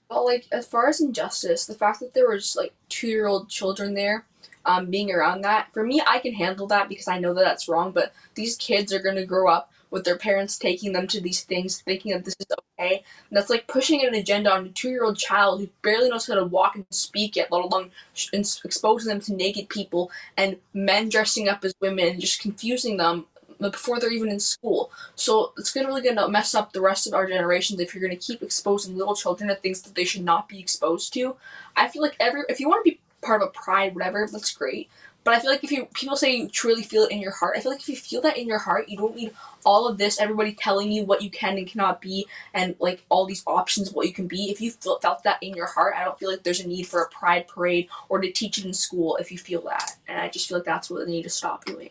But 0.10 0.26
like 0.26 0.48
as 0.52 0.68
far 0.68 0.88
as 0.90 1.02
injustice, 1.02 1.66
the 1.66 1.74
fact 1.74 2.00
that 2.00 2.14
there 2.14 2.28
were 2.28 2.38
just 2.38 2.58
like 2.58 2.74
two 2.90 3.08
year 3.08 3.28
old 3.28 3.50
children 3.50 3.94
there, 3.94 4.26
um, 4.66 4.90
being 4.90 5.12
around 5.12 5.42
that 5.42 5.68
for 5.74 5.84
me, 5.84 6.02
I 6.08 6.20
can 6.20 6.34
handle 6.34 6.68
that 6.68 6.90
because 6.90 7.08
I 7.08 7.20
know 7.20 7.34
that 7.34 7.44
that's 7.44 7.68
wrong. 7.68 7.92
But 7.92 8.14
these 8.36 8.56
kids 8.56 8.94
are 8.94 9.02
gonna 9.02 9.26
grow 9.26 9.50
up 9.50 9.72
with 9.94 10.06
their 10.06 10.18
parents 10.18 10.58
taking 10.58 10.92
them 10.92 11.06
to 11.08 11.22
these 11.22 11.44
things, 11.44 11.80
thinking 11.82 12.12
that 12.12 12.26
this 12.26 12.36
is 12.40 12.48
okay. 12.80 13.04
And 13.30 13.38
that's 13.38 13.50
like 13.50 13.68
pushing 13.68 14.04
an 14.04 14.16
agenda 14.16 14.52
on 14.52 14.66
a 14.66 14.70
two 14.70 14.90
year 14.90 15.04
old 15.04 15.18
child 15.18 15.62
who 15.62 15.70
barely 15.84 16.10
knows 16.10 16.26
how 16.28 16.34
to 16.36 16.44
walk 16.44 16.76
and 16.76 16.86
speak 16.90 17.36
yet, 17.36 17.52
let 17.52 17.64
alone 17.64 17.92
exposing 18.34 19.10
them 19.10 19.22
to 19.22 19.36
naked 19.36 19.70
people 19.70 20.10
and 20.36 20.58
men 20.74 21.10
dressing 21.10 21.48
up 21.48 21.64
as 21.64 21.76
women 21.80 22.08
and 22.08 22.22
just 22.22 22.42
confusing 22.42 22.98
them 22.98 23.26
before 23.72 24.00
they're 24.00 24.12
even 24.12 24.30
in 24.30 24.40
school. 24.40 24.92
So 25.16 25.54
it's 25.58 25.72
gonna 25.72 25.88
really 25.88 26.02
gonna 26.02 26.28
mess 26.28 26.54
up 26.54 26.74
the 26.74 26.82
rest 26.82 27.08
of 27.08 27.14
our 27.14 27.28
generations 27.28 27.80
if 27.80 27.94
you're 27.94 28.04
gonna 28.04 28.16
keep 28.16 28.42
exposing 28.42 28.98
little 28.98 29.16
children 29.16 29.50
to 29.50 29.56
things 29.56 29.82
that 29.84 29.96
they 29.96 30.06
should 30.06 30.24
not 30.24 30.50
be 30.50 30.60
exposed 30.60 31.14
to. 31.14 31.36
I 31.76 31.88
feel 31.88 32.02
like 32.02 32.16
every 32.20 32.44
if 32.50 32.60
you 32.60 32.70
want 32.70 32.86
to 32.86 32.92
be 32.92 33.00
part 33.22 33.42
of 33.42 33.48
a 33.48 33.52
pride, 33.52 33.96
whatever, 33.96 34.28
that's 34.32 34.52
great. 34.52 34.90
But 35.24 35.34
I 35.34 35.40
feel 35.40 35.52
like 35.52 35.64
if 35.64 35.72
you 35.72 35.88
people 35.94 36.18
say 36.18 36.36
you 36.36 36.50
truly 36.50 36.84
feel 36.84 37.04
it 37.04 37.12
in 37.12 37.22
your 37.22 37.32
heart, 37.32 37.56
I 37.56 37.62
feel 37.62 37.72
like 37.72 37.80
if 37.80 37.88
you 37.88 37.96
feel 37.96 38.22
that 38.22 38.38
in 38.38 38.48
your 38.48 38.60
heart, 38.60 38.90
you 38.90 38.98
don't 38.98 39.16
need 39.16 39.32
all 39.66 39.88
of 39.88 39.98
this, 39.98 40.20
everybody 40.20 40.54
telling 40.54 40.92
you 40.92 41.06
what 41.06 41.22
you 41.22 41.30
can 41.30 41.58
and 41.58 41.66
cannot 41.66 42.02
be, 42.02 42.28
and 42.54 42.76
like 42.80 43.06
all 43.08 43.26
these 43.26 43.44
options 43.48 43.90
of 43.90 43.96
what 43.96 44.08
you 44.08 44.14
can 44.14 44.28
be. 44.28 44.52
If 44.52 44.60
you 44.60 44.72
felt 44.72 45.02
that 45.24 45.38
in 45.42 45.54
your 45.54 45.68
heart, 45.68 45.96
I 45.98 46.04
don't 46.04 46.20
feel 46.20 46.30
like 46.30 46.44
there's 46.44 46.60
a 46.60 46.68
need 46.68 46.88
for 46.88 47.02
a 47.02 47.10
pride 47.10 47.48
parade 47.48 47.88
or 48.10 48.20
to 48.20 48.32
teach 48.32 48.58
it 48.58 48.66
in 48.66 48.74
school 48.74 49.16
if 49.16 49.32
you 49.32 49.38
feel 49.38 49.62
that. 49.62 49.96
And 50.10 50.20
I 50.20 50.28
just 50.28 50.50
feel 50.50 50.58
like 50.58 50.66
that's 50.66 50.90
what 50.90 51.06
they 51.06 51.12
need 51.12 51.24
to 51.24 51.30
stop 51.30 51.64
doing 51.64 51.90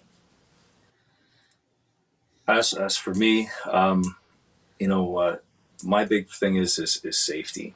as 2.48 2.72
as 2.72 2.96
for 2.96 3.14
me, 3.14 3.50
um, 3.70 4.16
you 4.78 4.88
know, 4.88 5.16
uh, 5.16 5.36
my 5.84 6.04
big 6.04 6.28
thing 6.28 6.56
is 6.56 6.78
is, 6.78 7.00
is 7.04 7.18
safety. 7.18 7.74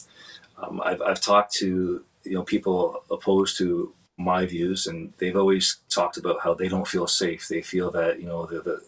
Um, 0.59 0.81
I've 0.85 1.03
I've 1.03 1.21
talked 1.21 1.53
to 1.55 2.05
you 2.25 2.35
know 2.35 2.43
people 2.43 3.03
opposed 3.11 3.59
to 3.59 3.93
my 4.17 4.47
views, 4.47 4.87
and 4.87 5.12
they've 5.19 5.37
always 5.37 5.79
talked 5.89 6.17
about 6.17 6.41
how 6.43 6.55
they 6.55 6.69
don't 6.69 6.89
feel 6.89 7.07
safe. 7.07 7.49
They 7.49 7.62
feel 7.62 7.91
that 7.93 8.21
you 8.21 8.27
know 8.27 8.47
the 8.47 8.61
the, 8.61 8.83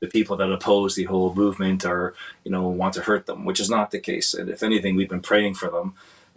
the 0.00 0.08
people 0.08 0.36
that 0.36 0.50
oppose 0.50 0.94
the 0.94 1.04
whole 1.04 1.34
movement 1.34 1.84
are 1.84 2.14
you 2.44 2.50
know 2.50 2.68
want 2.68 2.94
to 2.94 3.02
hurt 3.02 3.26
them, 3.26 3.44
which 3.44 3.60
is 3.60 3.70
not 3.70 3.90
the 3.90 4.00
case. 4.00 4.34
And 4.34 4.48
if 4.48 4.62
anything, 4.62 4.96
we've 4.96 5.08
been 5.08 5.20
praying 5.20 5.54
for 5.54 5.70
them 5.70 5.94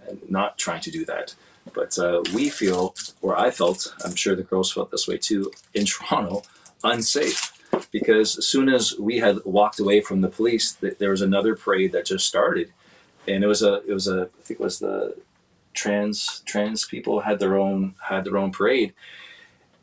and 0.08 0.30
not 0.30 0.58
trying 0.58 0.82
to 0.82 0.92
do 0.92 1.06
that. 1.06 1.36
But 1.74 1.98
uh, 1.98 2.22
we 2.34 2.50
feel, 2.50 2.94
or 3.22 3.40
I 3.40 3.50
felt, 3.50 3.96
I'm 4.04 4.16
sure 4.16 4.36
the 4.36 4.44
girls 4.44 4.74
felt 4.74 4.92
this 4.92 5.08
way 5.08 5.18
too, 5.18 5.50
in 5.74 5.86
Toronto, 5.86 6.44
unsafe 6.84 7.53
because 7.92 8.38
as 8.38 8.48
soon 8.48 8.70
as 8.70 8.98
we 9.00 9.20
had 9.20 9.40
walked 9.46 9.80
away 9.80 10.02
from 10.02 10.22
the 10.22 10.30
police, 10.30 10.78
there 11.00 11.12
was 11.12 11.22
another 11.22 11.56
parade 11.56 11.92
that 11.92 12.06
just 12.06 12.28
started, 12.28 12.72
and 13.28 13.44
it 13.44 13.48
was 13.48 13.62
a 13.62 13.82
it 13.88 13.94
was 13.94 14.08
a 14.08 14.24
I 14.24 14.44
think 14.44 14.60
it 14.60 14.64
was 14.64 14.80
the 14.80 15.16
trans 15.74 16.42
trans 16.46 16.86
people 16.86 17.22
had 17.22 17.40
their 17.40 17.58
own 17.58 17.96
had 18.10 18.26
their 18.26 18.38
own 18.38 18.52
parade, 18.52 18.94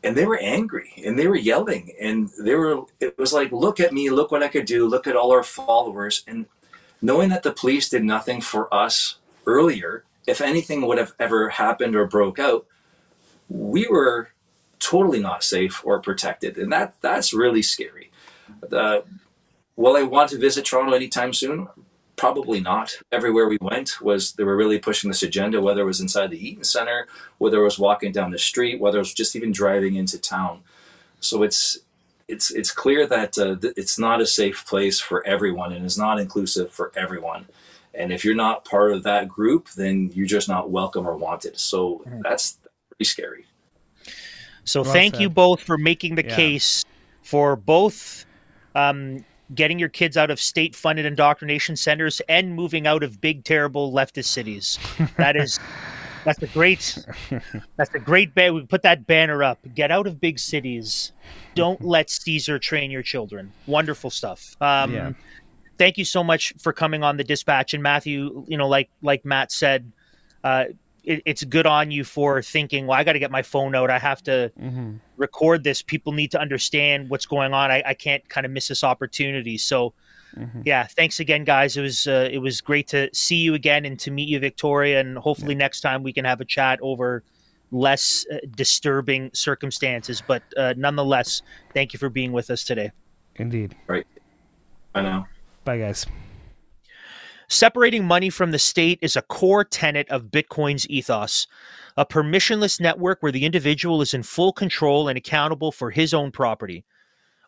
and 0.03 0.17
they 0.17 0.25
were 0.25 0.39
angry 0.39 0.93
and 1.05 1.19
they 1.19 1.27
were 1.27 1.37
yelling 1.37 1.93
and 2.01 2.31
they 2.39 2.55
were 2.55 2.85
it 3.01 3.17
was 3.19 3.33
like 3.33 3.53
look 3.53 3.81
at 3.81 3.93
me 3.93 4.11
look 4.11 4.31
what 4.31 4.43
i 4.43 4.49
could 4.49 4.65
do 4.65 4.87
look 4.87 5.07
at 5.07 5.17
all 5.17 5.33
our 5.33 5.43
followers. 5.43 6.23
And 6.27 6.47
knowing 7.03 7.31
that 7.31 7.43
the 7.43 7.53
police 7.53 7.89
did 7.89 8.05
nothing 8.05 8.41
for 8.41 8.73
us 8.73 9.17
earlier 9.47 10.05
if 10.27 10.41
anything 10.41 10.87
would 10.87 10.99
have 10.99 11.15
ever 11.19 11.51
happened 11.51 11.97
or 11.97 12.07
broke 12.07 12.39
out 12.39 12.67
we 13.49 13.87
were 13.89 14.31
totally 14.81 15.21
not 15.21 15.45
safe 15.45 15.85
or 15.85 16.01
protected 16.01 16.59
and 16.59 16.73
that 16.73 16.95
that's 17.01 17.33
really 17.33 17.63
scary 17.63 18.11
uh, 18.73 19.01
will 19.77 19.97
i 19.97 20.03
want 20.03 20.31
to 20.31 20.39
visit 20.39 20.65
toronto 20.65 20.95
anytime 20.95 21.33
soon 21.33 21.69
Probably 22.21 22.61
not. 22.61 22.99
Everywhere 23.11 23.49
we 23.49 23.57
went 23.63 24.03
was 24.03 24.33
they 24.33 24.45
were 24.45 24.55
really 24.55 24.79
pushing 24.79 25.09
this 25.09 25.23
agenda, 25.23 25.59
whether 25.63 25.81
it 25.81 25.87
was 25.87 26.03
inside 26.03 26.29
the 26.29 26.49
Eaton 26.49 26.65
Center, 26.65 27.07
whether 27.39 27.57
it 27.57 27.65
was 27.65 27.79
walking 27.79 28.13
down 28.13 28.31
the 28.31 28.39
street, 28.39 28.79
whether 28.79 28.99
it 28.99 29.01
was 29.01 29.15
just 29.15 29.35
even 29.35 29.53
driving 29.53 29.95
into 29.95 30.19
town. 30.19 30.61
So 31.21 31.43
it's 31.43 31.79
it's 32.29 32.51
it's 32.51 32.73
clear 32.73 33.07
that 33.07 33.39
uh, 33.39 33.57
th- 33.57 33.73
it's 33.75 33.99
not 33.99 34.21
a 34.21 34.27
safe 34.27 34.67
place 34.67 35.01
for 35.01 35.27
everyone 35.27 35.73
and 35.73 35.87
is 35.87 35.97
not 35.97 36.21
inclusive 36.21 36.71
for 36.71 36.93
everyone. 36.95 37.47
And 37.95 38.13
if 38.13 38.23
you're 38.23 38.35
not 38.35 38.67
part 38.67 38.93
of 38.93 39.03
that 39.05 39.27
group, 39.27 39.71
then 39.71 40.11
you're 40.13 40.27
just 40.27 40.47
not 40.47 40.69
welcome 40.69 41.09
or 41.09 41.17
wanted. 41.17 41.59
So 41.59 42.03
mm. 42.07 42.21
that's 42.23 42.59
pretty 42.91 43.07
scary. 43.07 43.47
So 44.71 44.83
well 44.83 44.93
thank 44.93 45.15
said. 45.15 45.23
you 45.23 45.31
both 45.31 45.61
for 45.63 45.77
making 45.77 46.15
the 46.15 46.25
yeah. 46.25 46.37
case 46.37 46.85
for 47.23 47.57
both 47.57 48.25
um, 48.75 49.25
getting 49.55 49.79
your 49.79 49.89
kids 49.89 50.17
out 50.17 50.31
of 50.31 50.41
state 50.41 50.75
funded 50.75 51.07
indoctrination 51.07 51.77
centers 51.77 52.21
and 52.29 52.55
moving 52.55 52.87
out 52.87 53.03
of 53.03 53.21
big 53.21 53.45
terrible 53.45 53.93
leftist 53.93 54.27
cities 54.27 54.79
that 55.17 55.37
is 55.37 55.59
that's 56.25 56.43
a 56.43 56.47
great 56.49 56.99
that's 57.77 57.95
a 57.95 57.99
great 57.99 58.35
ban 58.35 58.55
we 58.55 58.65
put 58.65 58.83
that 58.83 59.07
banner 59.07 59.43
up 59.43 59.59
get 59.75 59.91
out 59.91 60.07
of 60.07 60.21
big 60.21 60.39
cities 60.39 61.13
don't 61.55 61.83
let 61.85 62.11
caesar 62.11 62.59
train 62.59 62.91
your 62.91 63.03
children 63.03 63.53
wonderful 63.67 64.11
stuff 64.11 64.57
um, 64.61 64.93
yeah. 64.93 65.13
thank 65.79 65.99
you 65.99 66.05
so 66.05 66.23
much 66.23 66.53
for 66.59 66.73
coming 66.73 67.03
on 67.03 67.17
the 67.17 67.25
dispatch 67.25 67.75
and 67.75 67.83
matthew 67.83 68.45
you 68.47 68.57
know 68.57 68.69
like 68.69 68.91
like 69.03 69.25
matt 69.25 69.51
said 69.51 69.91
uh, 70.45 70.65
it, 71.05 71.23
it's 71.27 71.45
good 71.45 71.67
on 71.67 71.91
you 71.91 72.05
for 72.05 72.43
thinking, 72.43 72.87
well, 72.87 72.99
I 72.99 73.05
got 73.05 73.15
to 73.15 73.19
get 73.19 73.31
my 73.31 73.43
phone 73.43 73.75
out. 73.75 73.91
I 73.91 73.99
have 73.99 74.23
to 74.25 74.53
mm-hmm. 74.61 74.97
record 75.17 75.65
this. 75.65 75.83
People 75.83 76.13
need 76.13 76.31
to 76.33 76.41
understand 76.41 77.09
what's 77.09 77.27
going 77.27 77.53
on. 77.53 77.71
I, 77.71 77.83
I 77.87 77.95
can't 77.95 78.27
kind 78.29 78.45
of 78.45 78.53
miss 78.53 78.69
this 78.69 78.85
opportunity. 78.85 79.59
So, 79.59 79.95
mm-hmm. 80.37 80.63
yeah, 80.65 80.87
thanks 80.87 81.21
again, 81.21 81.45
guys. 81.45 81.77
It 81.77 81.83
was 81.83 82.07
uh, 82.07 82.29
it 82.31 82.39
was 82.39 82.61
great 82.61 82.89
to 82.89 83.09
see 83.15 83.37
you 83.37 83.55
again 83.55 83.85
and 83.85 83.99
to 84.01 84.11
meet 84.11 84.29
you, 84.29 84.39
Victoria. 84.39 85.01
And 85.01 85.19
hopefully 85.19 85.55
yeah. 85.55 85.59
next 85.59 85.81
time 85.81 86.03
we 86.03 86.13
can 86.13 86.25
have 86.25 86.41
a 86.41 86.45
chat 86.45 86.79
over 86.83 87.23
less 87.73 88.27
uh, 88.33 88.39
disturbing 88.57 89.31
circumstances. 89.33 90.23
But 90.27 90.43
uh, 90.57 90.75
nonetheless, 90.77 91.43
thank 91.75 91.93
you 91.93 91.99
for 91.99 92.09
being 92.09 92.33
with 92.33 92.51
us 92.51 92.65
today. 92.65 92.91
Indeed. 93.37 93.77
Right. 93.87 94.07
Bye 94.93 95.03
now. 95.03 95.29
Bye, 95.65 95.79
guys. 95.79 96.07
Separating 97.53 98.05
money 98.05 98.31
from 98.31 98.53
the 98.53 98.61
state 98.61 99.01
is 99.03 99.17
a 99.17 99.23
core 99.23 99.65
tenet 99.65 100.09
of 100.09 100.31
Bitcoin's 100.31 100.89
ethos, 100.89 101.49
a 101.97 102.07
permissionless 102.07 102.79
network 102.79 103.21
where 103.21 103.33
the 103.33 103.45
individual 103.45 104.01
is 104.03 104.15
in 104.15 104.23
full 104.23 104.53
control 104.53 105.09
and 105.09 105.19
accountable 105.19 105.73
for 105.73 105.91
his 105.91 106.15
own 106.15 106.31
property. 106.31 106.85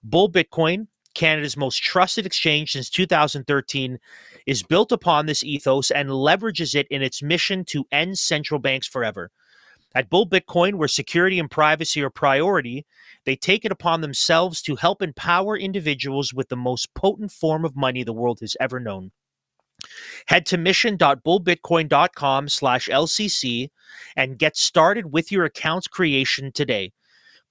Bull 0.03 0.29
Bitcoin, 0.29 0.89
Canada's 1.15 1.57
most 1.57 1.85
trusted 1.85 2.27
exchange 2.27 2.73
since 2.73 2.91
2013, 2.91 4.01
is 4.45 4.65
built 4.65 4.91
upon 4.91 5.27
this 5.27 5.45
ethos 5.45 5.93
and 5.93 6.09
leverages 6.09 6.75
it 6.75 6.89
in 6.91 7.01
its 7.01 7.23
mission 7.23 7.65
to 7.67 7.87
end 7.93 8.19
central 8.19 8.59
banks 8.59 8.89
forever. 8.89 9.31
At 9.95 10.11
Bull 10.11 10.29
Bitcoin, 10.29 10.75
where 10.75 10.89
security 10.89 11.39
and 11.39 11.49
privacy 11.49 12.03
are 12.03 12.11
priority, 12.11 12.87
they 13.25 13.37
take 13.37 13.65
it 13.65 13.71
upon 13.71 14.01
themselves 14.01 14.63
to 14.63 14.75
help 14.75 15.01
empower 15.01 15.57
individuals 15.57 16.35
with 16.35 16.49
the 16.49 16.57
most 16.57 16.93
potent 16.95 17.31
form 17.31 17.65
of 17.65 17.77
money 17.77 18.03
the 18.03 18.13
world 18.13 18.41
has 18.41 18.57
ever 18.59 18.81
known. 18.81 19.13
Head 20.27 20.45
to 20.47 20.59
mission.bullbitcoin.com 20.59 22.49
slash 22.49 22.89
LCC 22.89 23.69
and 24.17 24.39
get 24.39 24.57
started 24.57 25.13
with 25.13 25.31
your 25.33 25.45
account's 25.45 25.89
creation 25.89 26.53
today. 26.53 26.93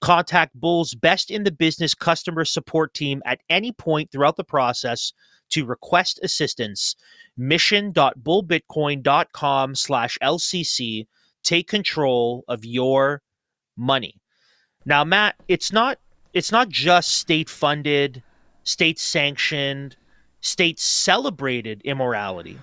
Contact 0.00 0.54
Bull's 0.54 0.94
best 0.94 1.30
in 1.30 1.44
the 1.44 1.52
business 1.52 1.94
customer 1.94 2.44
support 2.44 2.92
team 2.92 3.22
at 3.24 3.40
any 3.48 3.70
point 3.72 4.10
throughout 4.10 4.36
the 4.36 4.44
process 4.44 5.12
to 5.50 5.64
request 5.64 6.18
assistance. 6.22 6.96
Mission.bullbitcoin.com 7.36 9.74
slash 9.76 10.18
LCC. 10.22 11.06
Take 11.44 11.68
control 11.68 12.44
of 12.48 12.64
your 12.64 13.22
money. 13.76 14.16
Now, 14.84 15.04
Matt, 15.04 15.36
it's 15.46 15.70
not 15.72 15.98
it's 16.34 16.50
not 16.50 16.68
just 16.68 17.14
state 17.14 17.48
funded, 17.48 18.24
state 18.64 18.98
sanctioned, 18.98 19.94
states 20.42 20.82
celebrated 20.82 21.80
immorality, 21.84 22.58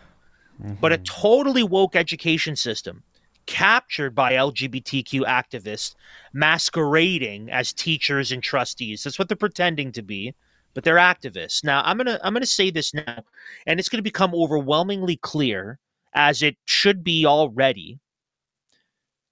mm-hmm. 0.61 0.75
but 0.79 0.91
a 0.91 0.97
mm-hmm. 0.97 1.21
totally 1.21 1.63
woke 1.63 1.95
education 1.95 2.55
system 2.55 3.01
captured 3.47 4.13
by 4.13 4.33
LGBTQ 4.33 5.21
activists 5.21 5.95
masquerading 6.33 7.49
as 7.49 7.73
teachers 7.73 8.31
and 8.31 8.43
trustees. 8.43 9.03
That's 9.03 9.17
what 9.17 9.27
they're 9.27 9.35
pretending 9.35 9.91
to 9.93 10.03
be, 10.03 10.35
but 10.75 10.83
they're 10.83 10.97
activists. 10.97 11.63
Now, 11.63 11.81
I'm 11.83 11.97
going 11.97 12.05
to 12.05 12.19
I'm 12.23 12.33
going 12.33 12.43
to 12.43 12.47
say 12.47 12.69
this 12.69 12.93
now 12.93 13.23
and 13.65 13.79
it's 13.79 13.89
going 13.89 13.97
to 13.97 14.03
become 14.03 14.35
overwhelmingly 14.35 15.15
clear 15.15 15.79
as 16.13 16.43
it 16.43 16.57
should 16.65 17.03
be 17.03 17.25
already. 17.25 17.97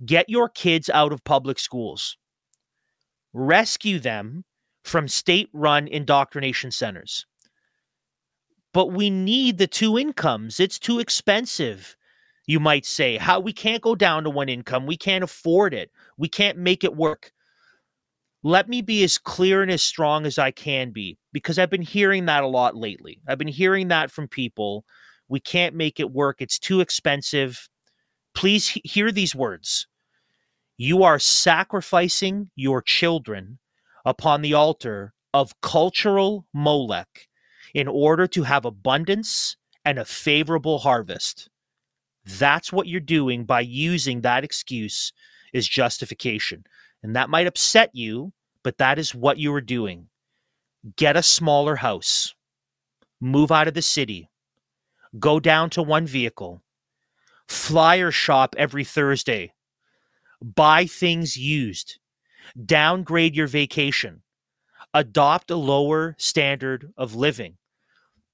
Get 0.04 0.30
your 0.30 0.50
kids 0.50 0.90
out 0.90 1.12
of 1.12 1.24
public 1.24 1.60
schools. 1.60 2.18
Rescue 3.34 4.00
them 4.00 4.46
from 4.84 5.08
state-run 5.08 5.88
indoctrination 5.88 6.72
centers 6.72 7.26
but 8.74 8.92
we 8.92 9.10
need 9.10 9.58
the 9.58 9.68
two 9.68 9.98
incomes. 9.98 10.60
It's 10.60 10.80
too 10.80 11.00
expensive, 11.00 11.96
you 12.46 12.60
might 12.60 12.86
say. 12.86 13.18
How 13.18 13.40
we 13.40 13.54
can't 13.54 13.82
go 13.82 13.96
down 13.96 14.24
to 14.24 14.30
one 14.30 14.50
income. 14.50 14.86
We 14.86 14.98
can't 14.98 15.24
afford 15.24 15.74
it. 15.74 15.92
We 16.18 16.30
can't 16.30 16.58
make 16.58 16.84
it 16.84 16.96
work. 16.96 17.32
Let 18.44 18.70
me 18.70 18.82
be 18.82 19.04
as 19.04 19.18
clear 19.18 19.62
and 19.62 19.72
as 19.72 19.82
strong 19.82 20.26
as 20.26 20.38
I 20.38 20.52
can 20.52 20.92
be 20.92 21.18
because 21.34 21.58
I've 21.58 21.70
been 21.70 21.82
hearing 21.82 22.26
that 22.26 22.44
a 22.44 22.48
lot 22.48 22.76
lately. 22.76 23.20
I've 23.28 23.40
been 23.40 23.48
hearing 23.48 23.88
that 23.90 24.12
from 24.12 24.28
people. 24.28 24.86
We 25.28 25.40
can't 25.40 25.76
make 25.76 26.00
it 26.00 26.12
work. 26.12 26.38
It's 26.40 26.60
too 26.60 26.80
expensive. 26.80 27.68
Please 28.36 28.70
he- 28.70 28.82
hear 28.84 29.12
these 29.12 29.36
words. 29.36 29.88
You 30.78 31.04
are 31.04 31.20
sacrificing 31.20 32.52
your 32.56 32.82
children 32.82 33.58
upon 34.06 34.42
the 34.42 34.54
altar 34.54 35.14
of 35.34 35.60
cultural 35.62 36.46
Molech 36.54 37.27
in 37.78 37.88
order 37.88 38.26
to 38.26 38.42
have 38.42 38.66
abundance 38.66 39.56
and 39.86 40.00
a 40.00 40.04
favorable 40.04 40.80
harvest. 40.80 41.48
That's 42.26 42.74
what 42.74 42.88
you're 42.88 43.00
doing 43.00 43.46
by 43.46 43.62
using 43.62 44.22
that 44.22 44.44
excuse 44.44 45.14
is 45.54 45.68
justification. 45.68 46.64
And 47.04 47.16
that 47.16 47.30
might 47.30 47.46
upset 47.46 47.92
you, 47.94 48.34
but 48.64 48.80
that 48.80 48.98
is 48.98 49.14
what 49.14 49.38
you 49.38 49.54
are 49.54 49.62
doing. 49.62 50.08
Get 50.96 51.16
a 51.16 51.22
smaller 51.22 51.76
house, 51.76 52.34
move 53.22 53.52
out 53.52 53.68
of 53.68 53.76
the 53.76 53.84
city, 53.84 54.32
go 55.20 55.40
down 55.40 55.70
to 55.70 55.84
one 55.84 56.08
vehicle, 56.08 56.64
flyer 57.48 58.10
shop 58.10 58.56
every 58.58 58.86
Thursday, 58.86 59.54
buy 60.42 60.88
things 60.88 61.38
used, 61.38 62.00
downgrade 62.66 63.36
your 63.36 63.46
vacation, 63.46 64.24
adopt 64.96 65.52
a 65.52 65.56
lower 65.56 66.16
standard 66.18 66.92
of 66.98 67.14
living. 67.14 67.57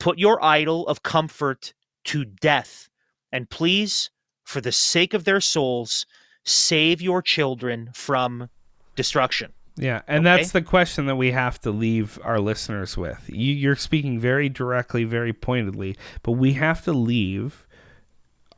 Put 0.03 0.19
your 0.19 0.43
idol 0.43 0.85
of 0.89 1.01
comfort 1.01 1.73
to 2.03 2.25
death. 2.25 2.89
And 3.31 3.49
please, 3.49 4.09
for 4.43 4.59
the 4.59 4.73
sake 4.73 5.13
of 5.13 5.23
their 5.23 5.39
souls, 5.39 6.05
save 6.43 7.01
your 7.01 7.21
children 7.21 7.89
from 7.93 8.49
destruction. 8.97 9.53
Yeah, 9.77 10.01
and 10.05 10.27
okay? 10.27 10.35
that's 10.35 10.51
the 10.51 10.61
question 10.61 11.05
that 11.05 11.15
we 11.15 11.31
have 11.31 11.57
to 11.61 11.71
leave 11.71 12.19
our 12.21 12.41
listeners 12.41 12.97
with. 12.97 13.29
You, 13.29 13.71
are 13.71 13.77
speaking 13.77 14.19
very 14.19 14.49
directly, 14.49 15.05
very 15.05 15.31
pointedly, 15.31 15.95
but 16.21 16.33
we 16.33 16.51
have 16.55 16.83
to 16.83 16.91
leave 16.91 17.65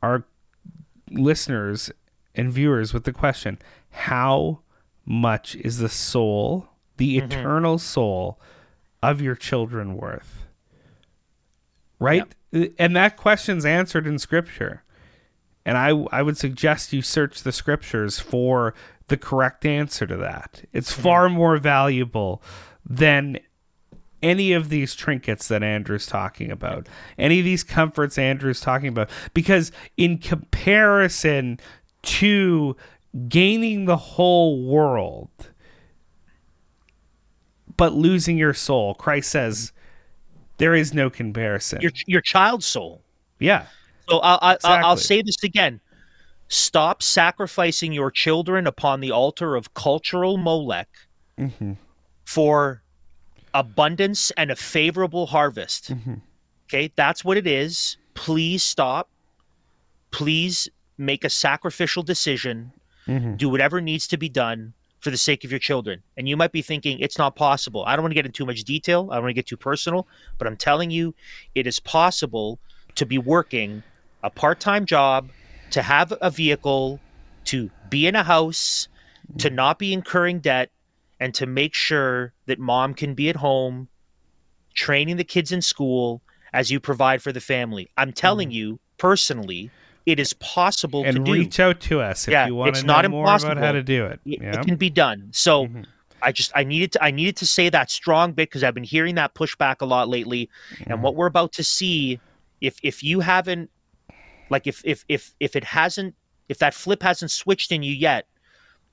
our 0.02 0.24
listeners 1.12 1.92
and 2.34 2.50
viewers 2.50 2.92
with 2.92 3.04
the 3.04 3.12
question 3.12 3.60
how 3.90 4.62
much 5.04 5.54
is 5.54 5.78
the 5.78 5.88
soul, 5.88 6.66
the 6.96 7.18
mm-hmm. 7.18 7.30
eternal 7.30 7.78
soul 7.78 8.40
of 9.00 9.22
your 9.22 9.36
children 9.36 9.96
worth? 9.96 10.45
Right? 11.98 12.24
Yep. 12.52 12.72
And 12.78 12.96
that 12.96 13.16
question's 13.16 13.64
answered 13.64 14.06
in 14.06 14.18
scripture. 14.18 14.82
And 15.64 15.76
I 15.76 15.88
I 16.12 16.22
would 16.22 16.36
suggest 16.36 16.92
you 16.92 17.02
search 17.02 17.42
the 17.42 17.52
scriptures 17.52 18.20
for 18.20 18.74
the 19.08 19.16
correct 19.16 19.64
answer 19.64 20.06
to 20.06 20.16
that. 20.16 20.64
It's 20.72 20.92
mm-hmm. 20.92 21.02
far 21.02 21.28
more 21.28 21.58
valuable 21.58 22.42
than 22.84 23.38
any 24.22 24.52
of 24.52 24.68
these 24.68 24.94
trinkets 24.94 25.48
that 25.48 25.62
Andrew's 25.62 26.06
talking 26.06 26.50
about, 26.50 26.88
any 27.18 27.38
of 27.38 27.44
these 27.44 27.62
comforts 27.62 28.16
Andrew's 28.18 28.60
talking 28.60 28.88
about, 28.88 29.10
because 29.34 29.72
in 29.96 30.18
comparison 30.18 31.60
to 32.02 32.76
gaining 33.28 33.84
the 33.84 33.96
whole 33.96 34.64
world, 34.64 35.30
but 37.76 37.92
losing 37.92 38.38
your 38.38 38.54
soul. 38.54 38.94
Christ 38.94 39.30
says 39.30 39.72
there 40.58 40.74
is 40.74 40.94
no 40.94 41.10
comparison. 41.10 41.80
Your 41.80 41.92
your 42.06 42.20
child's 42.20 42.66
soul. 42.66 43.02
Yeah. 43.38 43.66
So 44.08 44.18
I'll, 44.18 44.38
I'll, 44.40 44.58
I'll 44.64 44.92
Exactly. 44.92 45.02
say 45.02 45.22
this 45.22 45.42
again. 45.42 45.80
Stop 46.48 47.02
sacrificing 47.02 47.92
your 47.92 48.10
children 48.10 48.66
upon 48.66 49.00
the 49.00 49.10
altar 49.10 49.56
of 49.56 49.74
cultural 49.74 50.36
Molech 50.36 50.88
Mm-hmm. 51.38 51.72
for 52.24 52.82
abundance 53.52 54.30
and 54.38 54.50
a 54.50 54.56
favorable 54.56 55.26
harvest. 55.26 55.90
Mm-hmm. 55.92 56.14
Okay, 56.68 56.90
that's 56.96 57.24
what 57.24 57.36
it 57.36 57.46
is. 57.46 57.96
Please 58.14 58.62
stop. 58.62 59.10
Please 60.10 60.68
make 60.98 61.24
a 61.24 61.28
sacrificial 61.30 62.02
decision. 62.02 62.72
Mhm. 63.06 63.36
Do 63.36 63.48
whatever 63.48 63.80
needs 63.80 64.06
to 64.08 64.16
be 64.16 64.28
done 64.28 64.72
for 65.00 65.10
the 65.10 65.16
sake 65.16 65.44
of 65.44 65.50
your 65.50 65.58
children. 65.58 66.02
And 66.16 66.28
you 66.28 66.36
might 66.36 66.52
be 66.52 66.62
thinking 66.62 66.98
it's 66.98 67.18
not 67.18 67.36
possible. 67.36 67.84
I 67.86 67.94
don't 67.94 68.02
want 68.02 68.10
to 68.12 68.14
get 68.14 68.26
into 68.26 68.36
too 68.36 68.46
much 68.46 68.64
detail. 68.64 69.08
I 69.10 69.16
don't 69.16 69.24
want 69.24 69.30
to 69.30 69.34
get 69.34 69.46
too 69.46 69.56
personal, 69.56 70.08
but 70.38 70.46
I'm 70.46 70.56
telling 70.56 70.90
you, 70.90 71.14
it 71.54 71.66
is 71.66 71.78
possible 71.80 72.58
to 72.96 73.06
be 73.06 73.18
working 73.18 73.82
a 74.22 74.30
part-time 74.30 74.86
job, 74.86 75.28
to 75.70 75.82
have 75.82 76.12
a 76.20 76.30
vehicle, 76.30 76.98
to 77.44 77.70
be 77.90 78.06
in 78.06 78.16
a 78.16 78.22
house, 78.22 78.88
to 79.38 79.48
mm-hmm. 79.48 79.56
not 79.56 79.78
be 79.78 79.92
incurring 79.92 80.40
debt, 80.40 80.70
and 81.20 81.34
to 81.34 81.46
make 81.46 81.74
sure 81.74 82.32
that 82.46 82.58
mom 82.58 82.94
can 82.94 83.14
be 83.14 83.28
at 83.28 83.36
home 83.36 83.88
training 84.74 85.16
the 85.16 85.24
kids 85.24 85.52
in 85.52 85.62
school 85.62 86.20
as 86.52 86.70
you 86.70 86.78
provide 86.80 87.22
for 87.22 87.32
the 87.32 87.40
family. 87.40 87.88
I'm 87.96 88.12
telling 88.12 88.48
mm-hmm. 88.48 88.56
you 88.56 88.80
personally, 88.98 89.70
it 90.06 90.20
is 90.20 90.32
possible 90.34 91.02
and 91.04 91.16
to 91.16 91.22
do. 91.24 91.32
reach 91.32 91.58
out 91.60 91.80
to 91.80 92.00
us 92.00 92.28
if 92.28 92.32
Yeah, 92.32 92.46
you 92.46 92.54
want 92.54 92.70
it's 92.70 92.80
to 92.80 92.86
not 92.86 93.08
more 93.10 93.22
impossible. 93.24 93.52
about 93.52 93.64
how 93.64 93.72
to 93.72 93.82
do 93.82 94.06
it. 94.06 94.20
It, 94.24 94.40
Yeah. 94.40 94.60
it 94.60 94.64
can 94.64 94.76
be 94.76 94.88
done. 94.88 95.28
So 95.32 95.66
mm-hmm. 95.66 95.82
I 96.22 96.32
just 96.32 96.52
I 96.54 96.64
needed 96.64 96.92
to 96.92 97.04
I 97.04 97.10
needed 97.10 97.36
to 97.38 97.46
say 97.46 97.68
that 97.68 97.90
strong 97.90 98.32
bit 98.32 98.48
because 98.48 98.64
I've 98.64 98.74
been 98.74 98.84
hearing 98.84 99.16
that 99.16 99.34
pushback 99.34 99.76
a 99.80 99.84
lot 99.84 100.08
lately. 100.08 100.48
And 100.86 101.02
what 101.02 101.14
we're 101.16 101.26
about 101.26 101.52
to 101.54 101.64
see, 101.64 102.20
if 102.60 102.78
if 102.82 103.02
you 103.02 103.20
haven't 103.20 103.70
like 104.48 104.66
if 104.66 104.80
if 104.84 105.04
if 105.08 105.34
if 105.40 105.56
it 105.56 105.64
hasn't 105.64 106.14
if 106.48 106.58
that 106.58 106.72
flip 106.72 107.02
hasn't 107.02 107.32
switched 107.32 107.72
in 107.72 107.82
you 107.82 107.92
yet, 107.92 108.26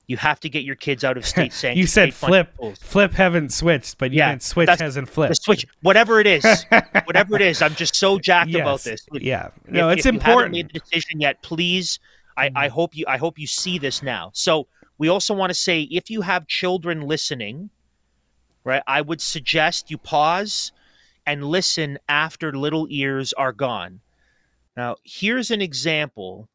you 0.06 0.16
have 0.16 0.38
to 0.40 0.48
get 0.48 0.64
your 0.64 0.74
kids 0.74 1.04
out 1.04 1.16
of 1.16 1.26
state 1.26 1.52
sanctioned. 1.52 1.78
you 1.78 1.86
said 1.86 2.12
flip. 2.12 2.52
Flip 2.78 3.12
haven't 3.12 3.52
switched, 3.52 3.98
but 3.98 4.12
Yeah, 4.12 4.36
switch 4.38 4.68
hasn't 4.68 5.08
flipped. 5.08 5.42
switch, 5.42 5.66
whatever 5.82 6.20
it 6.20 6.26
is, 6.26 6.66
whatever 7.04 7.36
it 7.36 7.42
is, 7.42 7.62
I'm 7.62 7.74
just 7.74 7.96
so 7.96 8.18
jacked 8.18 8.54
about 8.54 8.80
this. 8.82 9.06
yeah. 9.12 9.48
If- 9.64 9.72
No, 9.72 9.88
it's 9.88 10.04
if 10.06 10.14
you 10.14 10.20
haven't 10.20 10.52
made 10.52 10.70
the 10.72 10.80
decision 10.80 11.20
yet, 11.20 11.42
please. 11.42 11.98
I, 12.36 12.50
I 12.56 12.66
mm. 12.66 12.70
hope 12.70 12.96
you. 12.96 13.04
I 13.06 13.16
hope 13.16 13.38
you 13.38 13.46
see 13.46 13.78
this 13.78 14.02
now. 14.02 14.30
So 14.34 14.66
we 14.98 15.08
also 15.08 15.34
want 15.34 15.50
to 15.50 15.54
say, 15.54 15.82
if 15.82 16.10
you 16.10 16.22
have 16.22 16.46
children 16.48 17.02
listening, 17.02 17.70
right, 18.64 18.82
I 18.86 19.00
would 19.02 19.20
suggest 19.20 19.90
you 19.90 19.98
pause 19.98 20.72
and 21.26 21.44
listen 21.44 21.98
after 22.08 22.52
little 22.52 22.86
ears 22.90 23.32
are 23.34 23.52
gone. 23.52 24.00
Now, 24.76 24.96
here's 25.04 25.50
an 25.52 25.62
example 25.62 26.48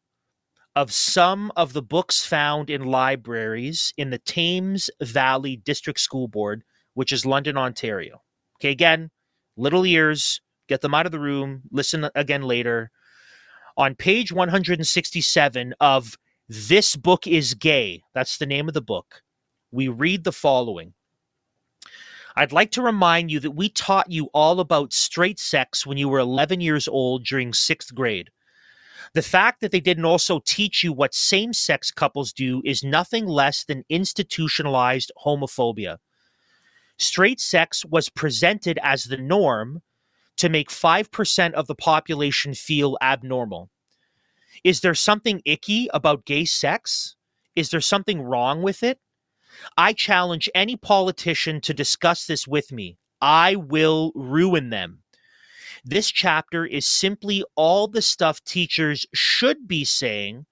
of 0.76 0.92
some 0.92 1.50
of 1.56 1.72
the 1.72 1.82
books 1.82 2.24
found 2.24 2.70
in 2.70 2.84
libraries 2.84 3.92
in 3.96 4.10
the 4.10 4.18
Thames 4.18 4.88
Valley 5.00 5.56
District 5.56 5.98
School 5.98 6.28
Board, 6.28 6.62
which 6.94 7.12
is 7.12 7.26
London, 7.26 7.56
Ontario. 7.56 8.22
Okay, 8.58 8.70
again, 8.70 9.10
little 9.56 9.84
ears, 9.84 10.40
get 10.68 10.80
them 10.80 10.94
out 10.94 11.06
of 11.06 11.12
the 11.12 11.18
room, 11.18 11.62
listen 11.70 12.08
again 12.14 12.42
later. 12.42 12.90
On 13.76 13.94
page 13.94 14.32
167 14.32 15.74
of 15.80 16.16
This 16.48 16.94
Book 16.96 17.26
is 17.26 17.54
Gay, 17.54 18.02
that's 18.14 18.38
the 18.38 18.46
name 18.46 18.68
of 18.68 18.74
the 18.74 18.80
book, 18.80 19.22
we 19.72 19.88
read 19.88 20.24
the 20.24 20.32
following. 20.32 20.94
I'd 22.36 22.52
like 22.52 22.70
to 22.72 22.82
remind 22.82 23.30
you 23.30 23.40
that 23.40 23.50
we 23.50 23.68
taught 23.70 24.10
you 24.10 24.30
all 24.32 24.60
about 24.60 24.92
straight 24.92 25.40
sex 25.40 25.84
when 25.84 25.98
you 25.98 26.08
were 26.08 26.20
11 26.20 26.60
years 26.60 26.86
old 26.86 27.24
during 27.24 27.52
sixth 27.52 27.94
grade. 27.94 28.30
The 29.12 29.22
fact 29.22 29.60
that 29.60 29.72
they 29.72 29.80
didn't 29.80 30.04
also 30.04 30.40
teach 30.44 30.84
you 30.84 30.92
what 30.92 31.14
same 31.14 31.52
sex 31.52 31.90
couples 31.90 32.32
do 32.32 32.62
is 32.64 32.84
nothing 32.84 33.26
less 33.26 33.64
than 33.64 33.84
institutionalized 33.88 35.10
homophobia. 35.24 35.98
Straight 36.96 37.40
sex 37.40 37.84
was 37.84 38.08
presented 38.08 38.78
as 38.82 39.04
the 39.04 39.16
norm 39.16 39.82
to 40.36 40.48
make 40.48 40.70
5% 40.70 41.52
of 41.54 41.66
the 41.66 41.74
population 41.74 42.54
feel 42.54 42.96
abnormal. 43.00 43.68
Is 44.62 44.80
there 44.80 44.94
something 44.94 45.42
icky 45.44 45.88
about 45.92 46.24
gay 46.24 46.44
sex? 46.44 47.16
Is 47.56 47.70
there 47.70 47.80
something 47.80 48.22
wrong 48.22 48.62
with 48.62 48.82
it? 48.82 49.00
I 49.76 49.92
challenge 49.92 50.48
any 50.54 50.76
politician 50.76 51.60
to 51.62 51.74
discuss 51.74 52.26
this 52.26 52.46
with 52.46 52.70
me. 52.70 52.96
I 53.20 53.56
will 53.56 54.12
ruin 54.14 54.70
them. 54.70 54.99
This 55.84 56.10
chapter 56.10 56.64
is 56.66 56.86
simply 56.86 57.44
all 57.56 57.88
the 57.88 58.02
stuff 58.02 58.42
teachers 58.44 59.06
should 59.14 59.66
be 59.66 59.84
saying 59.84 60.46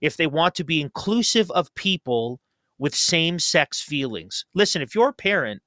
if 0.00 0.16
they 0.16 0.26
want 0.26 0.54
to 0.56 0.64
be 0.64 0.80
inclusive 0.80 1.50
of 1.52 1.74
people 1.74 2.40
with 2.78 2.94
same 2.94 3.38
sex 3.38 3.80
feelings. 3.80 4.44
Listen, 4.54 4.82
if 4.82 4.94
you're 4.94 5.08
a 5.10 5.12
parent 5.14 5.62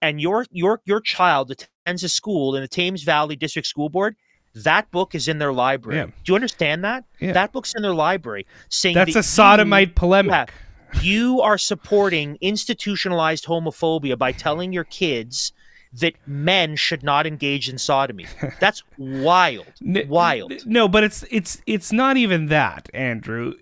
and 0.00 0.20
your 0.20 0.46
your 0.50 0.80
your 0.84 1.00
child 1.00 1.50
attends 1.50 2.04
a 2.04 2.08
school 2.08 2.54
in 2.54 2.62
the 2.62 2.68
Thames 2.68 3.02
Valley 3.02 3.36
District 3.36 3.66
School 3.66 3.88
Board, 3.88 4.14
that 4.54 4.90
book 4.90 5.14
is 5.14 5.28
in 5.28 5.38
their 5.38 5.52
library. 5.52 5.98
Yeah. 5.98 6.06
Do 6.06 6.12
you 6.26 6.34
understand 6.34 6.84
that? 6.84 7.04
Yeah. 7.20 7.32
That 7.32 7.52
book's 7.52 7.74
in 7.74 7.82
their 7.82 7.94
library 7.94 8.46
saying 8.68 8.94
That's 8.94 9.14
that 9.14 9.20
a 9.20 9.22
sodomite 9.22 9.88
you- 9.88 9.94
polemic. 9.94 10.30
Yeah, 10.30 11.00
you 11.00 11.40
are 11.40 11.56
supporting 11.56 12.36
institutionalized 12.42 13.46
homophobia 13.46 14.18
by 14.18 14.32
telling 14.32 14.72
your 14.72 14.84
kids 14.84 15.52
that 15.94 16.14
men 16.26 16.76
should 16.76 17.02
not 17.02 17.26
engage 17.26 17.68
in 17.68 17.78
sodomy. 17.78 18.26
That's 18.60 18.82
wild. 18.98 19.66
wild. 19.80 20.52
No, 20.66 20.88
but 20.88 21.04
it's 21.04 21.24
it's 21.30 21.60
it's 21.66 21.92
not 21.92 22.16
even 22.16 22.46
that, 22.46 22.88
Andrew. 22.94 23.54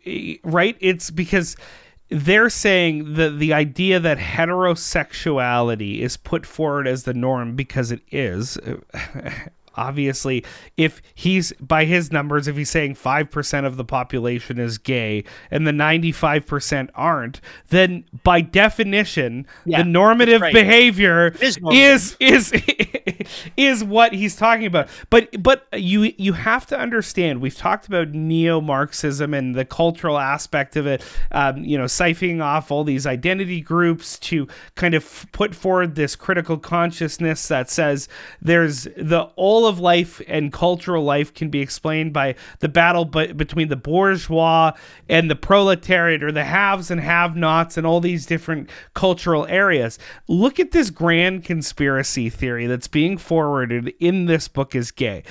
Right? 0.44 0.76
It's 0.80 1.10
because 1.10 1.56
they're 2.08 2.50
saying 2.50 3.14
that 3.14 3.38
the 3.38 3.52
idea 3.52 4.00
that 4.00 4.18
heterosexuality 4.18 6.00
is 6.00 6.16
put 6.16 6.44
forward 6.44 6.88
as 6.88 7.04
the 7.04 7.14
norm 7.14 7.54
because 7.54 7.92
it 7.92 8.00
is. 8.10 8.58
Obviously, 9.76 10.44
if 10.76 11.00
he's 11.14 11.52
by 11.60 11.84
his 11.84 12.10
numbers, 12.12 12.48
if 12.48 12.56
he's 12.56 12.70
saying 12.70 12.94
5% 12.94 13.64
of 13.64 13.76
the 13.76 13.84
population 13.84 14.58
is 14.58 14.78
gay 14.78 15.24
and 15.50 15.66
the 15.66 15.72
95% 15.72 16.88
aren't, 16.94 17.40
then 17.68 18.04
by 18.24 18.40
definition, 18.40 19.46
Yeah, 19.64 19.82
the 19.82 19.88
normative 19.88 20.40
right. 20.40 20.52
behavior 20.52 21.28
is 21.40 21.60
normative. 21.60 22.16
is 22.20 22.52
is 22.52 22.52
is 23.56 23.84
what 23.84 24.12
he's 24.12 24.36
talking 24.36 24.66
about. 24.66 24.88
But 25.08 25.42
but 25.42 25.66
you 25.72 26.12
you 26.18 26.32
have 26.34 26.66
to 26.66 26.78
understand. 26.78 27.40
We've 27.40 27.56
talked 27.56 27.86
about 27.86 28.08
neo-Marxism 28.10 29.32
and 29.34 29.54
the 29.54 29.64
cultural 29.64 30.18
aspect 30.18 30.76
of 30.76 30.86
it. 30.86 31.02
Um, 31.30 31.64
you 31.64 31.78
know, 31.78 31.84
siphoning 31.84 32.42
off 32.42 32.70
all 32.70 32.84
these 32.84 33.06
identity 33.06 33.60
groups 33.60 34.18
to 34.20 34.48
kind 34.74 34.94
of 34.94 35.26
put 35.32 35.54
forward 35.54 35.94
this 35.94 36.16
critical 36.16 36.58
consciousness 36.58 37.48
that 37.48 37.70
says 37.70 38.08
there's 38.42 38.84
the 38.96 39.30
all 39.36 39.66
of 39.70 39.80
life 39.80 40.20
and 40.28 40.52
cultural 40.52 41.02
life 41.02 41.32
can 41.32 41.48
be 41.48 41.60
explained 41.60 42.12
by 42.12 42.34
the 42.58 42.68
battle 42.68 43.06
be- 43.06 43.32
between 43.32 43.68
the 43.68 43.76
bourgeois 43.76 44.72
and 45.08 45.30
the 45.30 45.36
proletariat 45.36 46.22
or 46.22 46.30
the 46.30 46.44
haves 46.44 46.90
and 46.90 47.00
have-nots 47.00 47.78
and 47.78 47.86
all 47.86 48.00
these 48.00 48.26
different 48.26 48.68
cultural 48.94 49.46
areas. 49.46 49.98
Look 50.28 50.60
at 50.60 50.72
this 50.72 50.90
grand 50.90 51.44
conspiracy 51.44 52.28
theory 52.28 52.66
that's 52.66 52.88
being 52.88 53.16
forwarded 53.16 53.94
in 53.98 54.26
this 54.26 54.48
book 54.48 54.74
is 54.74 54.90
gay. 54.90 55.22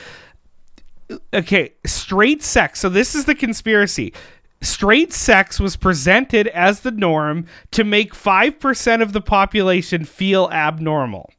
Okay, 1.33 1.73
straight 1.85 2.41
sex. 2.43 2.79
So 2.79 2.89
this 2.89 3.13
is 3.13 3.25
the 3.25 3.35
conspiracy. 3.35 4.13
Straight 4.61 5.13
sex 5.13 5.59
was 5.59 5.77
presented 5.77 6.47
as 6.47 6.81
the 6.81 6.91
norm 6.91 7.45
to 7.71 7.83
make 7.83 8.13
5% 8.13 9.01
of 9.01 9.13
the 9.13 9.21
population 9.21 10.03
feel 10.03 10.49
abnormal. 10.51 11.31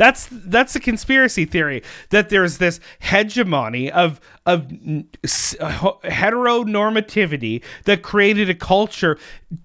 That's 0.00 0.28
that's 0.30 0.74
a 0.74 0.80
conspiracy 0.80 1.44
theory 1.44 1.82
that 2.08 2.30
there's 2.30 2.56
this 2.56 2.80
hegemony 3.00 3.92
of 3.92 4.18
of 4.46 4.72
n- 4.72 5.06
s- 5.22 5.54
ho- 5.60 6.00
heteronormativity 6.04 7.62
that 7.84 8.00
created 8.00 8.48
a 8.48 8.54
culture 8.54 9.18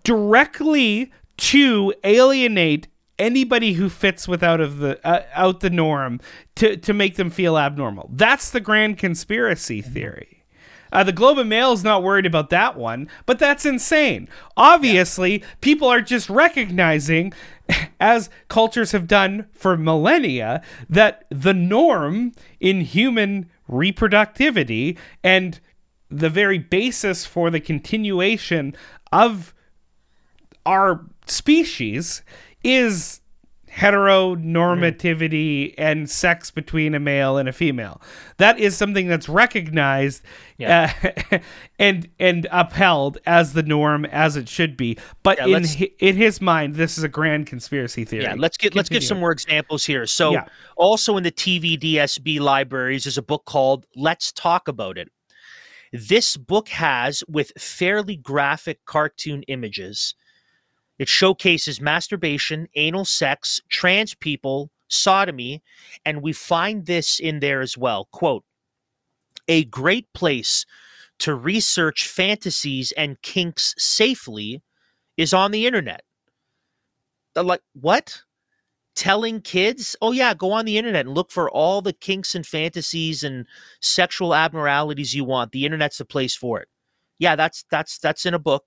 directly 0.03 1.09
to 1.37 1.93
alienate 2.03 2.89
anybody 3.17 3.73
who 3.73 3.87
fits 3.87 4.27
without 4.27 4.59
of 4.59 4.79
the 4.79 4.99
uh, 5.07 5.23
out 5.33 5.61
the 5.61 5.69
norm 5.69 6.19
to 6.55 6.75
to 6.75 6.93
make 6.93 7.15
them 7.15 7.29
feel 7.29 7.57
abnormal. 7.57 8.09
That's 8.11 8.49
the 8.49 8.59
grand 8.59 8.97
conspiracy 8.97 9.81
theory. 9.81 10.43
Uh, 10.91 11.03
the 11.03 11.11
Globe 11.11 11.37
and 11.37 11.49
Mail 11.49 11.71
is 11.73 11.83
not 11.83 12.03
worried 12.03 12.25
about 12.25 12.49
that 12.51 12.77
one, 12.77 13.09
but 13.25 13.39
that's 13.39 13.65
insane. 13.65 14.29
Obviously, 14.55 15.43
people 15.59 15.87
are 15.89 15.99
just 15.99 16.29
recognizing, 16.29 17.33
as 17.99 18.29
cultures 18.47 18.91
have 18.91 19.07
done 19.07 19.47
for 19.51 19.77
millennia, 19.77 20.61
that 20.89 21.25
the 21.29 21.53
norm 21.53 22.33
in 22.59 22.81
human 22.81 23.49
reproductivity 23.69 24.97
and 25.23 25.59
the 26.09 26.29
very 26.29 26.59
basis 26.59 27.25
for 27.25 27.49
the 27.49 27.59
continuation 27.59 28.75
of 29.11 29.53
our 30.65 31.05
species 31.25 32.21
is 32.63 33.21
heteronormativity 33.75 35.73
and 35.77 36.09
sex 36.09 36.51
between 36.51 36.95
a 36.95 36.99
male 36.99 37.37
and 37.37 37.47
a 37.49 37.53
female. 37.53 38.01
That 38.37 38.59
is 38.59 38.75
something 38.77 39.07
that's 39.07 39.27
recognized 39.29 40.23
Yeah. 40.57 40.93
uh, 41.31 41.39
and 41.79 42.09
and 42.19 42.47
upheld 42.51 43.17
as 43.25 43.53
the 43.53 43.63
norm 43.63 44.05
as 44.05 44.35
it 44.37 44.47
should 44.47 44.77
be. 44.77 44.97
But 45.23 45.37
Yeah, 45.39 45.57
in 45.57 45.63
hi- 45.65 45.91
in 45.99 46.15
his 46.15 46.41
mind, 46.41 46.75
this 46.75 46.97
is 46.97 47.03
a 47.03 47.09
grand 47.09 47.47
conspiracy 47.47 48.05
theory. 48.05 48.23
Yeah, 48.23 48.35
let's 48.37 48.57
get 48.57 48.75
let's 48.75 48.89
give 48.89 49.03
some 49.03 49.19
more 49.19 49.31
examples 49.31 49.85
here. 49.85 50.05
So, 50.07 50.31
Yeah. 50.31 50.45
also 50.77 51.17
in 51.17 51.23
the 51.23 51.31
TVDSB 51.31 52.39
libraries 52.39 53.05
is 53.05 53.17
a 53.17 53.21
book 53.23 53.45
called 53.45 53.85
"Let's 53.95 54.31
Talk 54.31 54.67
About 54.67 54.97
It." 54.97 55.09
This 55.93 56.35
book 56.35 56.69
has, 56.69 57.23
with 57.27 57.51
fairly 57.57 58.15
graphic 58.17 58.83
cartoon 58.85 59.43
images, 59.47 60.13
it 60.99 61.07
showcases 61.09 61.81
masturbation, 61.81 62.67
anal 62.75 63.05
sex, 63.05 63.61
trans 63.69 64.15
people, 64.15 64.71
sodomy, 64.87 65.61
and 66.05 66.21
we 66.21 66.33
find 66.33 66.85
this 66.85 67.19
in 67.19 67.39
there 67.39 67.61
as 67.61 67.77
well. 67.77 68.07
Quote: 68.11 68.43
"A 69.47 69.65
great 69.65 70.11
place 70.13 70.65
to 71.19 71.33
research 71.35 72.07
fantasies 72.07 72.91
and 72.93 73.21
kinks 73.21 73.73
safely 73.77 74.61
is 75.17 75.33
on 75.33 75.51
the 75.51 75.65
internet." 75.67 76.03
Like 77.35 77.61
what? 77.73 78.21
Telling 78.95 79.41
kids? 79.41 79.95
Oh 80.01 80.11
yeah 80.13 80.33
go 80.33 80.51
on 80.53 80.65
the 80.65 80.77
internet 80.77 81.05
and 81.05 81.15
look 81.15 81.31
for 81.31 81.49
all 81.51 81.81
the 81.81 81.93
kinks 81.93 82.35
and 82.35 82.45
fantasies 82.45 83.23
and 83.23 83.45
sexual 83.81 84.33
abnormalities 84.35 85.13
you 85.15 85.25
want. 85.25 85.51
The 85.51 85.65
internet's 85.65 85.97
the 85.97 86.05
place 86.05 86.35
for 86.35 86.61
it. 86.61 86.69
Yeah 87.19 87.35
that's 87.35 87.65
that's 87.71 87.97
that's 87.99 88.25
in 88.25 88.33
a 88.33 88.39
book 88.39 88.65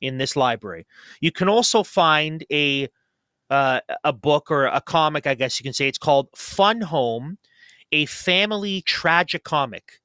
in 0.00 0.18
this 0.18 0.36
library. 0.36 0.86
You 1.20 1.32
can 1.32 1.48
also 1.48 1.82
find 1.82 2.44
a 2.52 2.88
uh, 3.50 3.80
a 4.04 4.12
book 4.12 4.48
or 4.48 4.66
a 4.66 4.80
comic 4.80 5.26
i 5.26 5.34
guess 5.34 5.58
you 5.58 5.64
can 5.64 5.72
say. 5.72 5.88
It's 5.88 5.98
called 5.98 6.28
fun 6.36 6.80
home 6.80 7.38
a 7.92 8.06
family 8.06 8.82
tragicomic. 8.82 9.98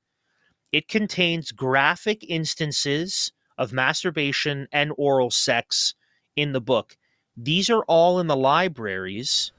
It 0.71 0.87
contains 0.87 1.51
graphic 1.51 2.23
instances 2.27 3.31
of 3.57 3.71
masturbation 3.71 4.67
and 4.71 4.91
oral 4.97 5.31
sex 5.31 5.93
in 6.35 6.51
the 6.51 6.61
book. 6.61 6.97
These 7.37 7.69
are 7.69 7.83
all 7.83 8.19
in 8.19 8.27
the 8.27 8.35
libraries 8.35 9.51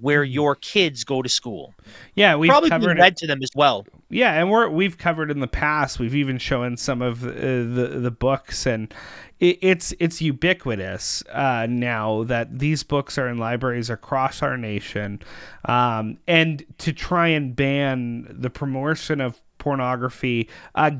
where 0.00 0.24
your 0.24 0.54
kids 0.54 1.04
go 1.04 1.22
to 1.22 1.28
school. 1.28 1.74
Yeah, 2.14 2.36
we've 2.36 2.48
probably 2.48 2.70
covered 2.70 2.88
been 2.88 2.98
it. 2.98 3.00
read 3.00 3.16
to 3.18 3.26
them 3.26 3.42
as 3.42 3.50
well. 3.54 3.86
Yeah, 4.08 4.34
and 4.34 4.50
we're 4.50 4.68
we've 4.68 4.98
covered 4.98 5.30
in 5.30 5.40
the 5.40 5.48
past. 5.48 5.98
We've 5.98 6.14
even 6.14 6.38
shown 6.38 6.76
some 6.76 7.02
of 7.02 7.24
uh, 7.24 7.30
the 7.30 7.98
the 8.00 8.10
books, 8.10 8.66
and 8.66 8.92
it, 9.38 9.58
it's 9.60 9.92
it's 9.98 10.20
ubiquitous 10.20 11.22
uh, 11.30 11.66
now 11.68 12.24
that 12.24 12.58
these 12.58 12.82
books 12.82 13.18
are 13.18 13.28
in 13.28 13.38
libraries 13.38 13.90
across 13.90 14.42
our 14.42 14.56
nation, 14.56 15.20
um, 15.64 16.18
and 16.26 16.64
to 16.78 16.92
try 16.92 17.28
and 17.28 17.54
ban 17.54 18.26
the 18.30 18.50
promotion 18.50 19.20
of 19.20 19.40
pornography, 19.58 20.48
uh, 20.74 20.90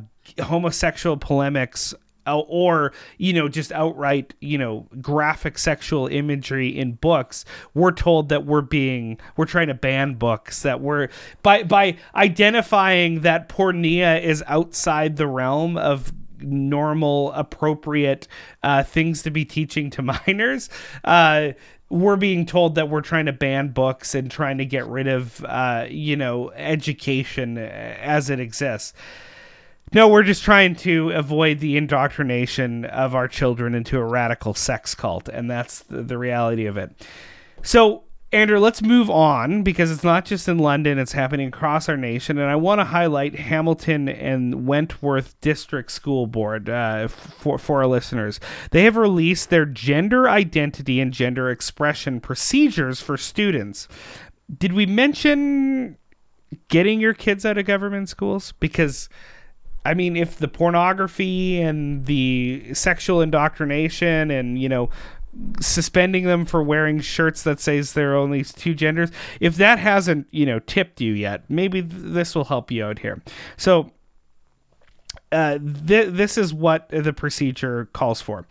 homosexual 0.40 1.16
polemics. 1.16 1.94
Or 2.38 2.92
you 3.18 3.32
know, 3.32 3.48
just 3.48 3.72
outright 3.72 4.34
you 4.40 4.58
know, 4.58 4.86
graphic 5.00 5.58
sexual 5.58 6.06
imagery 6.06 6.68
in 6.68 6.92
books. 6.92 7.44
We're 7.74 7.92
told 7.92 8.28
that 8.30 8.46
we're 8.46 8.60
being 8.62 9.18
we're 9.36 9.46
trying 9.46 9.68
to 9.68 9.74
ban 9.74 10.14
books. 10.14 10.62
That 10.62 10.80
we're 10.80 11.08
by 11.42 11.62
by 11.62 11.96
identifying 12.14 13.20
that 13.20 13.48
porneia 13.48 14.22
is 14.22 14.42
outside 14.46 15.16
the 15.16 15.26
realm 15.26 15.76
of 15.76 16.12
normal 16.42 17.32
appropriate 17.32 18.26
uh, 18.62 18.82
things 18.82 19.22
to 19.22 19.30
be 19.30 19.44
teaching 19.44 19.90
to 19.90 20.02
minors 20.26 20.70
uh, 21.04 21.50
we're 21.90 22.16
being 22.16 22.46
told 22.46 22.76
that 22.76 22.88
we're 22.88 23.00
trying 23.00 23.26
to 23.26 23.32
ban 23.32 23.68
books 23.68 24.14
and 24.14 24.30
trying 24.30 24.58
to 24.58 24.64
get 24.64 24.86
rid 24.86 25.08
of 25.08 25.44
uh, 25.44 25.86
you 25.90 26.16
know 26.16 26.50
education 26.52 27.58
as 27.58 28.30
it 28.30 28.40
exists 28.40 28.94
no 29.92 30.08
we're 30.08 30.22
just 30.22 30.42
trying 30.42 30.74
to 30.74 31.10
avoid 31.10 31.60
the 31.60 31.76
indoctrination 31.76 32.84
of 32.86 33.14
our 33.14 33.28
children 33.28 33.74
into 33.74 33.98
a 33.98 34.04
radical 34.04 34.54
sex 34.54 34.94
cult 34.94 35.28
and 35.28 35.50
that's 35.50 35.80
the, 35.80 36.02
the 36.02 36.18
reality 36.18 36.66
of 36.66 36.76
it 36.76 37.06
so 37.62 38.04
Andrew, 38.32 38.60
let's 38.60 38.80
move 38.80 39.10
on 39.10 39.64
because 39.64 39.90
it's 39.90 40.04
not 40.04 40.24
just 40.24 40.48
in 40.48 40.58
London, 40.58 41.00
it's 41.00 41.12
happening 41.12 41.48
across 41.48 41.88
our 41.88 41.96
nation. 41.96 42.38
And 42.38 42.48
I 42.48 42.54
want 42.54 42.78
to 42.78 42.84
highlight 42.84 43.34
Hamilton 43.34 44.08
and 44.08 44.68
Wentworth 44.68 45.40
District 45.40 45.90
School 45.90 46.28
Board 46.28 46.70
uh, 46.70 47.08
for, 47.08 47.58
for 47.58 47.80
our 47.80 47.88
listeners. 47.88 48.38
They 48.70 48.84
have 48.84 48.96
released 48.96 49.50
their 49.50 49.66
gender 49.66 50.28
identity 50.28 51.00
and 51.00 51.12
gender 51.12 51.50
expression 51.50 52.20
procedures 52.20 53.00
for 53.00 53.16
students. 53.16 53.88
Did 54.56 54.74
we 54.74 54.86
mention 54.86 55.98
getting 56.68 57.00
your 57.00 57.14
kids 57.14 57.44
out 57.44 57.58
of 57.58 57.66
government 57.66 58.08
schools? 58.08 58.52
Because. 58.60 59.08
I 59.84 59.94
mean, 59.94 60.16
if 60.16 60.36
the 60.36 60.48
pornography 60.48 61.60
and 61.60 62.06
the 62.06 62.74
sexual 62.74 63.20
indoctrination 63.20 64.30
and, 64.30 64.58
you 64.58 64.68
know, 64.68 64.90
suspending 65.60 66.24
them 66.24 66.44
for 66.44 66.62
wearing 66.62 67.00
shirts 67.00 67.42
that 67.44 67.60
says 67.60 67.92
there 67.92 68.12
are 68.12 68.16
only 68.16 68.42
two 68.42 68.74
genders 68.74 69.12
if 69.38 69.54
that 69.54 69.78
hasn't 69.78 70.26
you 70.32 70.44
know 70.44 70.58
tipped 70.58 71.00
you 71.00 71.12
yet 71.12 71.44
maybe 71.48 71.82
th- 71.82 71.92
this 71.94 72.34
will 72.34 72.46
help 72.46 72.70
you 72.72 72.84
out 72.84 72.98
here. 72.98 73.22
So 73.56 73.92
uh, 75.32 75.58
th- 75.86 76.10
this 76.10 76.36
is 76.36 76.52
what 76.52 76.88
the 76.88 77.12
procedure 77.12 77.88
calls 77.92 78.20
for. 78.20 78.46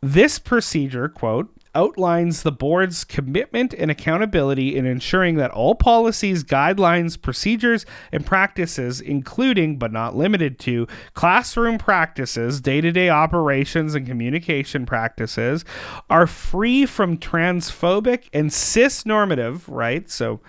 This 0.00 0.38
procedure 0.38 1.08
quote 1.08 1.54
outlines 1.74 2.42
the 2.42 2.52
board's 2.52 3.04
commitment 3.04 3.74
and 3.74 3.90
accountability 3.90 4.76
in 4.76 4.86
ensuring 4.86 5.36
that 5.36 5.50
all 5.50 5.74
policies, 5.74 6.44
guidelines, 6.44 7.20
procedures, 7.20 7.84
and 8.12 8.24
practices, 8.24 9.00
including 9.00 9.78
but 9.78 9.92
not 9.92 10.16
limited 10.16 10.58
to 10.60 10.86
classroom 11.14 11.78
practices, 11.78 12.60
day 12.60 12.80
to 12.80 12.92
day 12.92 13.08
operations, 13.08 13.94
and 13.94 14.06
communication 14.06 14.86
practices, 14.86 15.64
are 16.08 16.26
free 16.26 16.86
from 16.86 17.18
transphobic 17.18 18.24
and 18.32 18.50
cisnormative, 18.50 19.62
right? 19.68 20.08
So, 20.10 20.40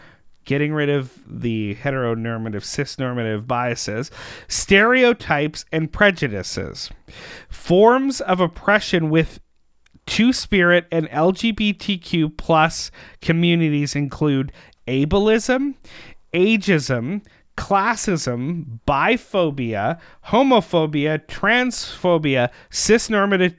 getting 0.45 0.73
rid 0.73 0.89
of 0.89 1.11
the 1.27 1.75
heteronormative, 1.75 2.61
cisnormative 2.61 3.47
biases, 3.47 4.11
stereotypes, 4.47 5.65
and 5.71 5.91
prejudices. 5.91 6.91
Forms 7.49 8.21
of 8.21 8.39
oppression 8.39 9.09
with 9.09 9.39
Two 10.05 10.31
Spirit 10.33 10.87
and 10.91 11.09
LGBTQ 11.09 12.37
plus 12.37 12.91
communities 13.21 13.95
include 13.95 14.51
ableism, 14.87 15.75
ageism, 16.33 17.25
classism, 17.57 18.79
biphobia, 18.87 19.99
homophobia, 20.27 21.25
transphobia, 21.25 22.49
cisnormativity, 22.69 23.55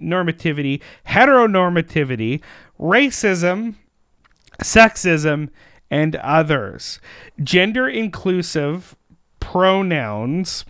normativity, 0.00 0.80
heteronormativity, 1.06 2.40
racism, 2.78 3.74
sexism, 4.62 5.48
and 5.90 6.16
others. 6.16 7.00
Gender 7.42 7.88
inclusive 7.88 8.94
pronouns 9.40 10.64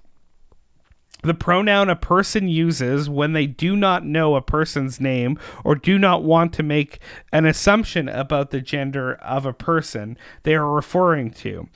the 1.22 1.34
pronoun 1.34 1.88
a 1.88 1.96
person 1.96 2.48
uses 2.48 3.10
when 3.10 3.32
they 3.32 3.46
do 3.46 3.74
not 3.74 4.04
know 4.04 4.36
a 4.36 4.40
person's 4.42 5.00
name 5.00 5.38
or 5.64 5.74
do 5.74 5.98
not 5.98 6.22
want 6.22 6.52
to 6.54 6.62
make 6.62 7.00
an 7.32 7.44
assumption 7.44 8.08
about 8.08 8.50
the 8.50 8.60
gender 8.60 9.14
of 9.14 9.44
a 9.44 9.52
person 9.52 10.16
they 10.44 10.54
are 10.54 10.70
referring 10.70 11.30
to. 11.32 11.68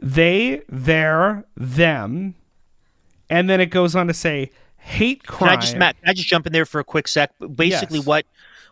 They, 0.00 0.62
their, 0.68 1.44
them, 1.56 2.34
and 3.28 3.50
then 3.50 3.60
it 3.60 3.66
goes 3.66 3.94
on 3.94 4.06
to 4.06 4.14
say 4.14 4.50
hate 4.78 5.26
crime. 5.26 5.50
Can 5.50 5.58
I 5.58 5.60
just 5.60 5.76
Matt, 5.76 6.00
can 6.00 6.08
I 6.10 6.12
just 6.12 6.28
jump 6.28 6.46
in 6.46 6.52
there 6.52 6.64
for 6.66 6.78
a 6.80 6.84
quick 6.84 7.08
sec? 7.08 7.32
Basically, 7.54 7.98
Yes. 7.98 8.06
what 8.06 8.26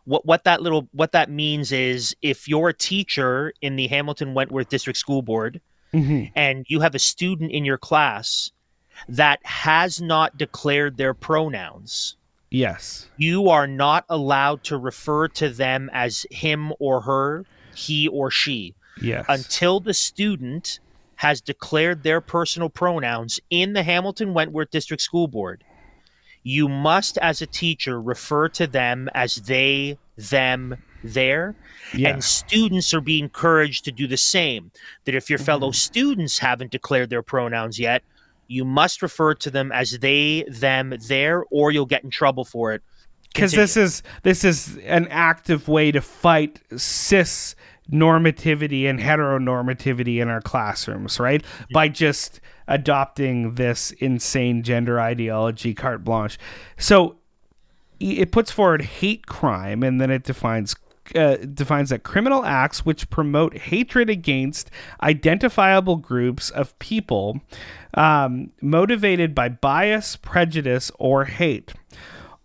what 0.04 0.24
what 0.26 0.44
that 0.44 0.60
little 0.62 0.86
what 0.92 1.12
that 1.12 1.30
means 1.30 1.72
is 1.72 2.14
if 2.22 2.46
you're 2.46 2.68
a 2.68 2.74
teacher 2.74 3.52
in 3.62 3.76
the 3.76 3.86
Hamilton 3.88 4.34
Wentworth 4.34 4.68
District 4.68 4.98
School 4.98 5.22
Board 5.22 5.60
Mhm. 5.94 6.30
and 6.36 6.66
you 6.68 6.80
have 6.80 6.94
a 6.94 6.98
student 6.98 7.50
in 7.50 7.64
your 7.64 7.78
class 7.78 8.50
that 9.08 9.40
has 9.44 10.00
not 10.00 10.36
declared 10.38 10.96
their 10.96 11.14
pronouns, 11.14 12.16
Yes. 12.50 13.08
you 13.16 13.48
are 13.48 13.66
not 13.66 14.04
allowed 14.08 14.62
to 14.64 14.76
refer 14.78 15.28
to 15.28 15.48
them 15.48 15.90
as 15.92 16.26
him 16.30 16.72
or 16.78 17.00
her, 17.02 17.44
he 17.74 18.06
or 18.08 18.30
she 18.30 18.74
Yes. 19.00 19.24
until 19.28 19.80
the 19.80 19.94
student 19.94 20.78
has 21.16 21.40
declared 21.40 22.02
their 22.02 22.20
personal 22.20 22.68
pronouns 22.68 23.40
in 23.50 23.72
the 23.72 23.82
Hamilton 23.82 24.34
Wentworth 24.34 24.70
District 24.70 25.02
School 25.02 25.26
Board. 25.28 25.64
You 26.42 26.68
must, 26.68 27.16
as 27.18 27.40
a 27.40 27.46
teacher, 27.46 28.00
refer 28.00 28.48
to 28.50 28.66
them 28.66 29.08
as 29.14 29.36
they, 29.36 29.96
them, 30.16 30.76
their. 31.02 31.54
Yeah. 31.94 32.10
And 32.10 32.22
students 32.24 32.92
are 32.92 33.00
being 33.00 33.24
encouraged 33.24 33.84
to 33.86 33.92
do 33.92 34.06
the 34.06 34.16
same. 34.18 34.70
That 35.06 35.14
if 35.14 35.30
your 35.30 35.38
fellow 35.38 35.68
Mm-hmm. 35.68 35.74
students 35.74 36.38
haven't 36.40 36.70
declared 36.70 37.10
their 37.10 37.22
pronouns 37.22 37.78
yet, 37.78 38.02
you 38.46 38.64
must 38.64 39.02
refer 39.02 39.34
to 39.34 39.50
them 39.50 39.72
as 39.72 39.98
they, 39.98 40.44
them, 40.48 40.94
there, 41.08 41.44
or 41.50 41.70
you'll 41.70 41.86
get 41.86 42.04
in 42.04 42.10
trouble 42.10 42.44
for 42.44 42.72
it 42.72 42.82
because 43.34 43.52
this 43.52 43.76
is 43.76 44.02
this 44.22 44.44
is 44.44 44.78
an 44.84 45.08
active 45.08 45.66
way 45.66 45.90
to 45.90 46.00
fight 46.00 46.60
cis 46.76 47.56
normativity 47.90 48.88
and 48.88 48.98
heteronormativity 48.98 50.20
in 50.22 50.28
our 50.28 50.40
classrooms, 50.40 51.20
right? 51.20 51.42
Mm-hmm. 51.42 51.72
By 51.72 51.88
just 51.88 52.40
adopting 52.66 53.56
this 53.56 53.90
insane 53.92 54.62
gender 54.62 54.98
ideology 54.98 55.74
carte 55.74 56.02
blanche. 56.02 56.38
So 56.78 57.16
it 58.00 58.32
puts 58.32 58.50
forward 58.50 58.82
hate 58.82 59.26
crime 59.26 59.82
and 59.82 60.00
then 60.00 60.10
it 60.10 60.24
defines 60.24 60.74
uh, 61.14 61.36
defines 61.36 61.90
that 61.90 62.02
criminal 62.02 62.44
acts 62.44 62.84
which 62.84 63.10
promote 63.10 63.56
hatred 63.56 64.10
against 64.10 64.70
identifiable 65.02 65.96
groups 65.96 66.50
of 66.50 66.78
people 66.78 67.40
um, 67.94 68.50
motivated 68.60 69.34
by 69.34 69.48
bias, 69.48 70.16
prejudice, 70.16 70.90
or 70.98 71.24
hate. 71.26 71.72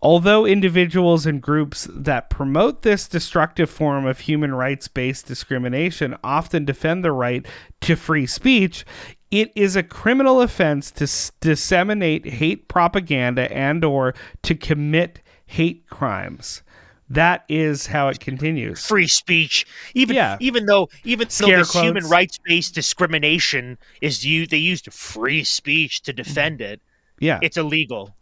Although 0.02 0.46
individuals 0.46 1.26
and 1.26 1.42
groups 1.42 1.86
that 1.90 2.30
promote 2.30 2.82
this 2.82 3.06
destructive 3.06 3.68
form 3.68 4.06
of 4.06 4.20
human 4.20 4.54
rights 4.54 4.88
based 4.88 5.26
discrimination 5.26 6.16
often 6.24 6.64
defend 6.64 7.04
the 7.04 7.12
right 7.12 7.44
to 7.82 7.96
free 7.96 8.26
speech, 8.26 8.86
it 9.30 9.52
is 9.54 9.76
a 9.76 9.82
criminal 9.82 10.40
offense 10.40 10.90
to 10.92 11.04
s- 11.04 11.32
disseminate 11.40 12.26
hate 12.26 12.66
propaganda 12.66 13.52
and 13.52 13.84
or 13.84 14.14
to 14.42 14.54
commit 14.54 15.20
hate 15.44 15.86
crimes. 15.90 16.62
That 17.10 17.44
is 17.48 17.88
how 17.88 18.06
it 18.06 18.20
continues. 18.20 18.86
Free 18.86 19.08
speech, 19.08 19.66
even 19.94 20.14
yeah. 20.14 20.36
even 20.38 20.66
though 20.66 20.88
even 21.04 21.28
Scare 21.28 21.56
though 21.56 21.58
this 21.62 21.72
quotes. 21.72 21.84
human 21.84 22.06
rights 22.06 22.38
based 22.44 22.72
discrimination 22.72 23.78
is 24.00 24.24
used, 24.24 24.52
they 24.52 24.58
used 24.58 24.92
free 24.92 25.42
speech 25.42 26.02
to 26.02 26.12
defend 26.12 26.60
it. 26.60 26.80
Yeah, 27.18 27.40
it's 27.42 27.56
illegal. 27.56 28.14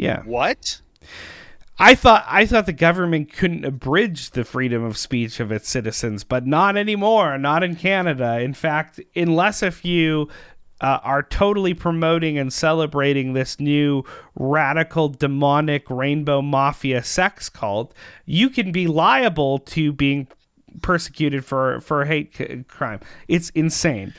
Yeah, 0.00 0.22
what? 0.24 0.80
I 1.78 1.94
thought 1.94 2.24
I 2.28 2.44
thought 2.44 2.66
the 2.66 2.72
government 2.72 3.32
couldn't 3.32 3.64
abridge 3.64 4.30
the 4.30 4.44
freedom 4.44 4.82
of 4.82 4.96
speech 4.96 5.38
of 5.38 5.52
its 5.52 5.68
citizens, 5.68 6.24
but 6.24 6.44
not 6.44 6.76
anymore. 6.76 7.38
Not 7.38 7.62
in 7.62 7.76
Canada. 7.76 8.40
In 8.40 8.54
fact, 8.54 9.00
unless 9.14 9.62
if 9.62 9.84
you 9.84 10.28
uh, 10.80 10.98
are 11.02 11.22
totally 11.22 11.74
promoting 11.74 12.38
and 12.38 12.52
celebrating 12.52 13.32
this 13.32 13.60
new 13.60 14.04
radical 14.34 15.08
demonic 15.08 15.88
rainbow 15.88 16.42
mafia 16.42 17.02
sex 17.02 17.48
cult, 17.48 17.94
you 18.26 18.50
can 18.50 18.72
be 18.72 18.86
liable 18.86 19.58
to 19.58 19.92
being 19.92 20.26
persecuted 20.82 21.44
for 21.44 21.80
for 21.80 22.04
hate 22.04 22.36
c- 22.36 22.64
crime. 22.68 23.00
It's 23.28 23.50
insane. 23.50 24.14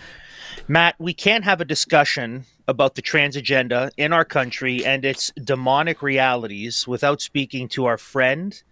Matt, 0.68 0.96
we 0.98 1.14
can't 1.14 1.44
have 1.44 1.62
a 1.62 1.66
discussion 1.66 2.46
about 2.68 2.96
the 2.96 3.02
trans 3.02 3.36
agenda 3.36 3.92
in 3.98 4.14
our 4.14 4.26
country 4.26 4.84
and 4.86 5.06
its 5.06 5.32
demonic 5.44 6.02
realities 6.02 6.88
without 6.88 7.22
speaking 7.22 7.68
to 7.70 7.86
our 7.86 7.98
friend 7.98 8.64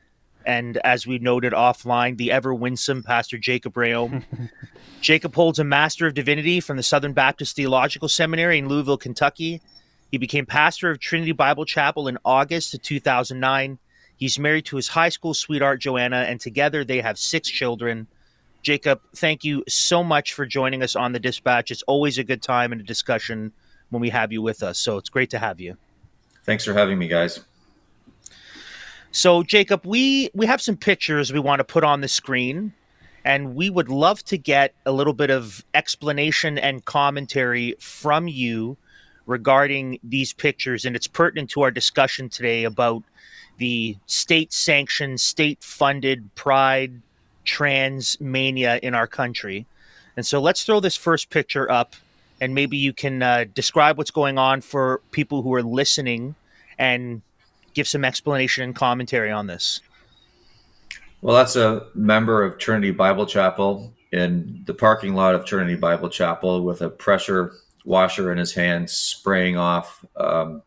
and, 0.45 0.77
as 0.77 1.07
we 1.07 1.19
noted 1.19 1.53
offline, 1.53 2.17
the 2.17 2.31
ever 2.31 2.53
winsome 2.53 3.03
Pastor 3.03 3.37
Jacob 3.37 3.73
Reaume. 3.73 4.23
Jacob 5.01 5.35
holds 5.35 5.59
a 5.59 5.63
Master 5.63 6.07
of 6.07 6.13
Divinity 6.13 6.59
from 6.59 6.77
the 6.77 6.83
Southern 6.83 7.13
Baptist 7.13 7.55
Theological 7.55 8.07
Seminary 8.07 8.57
in 8.57 8.67
Louisville, 8.67 8.97
Kentucky. 8.97 9.61
He 10.11 10.17
became 10.17 10.45
pastor 10.45 10.91
of 10.91 10.99
Trinity 10.99 11.31
Bible 11.31 11.65
Chapel 11.65 12.07
in 12.07 12.17
August 12.23 12.73
of 12.73 12.81
2009. 12.83 13.79
He's 14.15 14.37
married 14.37 14.65
to 14.65 14.75
his 14.75 14.87
high 14.87 15.09
school 15.09 15.33
sweetheart, 15.33 15.81
Joanna, 15.81 16.17
and 16.17 16.39
together 16.39 16.85
they 16.85 17.01
have 17.01 17.17
six 17.17 17.49
children. 17.49 18.07
Jacob, 18.61 19.01
thank 19.15 19.43
you 19.43 19.63
so 19.67 20.03
much 20.03 20.33
for 20.33 20.45
joining 20.45 20.83
us 20.83 20.95
on 20.95 21.11
the 21.11 21.19
dispatch. 21.19 21.71
It's 21.71 21.83
always 21.83 22.17
a 22.17 22.23
good 22.23 22.41
time 22.41 22.71
and 22.71 22.79
a 22.79 22.83
discussion 22.83 23.51
when 23.89 24.01
we 24.01 24.09
have 24.09 24.31
you 24.31 24.41
with 24.41 24.63
us. 24.63 24.79
So 24.79 24.97
it's 24.97 25.09
great 25.09 25.31
to 25.31 25.39
have 25.39 25.59
you. 25.59 25.77
Thanks 26.45 26.63
for 26.63 26.73
having 26.73 26.97
me, 26.97 27.07
guys. 27.07 27.41
So, 29.16 29.43
Jacob, 29.43 29.86
we 29.86 30.32
we 30.34 30.47
have 30.47 30.59
some 30.59 30.76
pictures 30.76 31.32
we 31.32 31.39
want 31.39 31.59
to 31.59 31.64
put 31.64 31.84
on 31.84 32.01
the 32.01 32.07
screen, 32.07 32.74
and 33.24 33.53
we 33.53 33.70
would 33.70 33.88
love 33.88 34.24
to 34.26 34.39
get 34.39 34.74
a 34.88 34.91
little 34.91 35.14
bit 35.14 35.30
of 35.30 35.64
explanation 35.76 36.57
and 36.57 36.84
commentary 36.84 37.76
from 37.78 38.28
you 38.28 38.76
regarding 39.28 39.99
these 40.03 40.34
pictures, 40.34 40.84
and 40.84 40.95
it's 40.95 41.05
pertinent 41.05 41.51
to 41.51 41.61
our 41.61 41.70
discussion 41.70 42.28
today 42.28 42.64
about 42.64 43.03
the 43.59 43.95
state-sanctioned, 44.07 45.22
state-funded 45.22 46.34
pride 46.34 46.99
trans 47.45 48.20
mania 48.20 48.80
in 48.82 48.95
our 48.95 49.05
country. 49.05 49.68
And 50.18 50.26
so 50.26 50.41
let's 50.41 50.66
throw 50.66 50.80
this 50.80 50.95
first 50.95 51.30
picture 51.30 51.72
up 51.72 51.95
and 52.41 52.55
maybe 52.55 52.78
you 52.78 52.93
can 52.93 53.22
uh, 53.22 53.45
describe 53.53 53.97
what's 53.99 54.11
going 54.11 54.39
on 54.39 54.61
for 54.61 55.01
people 55.11 55.43
who 55.43 55.53
are 55.53 55.61
listening 55.61 56.34
and 56.80 57.22
give 57.74 57.88
some 57.88 58.05
explanation 58.05 58.63
and 58.63 58.76
commentary 58.76 59.32
on 59.32 59.47
this. 59.47 59.82
Well, 61.21 61.36
that's 61.36 61.55
a 61.55 61.88
member 61.95 62.43
of 62.43 62.57
Trinity 62.57 62.91
Bible 62.91 63.26
Chapel 63.26 63.93
in 64.11 64.63
the 64.65 64.74
parking 64.74 65.15
lot 65.15 65.36
of 65.36 65.45
Trinity 65.45 65.76
Bible 65.76 66.09
Chapel 66.09 66.63
with 66.63 66.82
a 66.82 66.89
pressure 66.89 67.53
washer 67.86 68.32
in 68.32 68.38
his 68.38 68.53
hand, 68.53 68.89
spraying 68.89 69.57
off 69.57 70.05
um, 70.17 70.61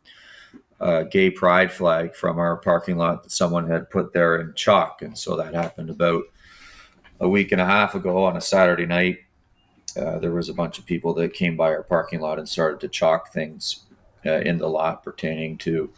a 0.80 1.04
gay 1.04 1.30
pride 1.30 1.72
flag 1.72 2.14
from 2.14 2.38
our 2.38 2.56
parking 2.56 2.96
lot 2.96 3.22
that 3.22 3.32
someone 3.32 3.68
had 3.68 3.90
put 3.90 4.12
there 4.12 4.40
in 4.40 4.52
chalk. 4.54 5.02
And 5.02 5.16
so 5.16 5.36
that 5.36 5.54
happened 5.54 5.90
about 5.90 6.24
a 7.20 7.28
week 7.28 7.52
and 7.52 7.60
a 7.60 7.66
half 7.66 7.94
ago 7.94 8.24
on 8.24 8.36
a 8.36 8.40
Saturday 8.40 8.86
night. 8.86 9.18
Uh, 9.96 10.18
there 10.18 10.32
was 10.32 10.48
a 10.48 10.54
bunch 10.54 10.78
of 10.78 10.84
people 10.84 11.14
that 11.14 11.32
came 11.32 11.56
by 11.56 11.68
our 11.68 11.82
parking 11.82 12.20
lot 12.20 12.38
and 12.38 12.48
started 12.48 12.80
to 12.80 12.88
chalk 12.88 13.32
things 13.32 13.86
uh, 14.26 14.40
in 14.40 14.58
the 14.58 14.68
lot 14.68 15.02
pertaining 15.02 15.56
to 15.58 15.90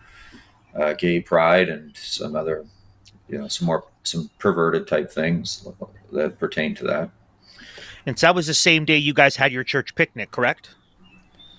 uh, 0.75 0.93
gay 0.95 1.21
pride 1.21 1.69
and 1.69 1.97
some 1.97 2.37
other, 2.37 2.65
you 3.29 3.39
know, 3.39 3.49
some 3.49 3.67
more 3.67 3.85
some 4.03 4.31
perverted 4.39 4.87
type 4.87 5.11
things 5.11 5.67
that 6.13 6.39
pertain 6.39 6.75
to 6.77 6.85
that. 6.85 7.11
And 8.07 8.19
so 8.19 8.29
that 8.29 8.35
was 8.35 8.47
the 8.47 8.55
same 8.55 8.85
day 8.85 8.97
you 8.97 9.13
guys 9.13 9.37
had 9.37 9.53
your 9.53 9.65
church 9.65 9.95
picnic, 9.95 10.31
correct? 10.31 10.71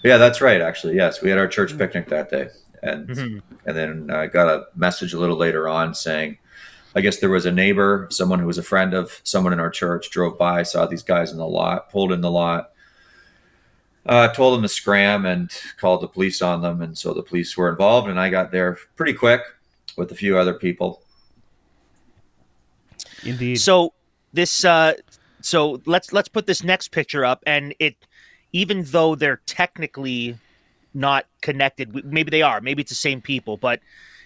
Yeah, 0.04 0.18
that's 0.18 0.42
right. 0.42 0.62
Actually, 0.62 0.96
yes, 0.96 1.22
we 1.22 1.30
had 1.30 1.38
our 1.38 1.48
church 1.48 1.78
picnic 1.78 2.08
that 2.08 2.32
day, 2.32 2.48
and 2.82 3.08
mm-hmm. 3.08 3.38
and 3.66 3.78
then 3.78 4.10
I 4.10 4.28
got 4.28 4.48
a 4.48 4.66
message 4.76 5.14
a 5.14 5.20
little 5.20 5.38
later 5.38 5.68
on 5.68 5.94
saying 5.94 6.38
I 6.96 7.02
guess 7.02 7.18
there 7.18 7.30
was 7.30 7.46
a 7.46 7.52
neighbor, 7.52 8.08
someone 8.10 8.40
who 8.40 8.48
was 8.48 8.58
a 8.58 8.64
friend 8.64 8.94
of 8.94 9.22
someone 9.24 9.54
in 9.54 9.60
our 9.60 9.70
church, 9.70 10.10
drove 10.10 10.38
by, 10.38 10.64
saw 10.64 10.86
these 10.86 11.04
guys 11.04 11.32
in 11.32 11.38
the 11.38 11.48
lot, 11.48 11.90
pulled 11.92 12.12
in 12.12 12.22
the 12.22 12.32
lot, 12.32 12.72
uh, 14.06 14.30
told 14.30 14.56
them 14.56 14.62
to 14.62 14.70
scram, 14.70 15.26
and 15.26 15.52
called 15.78 16.02
the 16.02 16.08
police 16.08 16.42
on 16.42 16.62
them. 16.62 16.82
And 16.82 16.98
so 16.98 17.14
the 17.14 17.24
police 17.24 17.56
were 17.56 17.70
involved, 17.70 18.10
and 18.10 18.20
I 18.20 18.30
got 18.30 18.52
there 18.52 18.78
pretty 18.96 19.14
quick 19.14 19.42
with 19.98 20.12
a 20.12 20.16
few 20.16 20.38
other 20.38 20.54
people. 20.54 21.02
Indeed. 23.24 23.58
So 23.58 23.94
this, 24.34 24.64
uh, 24.64 24.94
so 25.42 25.82
let's 25.86 26.14
let's 26.14 26.30
put 26.30 26.46
this 26.46 26.64
next 26.64 26.90
picture 26.90 27.26
up, 27.26 27.44
and 27.46 27.74
it, 27.80 27.96
even 28.54 28.84
though 28.86 29.16
they're 29.16 29.42
technically 29.46 30.38
not 30.94 31.26
connected, 31.42 32.04
maybe 32.06 32.32
they 32.32 32.42
are, 32.42 32.62
maybe 32.62 32.82
it's 32.82 32.92
the 32.92 32.96
same 32.96 33.22
people, 33.22 33.58
but 33.58 33.80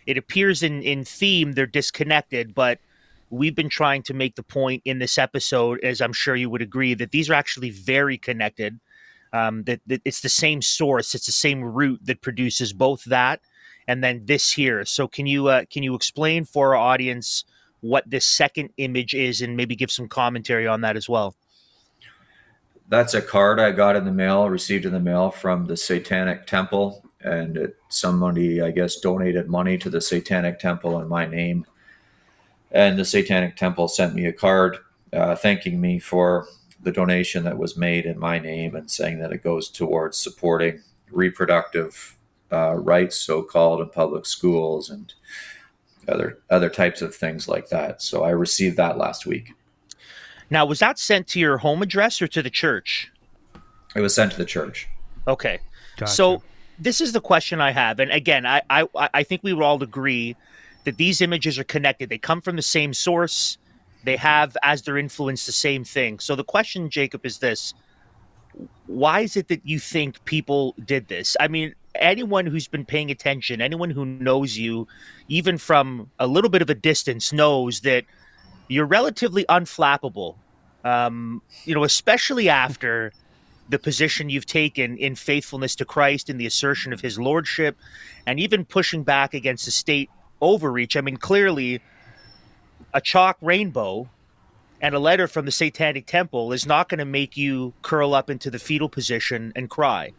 it 0.06 0.18
appears 0.18 0.64
in 0.64 0.82
in 0.82 1.04
theme 1.04 1.54
they're 1.54 1.66
disconnected, 1.66 2.54
but 2.54 2.80
we've 3.30 3.56
been 3.56 3.70
trying 3.70 4.04
to 4.04 4.14
make 4.14 4.36
the 4.36 4.44
point 4.44 4.82
in 4.86 5.00
this 5.00 5.18
episode, 5.18 5.84
as 5.84 6.02
I'm 6.02 6.14
sure 6.14 6.36
you 6.36 6.50
would 6.50 6.62
agree, 6.62 6.94
that 6.94 7.12
these 7.12 7.30
are 7.30 7.34
actually 7.34 7.72
very 7.72 8.18
connected. 8.18 8.80
Um, 9.34 9.64
that, 9.64 9.82
that 9.88 10.02
it's 10.06 10.22
the 10.22 10.30
same 10.30 10.62
source, 10.62 11.16
it's 11.16 11.26
the 11.26 11.32
same 11.32 11.64
root 11.64 12.00
that 12.06 12.22
produces 12.22 12.72
both 12.72 13.04
that 13.06 13.42
and 13.88 14.04
then 14.04 14.26
this 14.26 14.52
here. 14.52 14.86
So 14.86 15.08
can 15.08 15.28
you 15.28 15.48
uh, 15.48 15.66
can 15.70 15.84
you 15.84 15.96
explain 15.96 16.46
for 16.46 16.76
our 16.76 16.82
audience 16.82 17.46
what 17.82 18.10
this 18.10 18.26
second 18.26 18.70
image 18.78 19.14
is, 19.14 19.42
and 19.42 19.58
maybe 19.58 19.76
give 19.76 19.92
some 19.92 20.08
commentary 20.08 20.68
on 20.68 20.82
that 20.82 20.96
as 20.96 21.10
well? 21.10 21.36
That's 22.90 23.14
a 23.14 23.22
card 23.22 23.60
I 23.60 23.72
got 23.72 23.96
in 23.96 24.06
the 24.06 24.12
mail, 24.12 24.50
received 24.50 24.86
in 24.86 24.94
the 24.94 25.00
mail 25.00 25.32
from 25.32 25.66
the 25.66 25.78
Satanic 25.78 26.46
Temple 26.48 27.04
and 27.22 27.58
it, 27.58 27.78
somebody 27.90 28.62
I 28.62 28.72
guess 28.72 28.98
donated 28.98 29.50
money 29.50 29.78
to 29.78 29.90
the 29.90 30.02
Satanic 30.02 30.60
Temple 30.60 31.00
in 31.00 31.08
my 31.08 31.26
name, 31.26 31.66
and 32.72 32.98
the 32.98 33.06
Satanic 33.06 33.56
Temple 33.56 33.88
sent 33.88 34.14
me 34.14 34.26
a 34.26 34.34
card 34.34 34.78
uh, 35.12 35.36
thanking 35.36 35.80
me 35.80 36.00
for 36.00 36.48
the 36.84 36.92
donation 36.92 37.44
that 37.46 37.58
was 37.58 37.78
made 37.78 38.06
in 38.06 38.20
my 38.20 38.40
name 38.40 38.76
and 38.76 38.92
saying 38.92 39.20
that 39.20 39.32
it 39.32 39.44
goes 39.44 39.70
towards 39.70 40.18
supporting 40.18 40.82
reproductive 41.12 42.18
uh, 42.52 42.76
rights, 42.76 43.16
so-called, 43.16 43.82
in 43.82 43.90
public 43.90 44.26
schools 44.26 44.90
and 44.90 45.14
other 46.08 46.40
other 46.50 46.70
types 46.70 47.02
of 47.02 47.16
things 47.16 47.48
like 47.48 47.70
that. 47.70 48.02
So 48.02 48.24
I 48.24 48.32
received 48.32 48.78
that 48.78 48.98
last 48.98 49.26
week. 49.26 49.54
Now, 50.50 50.66
was 50.66 50.80
that 50.80 51.00
sent 51.00 51.28
to 51.30 51.40
your 51.40 51.58
home 51.58 51.82
address 51.82 52.22
or 52.22 52.28
to 52.28 52.44
the 52.44 52.50
church? 52.50 53.12
It 53.96 54.02
was 54.02 54.14
sent 54.14 54.34
to 54.34 54.38
the 54.38 54.46
church. 54.46 54.88
Okay. 55.28 55.60
Gotcha. 55.98 56.12
So 56.12 56.44
this 56.78 57.00
is 57.00 57.14
the 57.14 57.22
question 57.22 57.62
I 57.62 57.72
have, 57.72 58.00
and 58.00 58.12
again, 58.12 58.46
I, 58.46 58.62
I 58.70 58.88
I 58.96 59.24
think 59.24 59.42
we 59.44 59.54
would 59.54 59.64
all 59.64 59.82
agree 59.82 60.36
that 60.84 60.98
these 60.98 61.22
images 61.22 61.58
are 61.58 61.64
connected. 61.64 62.10
They 62.10 62.18
come 62.18 62.42
from 62.42 62.58
the 62.58 62.62
same 62.62 62.94
source. 62.94 63.58
They 64.04 64.18
have 64.18 64.58
as 64.64 64.82
their 64.82 64.98
influence 64.98 65.46
the 65.46 65.52
same 65.52 65.84
thing. 65.84 66.20
So 66.20 66.36
the 66.36 66.44
question, 66.44 66.90
Jacob, 66.90 67.26
is 67.26 67.40
this: 67.40 67.74
Why 68.88 69.22
is 69.22 69.38
it 69.38 69.48
that 69.48 69.62
you 69.66 69.80
think 69.80 70.24
people 70.26 70.76
did 70.86 71.08
this? 71.08 71.38
I 71.40 71.48
mean, 71.48 71.74
anyone 71.96 72.46
who's 72.46 72.68
been 72.68 72.86
paying 72.86 73.12
attention, 73.12 73.62
anyone 73.62 73.90
who 73.90 74.06
knows 74.06 74.58
you, 74.58 74.88
even 75.28 75.58
from 75.58 76.10
a 76.20 76.28
little 76.28 76.50
bit 76.50 76.62
of 76.62 76.70
a 76.70 76.76
distance, 76.76 77.32
knows 77.32 77.82
that 77.82 78.04
you're 78.68 78.86
relatively 78.86 79.46
unflappable. 79.46 80.36
Um, 80.84 81.42
you 81.64 81.74
know, 81.74 81.86
especially 81.86 82.50
after 82.50 83.14
the 83.70 83.80
position 83.80 84.30
you've 84.30 84.46
taken 84.46 84.98
in 84.98 85.16
faithfulness 85.16 85.76
to 85.78 85.86
Christ, 85.86 86.30
in 86.30 86.38
the 86.38 86.46
assertion 86.46 86.92
of 86.92 87.00
His 87.00 87.18
lordship, 87.18 87.78
and 88.26 88.40
even 88.40 88.66
pushing 88.66 89.04
back 89.04 89.34
against 89.34 89.66
the 89.66 89.72
state 89.72 90.10
overreach. 90.42 90.98
I 90.98 91.02
mean, 91.02 91.16
clearly, 91.18 91.82
a 92.94 93.02
chalk 93.02 93.38
rainbow 93.42 94.10
and 94.82 94.94
a 94.94 95.00
letter 95.00 95.28
from 95.28 95.46
the 95.46 95.52
Satanic 95.52 96.06
Temple 96.06 96.52
is 96.52 96.66
not 96.66 96.90
going 96.90 97.00
to 97.00 97.06
make 97.06 97.38
you 97.38 97.74
curl 97.82 98.14
up 98.14 98.30
into 98.30 98.52
the 98.52 98.60
fetal 98.60 98.90
position 98.90 99.54
and 99.56 99.70
cry. 99.70 100.12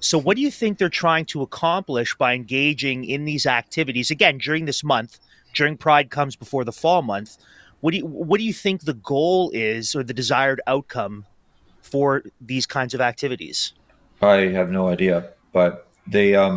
So, 0.00 0.18
what 0.18 0.36
do 0.36 0.42
you 0.42 0.50
think 0.50 0.78
they're 0.78 0.88
trying 0.88 1.24
to 1.26 1.42
accomplish 1.42 2.14
by 2.14 2.34
engaging 2.34 3.04
in 3.04 3.24
these 3.24 3.46
activities 3.46 4.10
again 4.10 4.38
during 4.38 4.66
this 4.66 4.84
month? 4.84 5.18
During 5.54 5.76
Pride 5.76 6.10
comes 6.10 6.36
before 6.36 6.64
the 6.64 6.72
fall 6.72 7.02
month. 7.02 7.38
What 7.80 7.92
do 7.92 7.98
you 7.98 8.06
what 8.06 8.38
do 8.38 8.44
you 8.44 8.52
think 8.52 8.82
the 8.82 8.94
goal 8.94 9.50
is, 9.54 9.94
or 9.94 10.02
the 10.02 10.14
desired 10.14 10.60
outcome 10.66 11.26
for 11.82 12.22
these 12.40 12.66
kinds 12.66 12.94
of 12.94 13.00
activities? 13.00 13.72
I 14.20 14.48
have 14.52 14.70
no 14.70 14.88
idea, 14.88 15.30
but 15.52 15.88
they. 16.06 16.34
Um, 16.34 16.56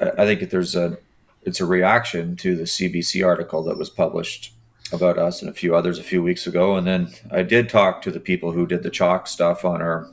I 0.00 0.24
think 0.24 0.40
that 0.40 0.50
there's 0.50 0.74
a 0.74 0.98
it's 1.42 1.60
a 1.60 1.66
reaction 1.66 2.36
to 2.36 2.56
the 2.56 2.64
CBC 2.64 3.24
article 3.24 3.62
that 3.64 3.78
was 3.78 3.90
published 3.90 4.52
about 4.92 5.18
us 5.18 5.40
and 5.40 5.50
a 5.50 5.54
few 5.54 5.74
others 5.74 5.98
a 5.98 6.04
few 6.04 6.22
weeks 6.22 6.46
ago, 6.46 6.76
and 6.76 6.86
then 6.86 7.12
I 7.30 7.42
did 7.42 7.68
talk 7.68 8.02
to 8.02 8.10
the 8.10 8.20
people 8.20 8.52
who 8.52 8.66
did 8.66 8.82
the 8.82 8.90
chalk 8.90 9.26
stuff 9.26 9.64
on 9.64 9.80
our 9.80 10.10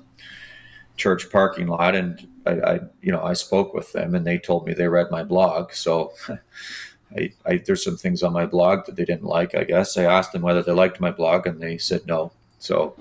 church 0.96 1.32
parking 1.32 1.68
lot, 1.68 1.96
and 1.96 2.28
I, 2.46 2.52
I, 2.52 2.80
you 3.02 3.12
know 3.12 3.24
I 3.24 3.34
spoke 3.34 3.74
with 3.74 3.92
them, 3.94 4.16
and 4.16 4.26
they 4.26 4.38
told 4.38 4.68
me 4.68 4.74
they 4.74 4.88
read 4.88 5.12
my 5.12 5.24
blog. 5.24 5.74
So 5.74 6.14
I, 7.16 7.32
I, 7.46 7.58
there's 7.58 7.84
some 7.84 7.98
things 7.98 8.24
on 8.24 8.34
my 8.34 8.46
blog 8.46 8.86
that 8.86 8.96
they 8.96 9.06
didn't 9.06 9.24
like. 9.24 9.56
I 9.56 9.64
guess 9.64 9.98
I 9.98 10.04
asked 10.04 10.32
them 10.32 10.42
whether 10.42 10.62
they 10.62 10.74
liked 10.74 11.00
my 11.00 11.12
blog, 11.12 11.48
and 11.48 11.62
they 11.62 11.78
said 11.78 12.06
no. 12.06 12.32
So 12.60 12.96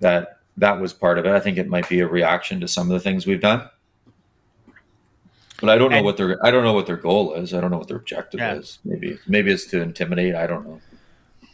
that 0.00 0.38
that 0.56 0.80
was 0.80 0.92
part 0.92 1.18
of 1.18 1.26
it. 1.26 1.32
I 1.32 1.40
think 1.40 1.58
it 1.58 1.68
might 1.68 1.88
be 1.88 2.00
a 2.00 2.06
reaction 2.06 2.60
to 2.60 2.68
some 2.68 2.90
of 2.90 2.94
the 2.94 3.00
things 3.00 3.26
we've 3.26 3.40
done. 3.40 3.68
But 5.60 5.70
I 5.70 5.78
don't 5.78 5.90
know 5.90 5.98
and, 5.98 6.06
what 6.06 6.16
their 6.16 6.44
I 6.44 6.50
don't 6.50 6.64
know 6.64 6.72
what 6.72 6.86
their 6.86 6.96
goal 6.96 7.34
is. 7.34 7.52
I 7.54 7.60
don't 7.60 7.70
know 7.70 7.78
what 7.78 7.88
their 7.88 7.98
objective 7.98 8.40
yeah. 8.40 8.54
is. 8.54 8.78
Maybe 8.84 9.18
maybe 9.26 9.52
it's 9.52 9.66
to 9.66 9.82
intimidate. 9.82 10.34
I 10.34 10.46
don't 10.46 10.66
know. 10.66 10.80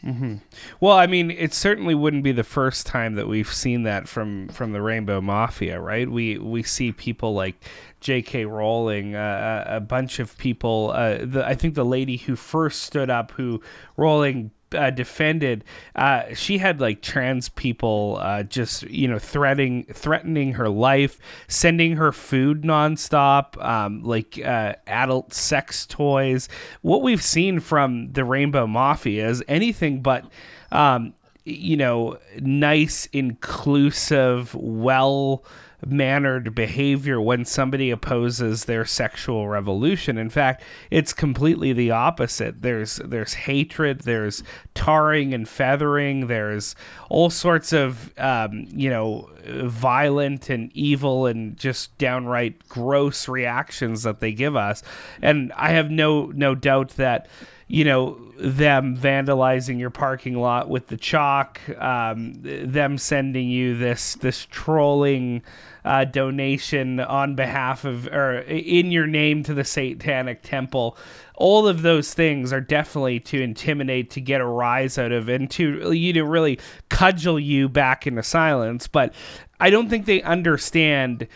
Mm-hmm. 0.03 0.35
Well, 0.79 0.95
I 0.95 1.07
mean, 1.07 1.31
it 1.31 1.53
certainly 1.53 1.95
wouldn't 1.95 2.23
be 2.23 2.31
the 2.31 2.43
first 2.43 2.85
time 2.85 3.15
that 3.15 3.27
we've 3.27 3.51
seen 3.51 3.83
that 3.83 4.07
from 4.07 4.47
from 4.49 4.71
the 4.71 4.81
Rainbow 4.81 5.21
Mafia, 5.21 5.81
right? 5.81 6.09
We 6.09 6.37
we 6.37 6.63
see 6.63 6.91
people 6.91 7.33
like 7.33 7.55
J.K. 7.99 8.45
Rowling, 8.45 9.15
uh, 9.15 9.65
a 9.67 9.79
bunch 9.79 10.19
of 10.19 10.37
people. 10.37 10.91
Uh, 10.93 11.19
the, 11.23 11.45
I 11.45 11.55
think 11.55 11.75
the 11.75 11.85
lady 11.85 12.17
who 12.17 12.35
first 12.35 12.83
stood 12.83 13.09
up, 13.09 13.31
who 13.31 13.61
Rowling 13.97 14.51
uh, 14.73 14.89
defended, 14.89 15.63
uh, 15.95 16.33
she 16.33 16.57
had 16.57 16.81
like 16.81 17.01
trans 17.01 17.49
people 17.49 18.17
uh, 18.21 18.43
just 18.43 18.83
you 18.83 19.07
know 19.07 19.19
threatening 19.19 19.85
threatening 19.91 20.53
her 20.53 20.69
life, 20.69 21.19
sending 21.47 21.97
her 21.97 22.11
food 22.11 22.63
nonstop, 22.63 23.61
um, 23.63 24.03
like 24.03 24.39
uh, 24.43 24.73
adult 24.87 25.33
sex 25.33 25.85
toys. 25.85 26.49
What 26.81 27.01
we've 27.01 27.23
seen 27.23 27.59
from 27.59 28.11
the 28.13 28.23
Rainbow 28.23 28.67
Mafia 28.67 29.29
is 29.29 29.43
anything 29.47 30.01
but. 30.01 30.25
Um, 30.71 31.13
you 31.49 31.77
know, 31.77 32.17
nice, 32.41 33.05
inclusive, 33.13 34.53
well 34.53 35.45
mannered 35.85 36.55
behavior 36.55 37.21
when 37.21 37.45
somebody 37.45 37.91
opposes 37.91 38.65
their 38.65 38.83
sexual 38.83 39.47
revolution. 39.47 40.17
In 40.17 40.29
fact, 40.29 40.63
it's 40.89 41.13
completely 41.13 41.71
the 41.71 41.91
opposite. 41.91 42.61
There's 42.61 42.97
there's 42.97 43.33
hatred, 43.35 44.01
there's 44.01 44.43
tarring 44.73 45.33
and 45.33 45.47
feathering, 45.47 46.27
there's 46.27 46.75
all 47.09 47.29
sorts 47.29 47.73
of 47.73 48.11
um, 48.17 48.65
you 48.73 48.89
know 48.89 49.29
violent 49.45 50.49
and 50.49 50.71
evil 50.73 51.27
and 51.27 51.55
just 51.57 51.95
downright 51.97 52.67
gross 52.67 53.27
reactions 53.27 54.03
that 54.03 54.19
they 54.19 54.31
give 54.31 54.55
us. 54.55 54.81
And 55.21 55.53
I 55.53 55.69
have 55.69 55.91
no 55.91 56.27
no 56.27 56.55
doubt 56.55 56.89
that 56.91 57.27
you 57.67 57.83
know 57.83 58.17
them 58.37 58.95
vandalizing 58.95 59.79
your 59.79 59.89
parking 59.89 60.35
lot 60.39 60.69
with 60.69 60.87
the 60.87 60.97
chalk, 60.97 61.59
um, 61.79 62.33
them 62.41 62.97
sending 62.97 63.49
you 63.49 63.77
this 63.77 64.15
this 64.15 64.45
trolling 64.49 65.41
uh, 65.83 66.05
donation 66.05 66.99
on 66.99 67.35
behalf 67.35 67.83
of 67.83 68.07
or 68.07 68.39
in 68.39 68.91
your 68.91 69.07
name 69.07 69.43
to 69.43 69.53
the 69.53 69.63
Satanic 69.63 70.43
Temple. 70.43 70.97
All 71.35 71.67
of 71.67 71.81
those 71.81 72.13
things 72.13 72.53
are 72.53 72.61
definitely 72.61 73.19
to 73.21 73.41
intimidate, 73.41 74.11
to 74.11 74.21
get 74.21 74.39
a 74.39 74.45
rise 74.45 74.97
out 74.97 75.11
of, 75.11 75.27
and 75.27 75.49
to 75.51 75.91
you 75.91 76.13
know 76.13 76.23
really 76.23 76.59
cudgel 76.89 77.39
you 77.39 77.67
back 77.67 78.07
into 78.07 78.23
silence. 78.23 78.87
But 78.87 79.13
I 79.59 79.69
don't 79.69 79.89
think 79.89 80.05
they 80.05 80.21
understand 80.21 81.27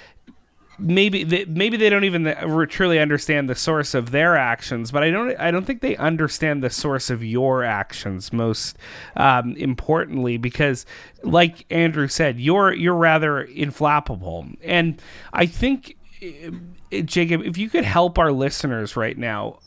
maybe 0.82 1.24
they, 1.24 1.46
maybe 1.46 1.78
they 1.78 1.90
don't 1.90 2.04
even 2.04 2.26
truly 2.70 3.00
understand 3.00 3.50
the 3.50 3.56
source 3.56 3.94
of 3.94 4.12
their 4.12 4.36
actions, 4.36 4.92
but 4.92 5.04
I 5.04 5.12
don't 5.12 5.38
I 5.40 5.52
don't 5.52 5.66
think 5.66 5.82
they 5.82 5.96
understand 5.98 6.64
the 6.64 6.70
source 6.70 7.10
of 7.10 7.24
your 7.24 7.64
actions 7.64 8.34
most 8.34 8.78
um, 9.16 9.56
importantly 9.56 10.38
because, 10.38 10.86
like 11.24 11.66
Andrew 11.70 12.08
said, 12.08 12.40
you're 12.40 12.74
you're 12.74 12.96
rather 12.96 13.48
inflappable, 13.48 14.58
and 14.64 15.02
I 15.34 15.46
think 15.46 15.98
eh, 16.22 17.02
Jacob, 17.04 17.42
if 17.44 17.58
you 17.58 17.70
could 17.70 17.86
help 17.86 18.18
our 18.18 18.32
listeners 18.32 18.96
right 18.96 19.18
now 19.18 19.60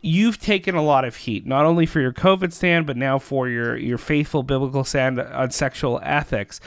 you've 0.00 0.38
taken 0.38 0.76
a 0.76 0.82
lot 0.82 1.04
of 1.04 1.16
heat, 1.16 1.44
not 1.44 1.64
only 1.64 1.84
for 1.84 2.00
your 2.00 2.12
COVID 2.12 2.52
stand, 2.52 2.86
but 2.86 2.96
now 2.96 3.18
for 3.18 3.48
your, 3.48 3.76
your 3.76 3.98
faithful 3.98 4.44
biblical 4.44 4.84
stand 4.84 5.18
on 5.18 5.50
sexual 5.50 5.98
ethics 6.04 6.60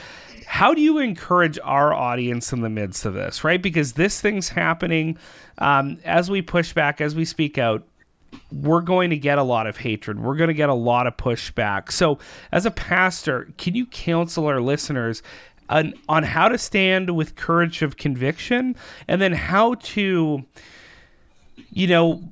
how 0.52 0.74
do 0.74 0.82
you 0.82 0.98
encourage 0.98 1.58
our 1.64 1.94
audience 1.94 2.52
in 2.52 2.60
the 2.60 2.68
midst 2.68 3.06
of 3.06 3.14
this, 3.14 3.42
right? 3.42 3.62
Because 3.62 3.94
this 3.94 4.20
thing's 4.20 4.50
happening 4.50 5.16
um, 5.56 5.96
as 6.04 6.30
we 6.30 6.42
push 6.42 6.74
back, 6.74 7.00
as 7.00 7.14
we 7.14 7.24
speak 7.24 7.56
out. 7.56 7.84
We're 8.52 8.82
going 8.82 9.08
to 9.08 9.16
get 9.16 9.38
a 9.38 9.42
lot 9.42 9.66
of 9.66 9.78
hatred. 9.78 10.20
We're 10.20 10.36
going 10.36 10.48
to 10.48 10.54
get 10.54 10.68
a 10.68 10.74
lot 10.74 11.06
of 11.06 11.16
pushback. 11.16 11.90
So, 11.90 12.18
as 12.52 12.66
a 12.66 12.70
pastor, 12.70 13.48
can 13.56 13.74
you 13.74 13.86
counsel 13.86 14.44
our 14.44 14.60
listeners 14.60 15.22
on, 15.70 15.94
on 16.06 16.22
how 16.22 16.48
to 16.48 16.58
stand 16.58 17.16
with 17.16 17.34
courage 17.34 17.80
of 17.80 17.96
conviction 17.96 18.76
and 19.08 19.22
then 19.22 19.32
how 19.32 19.76
to, 19.76 20.44
you 21.70 21.86
know, 21.86 22.30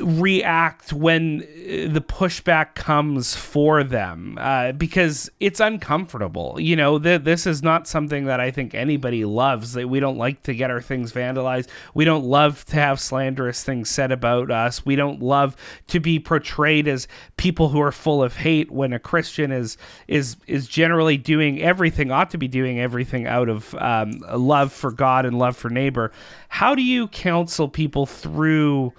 react 0.00 0.92
when 0.92 1.42
uh, 1.42 1.92
the 1.92 2.00
pushback 2.00 2.74
comes 2.74 3.36
for 3.36 3.84
them 3.84 4.36
uh, 4.40 4.72
because 4.72 5.30
it's 5.40 5.60
uncomfortable. 5.60 6.58
You 6.58 6.76
know, 6.76 6.98
th- 6.98 7.22
this 7.22 7.46
is 7.46 7.62
not 7.62 7.86
something 7.86 8.24
that 8.24 8.40
I 8.40 8.50
think 8.50 8.74
anybody 8.74 9.24
loves. 9.24 9.74
That 9.74 9.88
we 9.88 10.00
don't 10.00 10.16
like 10.16 10.42
to 10.44 10.54
get 10.54 10.70
our 10.70 10.80
things 10.80 11.12
vandalized. 11.12 11.68
We 11.94 12.04
don't 12.04 12.24
love 12.24 12.64
to 12.66 12.76
have 12.76 13.00
slanderous 13.00 13.62
things 13.62 13.88
said 13.88 14.12
about 14.12 14.50
us. 14.50 14.84
We 14.84 14.96
don't 14.96 15.20
love 15.20 15.56
to 15.88 16.00
be 16.00 16.18
portrayed 16.18 16.88
as 16.88 17.06
people 17.36 17.68
who 17.68 17.80
are 17.80 17.92
full 17.92 18.22
of 18.22 18.36
hate 18.36 18.70
when 18.70 18.92
a 18.92 18.98
Christian 18.98 19.52
is 19.52 19.76
is 20.08 20.36
is 20.46 20.66
generally 20.66 21.16
doing 21.16 21.60
everything 21.60 22.10
ought 22.10 22.30
to 22.30 22.38
be 22.38 22.48
doing 22.48 22.80
everything 22.80 23.26
out 23.26 23.48
of 23.48 23.74
um, 23.76 24.12
love 24.32 24.72
for 24.72 24.90
God 24.90 25.26
and 25.26 25.38
love 25.38 25.56
for 25.56 25.70
neighbor. 25.70 26.12
How 26.48 26.74
do 26.74 26.82
you 26.82 27.08
counsel 27.08 27.68
people 27.68 28.06
through? 28.06 28.92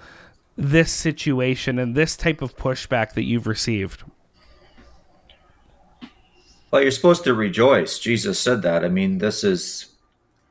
This 0.56 0.90
situation 0.90 1.78
and 1.78 1.94
this 1.94 2.16
type 2.16 2.42
of 2.42 2.56
pushback 2.56 3.12
that 3.14 3.24
you've 3.24 3.46
received? 3.46 4.04
Well, 6.70 6.82
you're 6.82 6.90
supposed 6.90 7.24
to 7.24 7.34
rejoice. 7.34 7.98
Jesus 7.98 8.38
said 8.38 8.62
that. 8.62 8.84
I 8.84 8.88
mean, 8.88 9.18
this 9.18 9.44
is 9.44 9.88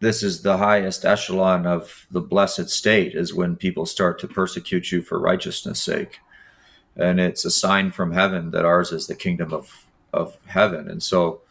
this 0.01 0.23
is 0.23 0.41
the 0.41 0.57
highest 0.57 1.05
echelon 1.05 1.67
of 1.67 2.07
the 2.09 2.21
blessed 2.21 2.69
state 2.69 3.13
is 3.13 3.33
when 3.33 3.55
people 3.55 3.85
start 3.85 4.19
to 4.19 4.27
persecute 4.27 4.91
you 4.91 5.01
for 5.03 5.19
righteousness' 5.19 5.81
sake. 5.81 6.19
And 6.95 7.19
it's 7.19 7.45
a 7.45 7.51
sign 7.51 7.91
from 7.91 8.11
heaven 8.11 8.51
that 8.51 8.65
ours 8.65 8.91
is 8.91 9.07
the 9.07 9.15
kingdom 9.15 9.53
of 9.53 9.85
of 10.13 10.37
heaven. 10.45 10.89
And 10.89 11.01
so 11.01 11.41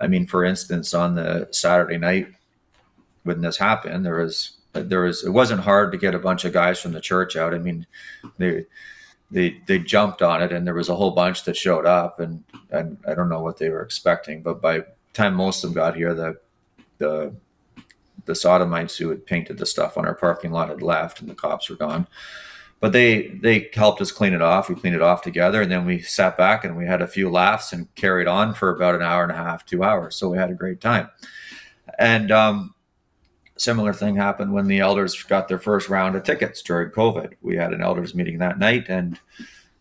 I 0.00 0.06
mean, 0.06 0.26
for 0.26 0.44
instance, 0.44 0.94
on 0.94 1.14
the 1.14 1.48
Saturday 1.50 1.98
night 1.98 2.28
when 3.24 3.40
this 3.40 3.58
happened, 3.58 4.04
there 4.04 4.22
was 4.22 4.52
there 4.72 5.02
was 5.02 5.24
it 5.24 5.30
wasn't 5.30 5.60
hard 5.60 5.92
to 5.92 5.98
get 5.98 6.14
a 6.14 6.18
bunch 6.18 6.44
of 6.44 6.52
guys 6.52 6.80
from 6.80 6.92
the 6.92 7.00
church 7.00 7.36
out. 7.36 7.54
I 7.54 7.58
mean, 7.58 7.86
they 8.38 8.66
they 9.30 9.60
they 9.66 9.78
jumped 9.78 10.22
on 10.22 10.42
it, 10.42 10.52
and 10.52 10.66
there 10.66 10.74
was 10.74 10.88
a 10.88 10.96
whole 10.96 11.10
bunch 11.10 11.44
that 11.44 11.56
showed 11.56 11.86
up, 11.86 12.20
and 12.20 12.44
and 12.70 12.98
I 13.06 13.14
don't 13.14 13.28
know 13.28 13.42
what 13.42 13.58
they 13.58 13.70
were 13.70 13.82
expecting, 13.82 14.42
but 14.42 14.60
by 14.60 14.84
time 15.12 15.34
most 15.34 15.62
of 15.62 15.70
them 15.70 15.74
got 15.74 15.96
here, 15.96 16.14
the 16.14 16.38
the 16.98 17.34
the 18.24 18.34
sodomites 18.34 18.96
who 18.96 19.08
had 19.08 19.26
painted 19.26 19.58
the 19.58 19.66
stuff 19.66 19.98
on 19.98 20.06
our 20.06 20.14
parking 20.14 20.52
lot 20.52 20.68
had 20.68 20.82
left, 20.82 21.20
and 21.20 21.28
the 21.28 21.34
cops 21.34 21.68
were 21.68 21.76
gone. 21.76 22.06
But 22.80 22.92
they 22.92 23.28
they 23.42 23.70
helped 23.74 24.00
us 24.00 24.10
clean 24.10 24.32
it 24.32 24.42
off. 24.42 24.68
We 24.68 24.74
cleaned 24.74 24.96
it 24.96 25.02
off 25.02 25.22
together, 25.22 25.62
and 25.62 25.70
then 25.70 25.84
we 25.84 26.00
sat 26.00 26.36
back 26.36 26.64
and 26.64 26.76
we 26.76 26.86
had 26.86 27.02
a 27.02 27.06
few 27.06 27.30
laughs 27.30 27.72
and 27.72 27.92
carried 27.94 28.26
on 28.26 28.54
for 28.54 28.70
about 28.70 28.94
an 28.94 29.02
hour 29.02 29.22
and 29.22 29.32
a 29.32 29.36
half, 29.36 29.64
two 29.64 29.84
hours. 29.84 30.16
So 30.16 30.28
we 30.28 30.38
had 30.38 30.50
a 30.50 30.54
great 30.54 30.80
time. 30.80 31.08
And 31.98 32.30
um, 32.30 32.74
similar 33.56 33.92
thing 33.92 34.16
happened 34.16 34.52
when 34.52 34.66
the 34.66 34.80
elders 34.80 35.22
got 35.22 35.48
their 35.48 35.58
first 35.58 35.88
round 35.88 36.16
of 36.16 36.22
tickets 36.22 36.62
during 36.62 36.90
COVID. 36.90 37.34
We 37.42 37.56
had 37.56 37.72
an 37.72 37.82
elders 37.82 38.14
meeting 38.14 38.38
that 38.38 38.58
night, 38.58 38.86
and 38.88 39.18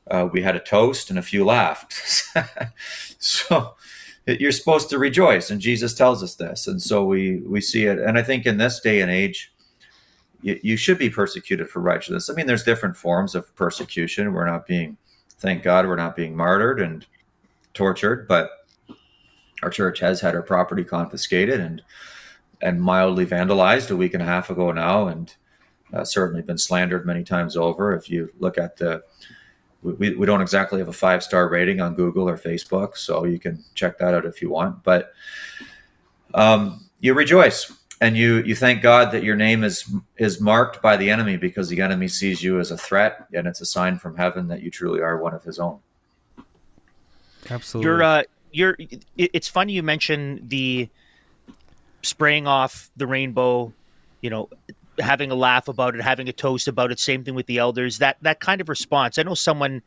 uh, 0.09 0.27
we 0.31 0.41
had 0.41 0.55
a 0.55 0.59
toast, 0.59 1.09
and 1.09 1.17
a 1.17 1.23
few 1.23 1.45
laughed. 1.45 1.93
so 3.19 3.75
you're 4.25 4.51
supposed 4.51 4.89
to 4.89 4.99
rejoice, 4.99 5.49
and 5.49 5.61
Jesus 5.61 5.93
tells 5.93 6.21
us 6.21 6.35
this, 6.35 6.67
and 6.67 6.81
so 6.81 7.05
we 7.05 7.37
we 7.37 7.61
see 7.61 7.85
it. 7.85 7.99
And 7.99 8.17
I 8.17 8.23
think 8.23 8.45
in 8.45 8.57
this 8.57 8.79
day 8.79 9.01
and 9.01 9.09
age, 9.09 9.51
you, 10.41 10.59
you 10.63 10.77
should 10.77 10.97
be 10.97 11.09
persecuted 11.09 11.69
for 11.69 11.79
righteousness. 11.79 12.29
I 12.29 12.33
mean, 12.33 12.47
there's 12.47 12.63
different 12.63 12.97
forms 12.97 13.35
of 13.35 13.53
persecution. 13.55 14.33
We're 14.33 14.45
not 14.45 14.65
being, 14.65 14.97
thank 15.39 15.63
God, 15.63 15.87
we're 15.87 15.95
not 15.95 16.15
being 16.15 16.35
martyred 16.35 16.81
and 16.81 17.05
tortured, 17.73 18.27
but 18.27 18.49
our 19.63 19.69
church 19.69 19.99
has 19.99 20.21
had 20.21 20.35
our 20.35 20.41
property 20.41 20.83
confiscated 20.83 21.59
and 21.59 21.81
and 22.61 22.81
mildly 22.81 23.25
vandalized 23.25 23.91
a 23.91 23.95
week 23.95 24.13
and 24.13 24.23
a 24.23 24.25
half 24.25 24.49
ago 24.49 24.71
now, 24.71 25.07
and 25.07 25.33
uh, 25.93 26.03
certainly 26.03 26.41
been 26.41 26.57
slandered 26.57 27.05
many 27.05 27.23
times 27.23 27.57
over. 27.57 27.93
If 27.93 28.09
you 28.09 28.31
look 28.39 28.57
at 28.57 28.77
the 28.77 29.03
we, 29.83 30.15
we 30.15 30.25
don't 30.25 30.41
exactly 30.41 30.79
have 30.79 30.87
a 30.87 30.93
five 30.93 31.23
star 31.23 31.47
rating 31.47 31.81
on 31.81 31.95
Google 31.95 32.29
or 32.29 32.37
Facebook, 32.37 32.97
so 32.97 33.25
you 33.25 33.39
can 33.39 33.63
check 33.73 33.97
that 33.97 34.13
out 34.13 34.25
if 34.25 34.41
you 34.41 34.49
want. 34.49 34.83
But 34.83 35.11
um, 36.33 36.89
you 36.99 37.13
rejoice 37.13 37.71
and 38.01 38.17
you 38.17 38.41
you 38.43 38.55
thank 38.55 38.81
God 38.81 39.11
that 39.11 39.23
your 39.23 39.35
name 39.35 39.63
is 39.63 39.89
is 40.17 40.41
marked 40.41 40.81
by 40.81 40.97
the 40.97 41.09
enemy 41.09 41.37
because 41.37 41.69
the 41.69 41.81
enemy 41.81 42.07
sees 42.07 42.43
you 42.43 42.59
as 42.59 42.71
a 42.71 42.77
threat, 42.77 43.27
and 43.33 43.47
it's 43.47 43.61
a 43.61 43.65
sign 43.65 43.99
from 43.99 44.17
heaven 44.17 44.47
that 44.47 44.61
you 44.61 44.71
truly 44.71 45.01
are 45.01 45.17
one 45.17 45.33
of 45.33 45.43
His 45.43 45.59
own. 45.59 45.79
Absolutely. 47.49 47.89
You're 47.89 48.03
uh, 48.03 48.23
you're. 48.51 48.77
It's 49.17 49.47
funny 49.47 49.73
you 49.73 49.83
mention 49.83 50.47
the 50.47 50.89
spraying 52.01 52.47
off 52.47 52.91
the 52.95 53.07
rainbow. 53.07 53.73
You 54.21 54.29
know, 54.29 54.49
having 54.99 55.31
a 55.31 55.35
laugh 55.35 55.67
about 55.67 55.95
it, 55.95 56.01
having 56.01 56.29
a 56.29 56.33
toast 56.33 56.67
about 56.67 56.91
it. 56.91 56.99
Same 56.99 57.23
thing 57.23 57.35
with 57.35 57.45
the 57.45 57.57
elders. 57.57 57.97
That 57.97 58.17
that 58.21 58.39
kind 58.39 58.61
of 58.61 58.69
response. 58.69 59.17
I 59.17 59.23
know 59.23 59.33
someone 59.33 59.81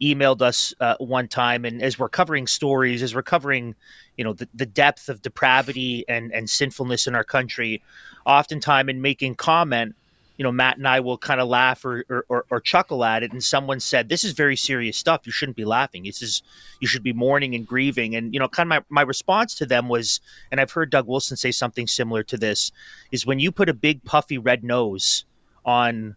emailed 0.00 0.42
us 0.42 0.74
uh, 0.80 0.96
one 0.98 1.28
time, 1.28 1.64
and 1.64 1.82
as 1.82 1.98
we're 1.98 2.08
covering 2.08 2.46
stories, 2.46 3.02
as 3.02 3.14
we're 3.14 3.22
covering, 3.22 3.74
you 4.16 4.24
know, 4.24 4.32
the, 4.32 4.48
the 4.54 4.66
depth 4.66 5.08
of 5.08 5.22
depravity 5.22 6.04
and 6.08 6.32
and 6.32 6.48
sinfulness 6.48 7.06
in 7.06 7.14
our 7.14 7.24
country, 7.24 7.82
oftentimes 8.26 8.90
in 8.90 9.02
making 9.02 9.34
comment, 9.34 9.94
you 10.40 10.44
know, 10.44 10.52
Matt 10.52 10.78
and 10.78 10.88
I 10.88 11.00
will 11.00 11.18
kind 11.18 11.38
of 11.38 11.48
laugh 11.48 11.84
or, 11.84 12.02
or, 12.08 12.24
or, 12.30 12.46
or, 12.48 12.60
chuckle 12.62 13.04
at 13.04 13.22
it. 13.22 13.30
And 13.30 13.44
someone 13.44 13.78
said, 13.78 14.08
"This 14.08 14.24
is 14.24 14.32
very 14.32 14.56
serious 14.56 14.96
stuff. 14.96 15.26
You 15.26 15.32
shouldn't 15.32 15.58
be 15.58 15.66
laughing. 15.66 16.04
This 16.04 16.22
is 16.22 16.42
you 16.80 16.88
should 16.88 17.02
be 17.02 17.12
mourning 17.12 17.54
and 17.54 17.66
grieving." 17.66 18.16
And 18.16 18.32
you 18.32 18.40
know, 18.40 18.48
kind 18.48 18.72
of 18.72 18.86
my, 18.88 19.02
my 19.02 19.02
response 19.02 19.54
to 19.56 19.66
them 19.66 19.90
was, 19.90 20.18
and 20.50 20.58
I've 20.58 20.72
heard 20.72 20.88
Doug 20.88 21.06
Wilson 21.06 21.36
say 21.36 21.50
something 21.50 21.86
similar 21.86 22.22
to 22.22 22.38
this, 22.38 22.72
is 23.12 23.26
when 23.26 23.38
you 23.38 23.52
put 23.52 23.68
a 23.68 23.74
big 23.74 24.02
puffy 24.04 24.38
red 24.38 24.64
nose 24.64 25.26
on 25.66 26.16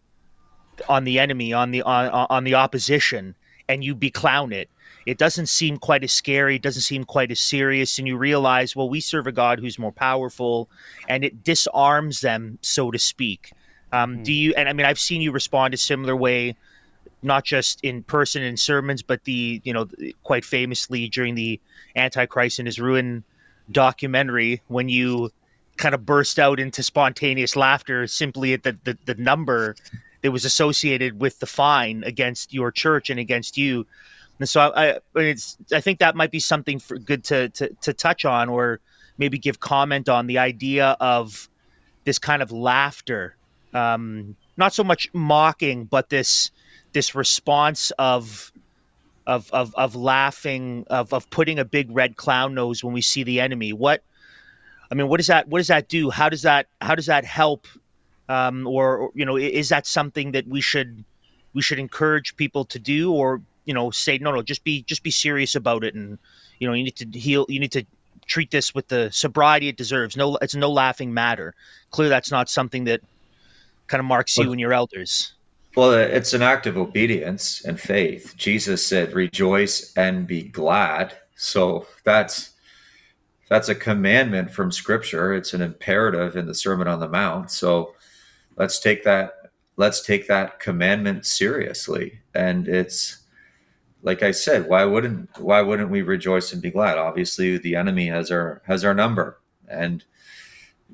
on 0.87 1.03
the 1.03 1.19
enemy, 1.19 1.51
on 1.51 1.71
the 1.71 1.81
on 1.81 2.07
on 2.29 2.45
the 2.45 2.55
opposition, 2.55 3.35
and 3.67 3.83
you 3.83 3.93
beclown 3.93 4.53
it. 4.53 4.69
It 5.05 5.17
doesn't 5.17 5.47
seem 5.47 5.75
quite 5.75 6.05
as 6.05 6.13
scary. 6.13 6.55
It 6.55 6.61
doesn't 6.61 6.83
seem 6.83 7.03
quite 7.03 7.29
as 7.29 7.41
serious, 7.41 7.99
and 7.99 8.07
you 8.07 8.15
realize, 8.15 8.73
well, 8.73 8.87
we 8.87 9.01
serve 9.01 9.27
a 9.27 9.33
God 9.33 9.59
who's 9.59 9.77
more 9.77 9.91
powerful, 9.91 10.69
and 11.09 11.25
it 11.25 11.43
disarms 11.43 12.21
them, 12.21 12.57
so 12.61 12.89
to 12.89 12.97
speak 12.97 13.51
um, 13.93 14.17
mm. 14.17 14.23
Do 14.23 14.33
you? 14.33 14.53
And 14.55 14.67
I 14.67 14.73
mean, 14.73 14.85
I've 14.85 14.99
seen 14.99 15.21
you 15.21 15.31
respond 15.31 15.73
a 15.73 15.77
similar 15.77 16.15
way, 16.15 16.55
not 17.21 17.45
just 17.45 17.79
in 17.83 18.03
person 18.03 18.41
in 18.41 18.57
sermons, 18.57 19.01
but 19.01 19.23
the 19.23 19.61
you 19.63 19.71
know 19.71 19.87
quite 20.23 20.43
famously 20.43 21.07
during 21.07 21.35
the 21.35 21.61
Antichrist 21.95 22.59
and 22.59 22.67
His 22.67 22.79
Ruin 22.79 23.23
documentary 23.71 24.61
when 24.67 24.89
you 24.89 25.29
kind 25.77 25.95
of 25.95 26.05
burst 26.05 26.39
out 26.39 26.59
into 26.59 26.83
spontaneous 26.83 27.55
laughter 27.55 28.05
simply 28.07 28.53
at 28.53 28.63
the, 28.63 28.77
the, 28.83 28.97
the 29.05 29.15
number 29.15 29.75
that 30.21 30.31
was 30.31 30.45
associated 30.45 31.19
with 31.19 31.39
the 31.39 31.45
fine 31.45 32.03
against 32.03 32.53
your 32.53 32.71
church 32.71 33.09
and 33.09 33.19
against 33.19 33.57
you. 33.57 33.85
And 34.39 34.47
so 34.47 34.61
I, 34.61 34.91
I, 34.91 34.99
it's, 35.15 35.57
I 35.73 35.81
think 35.81 35.99
that 35.99 36.15
might 36.15 36.29
be 36.29 36.39
something 36.39 36.77
for 36.77 36.97
good 36.97 37.23
to, 37.25 37.49
to, 37.49 37.69
to 37.81 37.93
touch 37.93 38.23
on 38.25 38.49
or 38.49 38.81
maybe 39.17 39.39
give 39.39 39.59
comment 39.59 40.09
on 40.09 40.27
the 40.27 40.37
idea 40.37 40.95
of 40.99 41.49
this 42.03 42.19
kind 42.19 42.41
of 42.41 42.51
laughter 42.51 43.35
um, 43.73 44.35
not 44.57 44.73
so 44.73 44.83
much 44.83 45.09
mocking, 45.13 45.85
but 45.85 46.09
this 46.09 46.51
this 46.93 47.15
response 47.15 47.91
of 47.97 48.51
of 49.25 49.49
of 49.51 49.73
of 49.75 49.95
laughing, 49.95 50.85
of 50.89 51.13
of 51.13 51.29
putting 51.29 51.59
a 51.59 51.65
big 51.65 51.89
red 51.91 52.15
clown 52.15 52.53
nose 52.53 52.83
when 52.83 52.93
we 52.93 53.01
see 53.01 53.23
the 53.23 53.39
enemy. 53.39 53.73
What 53.73 54.03
I 54.91 54.95
mean, 54.95 55.07
what 55.07 55.17
does 55.17 55.27
that 55.27 55.47
what 55.47 55.59
does 55.59 55.67
that 55.67 55.89
do? 55.89 56.09
How 56.09 56.29
does 56.29 56.43
that 56.43 56.67
how 56.81 56.95
does 56.95 57.07
that 57.07 57.25
help? 57.25 57.67
Um, 58.29 58.65
or, 58.67 58.97
or 58.97 59.11
you 59.15 59.25
know, 59.25 59.35
is 59.35 59.67
that 59.69 59.85
something 59.85 60.31
that 60.31 60.47
we 60.47 60.61
should 60.61 61.03
we 61.53 61.61
should 61.61 61.79
encourage 61.79 62.35
people 62.37 62.63
to 62.65 62.79
do, 62.79 63.11
or 63.11 63.41
you 63.65 63.73
know, 63.73 63.91
say 63.91 64.17
no, 64.17 64.31
no, 64.31 64.41
just 64.41 64.63
be 64.63 64.83
just 64.83 65.03
be 65.03 65.11
serious 65.11 65.55
about 65.55 65.83
it, 65.83 65.93
and 65.93 66.17
you 66.59 66.67
know, 66.67 66.73
you 66.73 66.83
need 66.83 66.95
to 66.95 67.19
heal, 67.19 67.45
you 67.49 67.59
need 67.59 67.71
to 67.73 67.85
treat 68.25 68.51
this 68.51 68.73
with 68.73 68.87
the 68.87 69.09
sobriety 69.11 69.67
it 69.67 69.77
deserves. 69.77 70.15
No, 70.15 70.37
it's 70.37 70.55
no 70.55 70.71
laughing 70.71 71.13
matter. 71.13 71.53
Clearly, 71.91 72.09
that's 72.09 72.31
not 72.31 72.49
something 72.49 72.85
that 72.85 73.01
kind 73.87 73.99
of 73.99 74.05
marks 74.05 74.37
you 74.37 74.51
and 74.51 74.59
your 74.59 74.73
elders? 74.73 75.33
Well, 75.75 75.93
it's 75.93 76.33
an 76.33 76.43
act 76.43 76.67
of 76.67 76.77
obedience 76.77 77.65
and 77.65 77.79
faith. 77.79 78.35
Jesus 78.37 78.85
said, 78.85 79.13
"Rejoice 79.13 79.93
and 79.95 80.27
be 80.27 80.43
glad." 80.43 81.17
So 81.35 81.87
that's 82.03 82.51
that's 83.49 83.69
a 83.69 83.75
commandment 83.75 84.51
from 84.51 84.71
Scripture. 84.71 85.33
It's 85.33 85.53
an 85.53 85.61
imperative 85.61 86.35
in 86.35 86.45
the 86.45 86.55
Sermon 86.55 86.87
on 86.87 86.99
the 86.99 87.09
Mount. 87.09 87.51
So 87.51 87.95
let's 88.55 88.79
take 88.79 89.03
that 89.03 89.33
let's 89.77 90.01
take 90.01 90.27
that 90.27 90.59
commandment 90.59 91.25
seriously. 91.25 92.19
And 92.35 92.67
it's 92.67 93.23
like 94.03 94.21
I 94.21 94.31
said, 94.31 94.67
why 94.67 94.85
wouldn't 94.85 95.29
why 95.39 95.61
wouldn't 95.61 95.89
we 95.89 96.01
rejoice 96.01 96.53
and 96.53 96.61
be 96.61 96.71
glad? 96.71 96.97
Obviously, 96.97 97.57
the 97.57 97.75
enemy 97.75 98.07
has 98.07 98.29
our 98.31 98.61
has 98.65 98.83
our 98.83 98.93
number, 98.93 99.39
and 99.67 100.03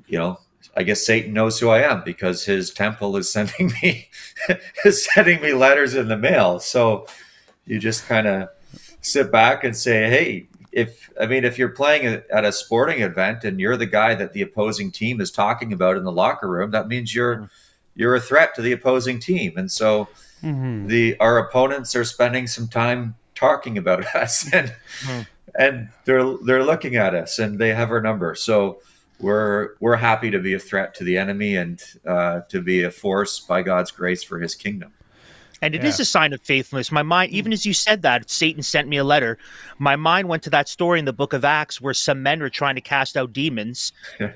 you 0.06 0.18
know 0.18 0.38
I 0.76 0.82
guess 0.82 1.04
Satan 1.04 1.32
knows 1.32 1.58
who 1.58 1.68
I 1.68 1.80
am 1.82 2.02
because 2.04 2.44
his 2.44 2.70
temple 2.70 3.16
is 3.16 3.32
sending 3.32 3.72
me 3.82 4.08
is 4.84 5.06
sending 5.12 5.40
me 5.40 5.52
letters 5.52 5.94
in 5.94 6.08
the 6.08 6.16
mail. 6.16 6.60
So 6.60 7.06
you 7.66 7.78
just 7.78 8.06
kind 8.06 8.26
of 8.26 8.48
sit 9.00 9.32
back 9.32 9.64
and 9.64 9.76
say, 9.76 10.08
"Hey, 10.08 10.48
if 10.72 11.10
I 11.20 11.26
mean, 11.26 11.44
if 11.44 11.58
you're 11.58 11.70
playing 11.70 12.22
at 12.32 12.44
a 12.44 12.52
sporting 12.52 13.02
event 13.02 13.44
and 13.44 13.60
you're 13.60 13.76
the 13.76 13.86
guy 13.86 14.14
that 14.14 14.32
the 14.32 14.42
opposing 14.42 14.90
team 14.90 15.20
is 15.20 15.30
talking 15.30 15.72
about 15.72 15.96
in 15.96 16.04
the 16.04 16.12
locker 16.12 16.48
room, 16.48 16.70
that 16.70 16.88
means 16.88 17.14
you're 17.14 17.50
you're 17.94 18.14
a 18.14 18.20
threat 18.20 18.54
to 18.54 18.62
the 18.62 18.72
opposing 18.72 19.18
team." 19.18 19.54
And 19.56 19.70
so 19.70 20.08
mm-hmm. 20.42 20.86
the 20.86 21.18
our 21.18 21.38
opponents 21.38 21.94
are 21.96 22.04
spending 22.04 22.46
some 22.46 22.68
time 22.68 23.16
talking 23.34 23.78
about 23.78 24.04
us 24.14 24.44
and 24.52 24.74
mm-hmm. 25.02 25.22
and 25.58 25.88
they're 26.04 26.36
they're 26.44 26.64
looking 26.64 26.96
at 26.96 27.14
us 27.14 27.38
and 27.38 27.58
they 27.58 27.74
have 27.74 27.90
our 27.90 28.00
number. 28.00 28.34
So 28.34 28.80
we're 29.20 29.74
we're 29.80 29.96
happy 29.96 30.30
to 30.30 30.38
be 30.38 30.54
a 30.54 30.58
threat 30.58 30.94
to 30.94 31.04
the 31.04 31.18
enemy 31.18 31.56
and 31.56 31.82
uh, 32.06 32.40
to 32.48 32.60
be 32.60 32.82
a 32.82 32.90
force 32.90 33.40
by 33.40 33.62
God's 33.62 33.90
grace 33.90 34.22
for 34.22 34.38
His 34.38 34.54
kingdom. 34.54 34.92
And 35.62 35.74
it 35.74 35.82
yeah. 35.82 35.88
is 35.88 36.00
a 36.00 36.06
sign 36.06 36.32
of 36.32 36.40
faithfulness. 36.40 36.90
My 36.90 37.02
mind, 37.02 37.32
even 37.32 37.52
as 37.52 37.66
you 37.66 37.74
said 37.74 38.00
that, 38.02 38.30
Satan 38.30 38.62
sent 38.62 38.88
me 38.88 38.96
a 38.96 39.04
letter. 39.04 39.36
My 39.78 39.94
mind 39.94 40.28
went 40.28 40.42
to 40.44 40.50
that 40.50 40.68
story 40.68 40.98
in 40.98 41.04
the 41.04 41.12
book 41.12 41.34
of 41.34 41.44
Acts 41.44 41.80
where 41.80 41.92
some 41.92 42.22
men 42.22 42.40
are 42.40 42.48
trying 42.48 42.76
to 42.76 42.80
cast 42.80 43.16
out 43.16 43.32
demons, 43.32 43.92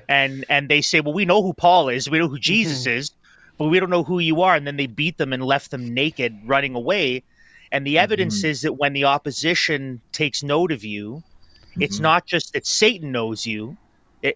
and 0.07 0.45
and 0.49 0.69
they 0.69 0.81
say, 0.81 1.01
"Well, 1.01 1.13
we 1.13 1.25
know 1.25 1.41
who 1.41 1.53
Paul 1.53 1.89
is, 1.89 2.09
we 2.09 2.19
know 2.19 2.27
who 2.27 2.39
Jesus 2.39 2.81
mm-hmm. 2.81 2.97
is, 2.97 3.11
but 3.57 3.67
we 3.67 3.79
don't 3.79 3.89
know 3.89 4.03
who 4.03 4.19
you 4.19 4.41
are." 4.41 4.55
And 4.55 4.67
then 4.67 4.77
they 4.77 4.87
beat 4.87 5.17
them 5.17 5.33
and 5.33 5.43
left 5.43 5.71
them 5.71 5.93
naked, 5.93 6.37
running 6.45 6.75
away. 6.75 7.23
And 7.71 7.87
the 7.87 7.97
evidence 7.97 8.39
mm-hmm. 8.39 8.47
is 8.47 8.61
that 8.61 8.73
when 8.73 8.93
the 8.93 9.05
opposition 9.05 10.01
takes 10.11 10.43
note 10.43 10.71
of 10.71 10.83
you, 10.83 11.23
mm-hmm. 11.71 11.81
it's 11.81 11.99
not 11.99 12.27
just 12.27 12.53
that 12.53 12.67
Satan 12.67 13.11
knows 13.11 13.47
you, 13.47 13.77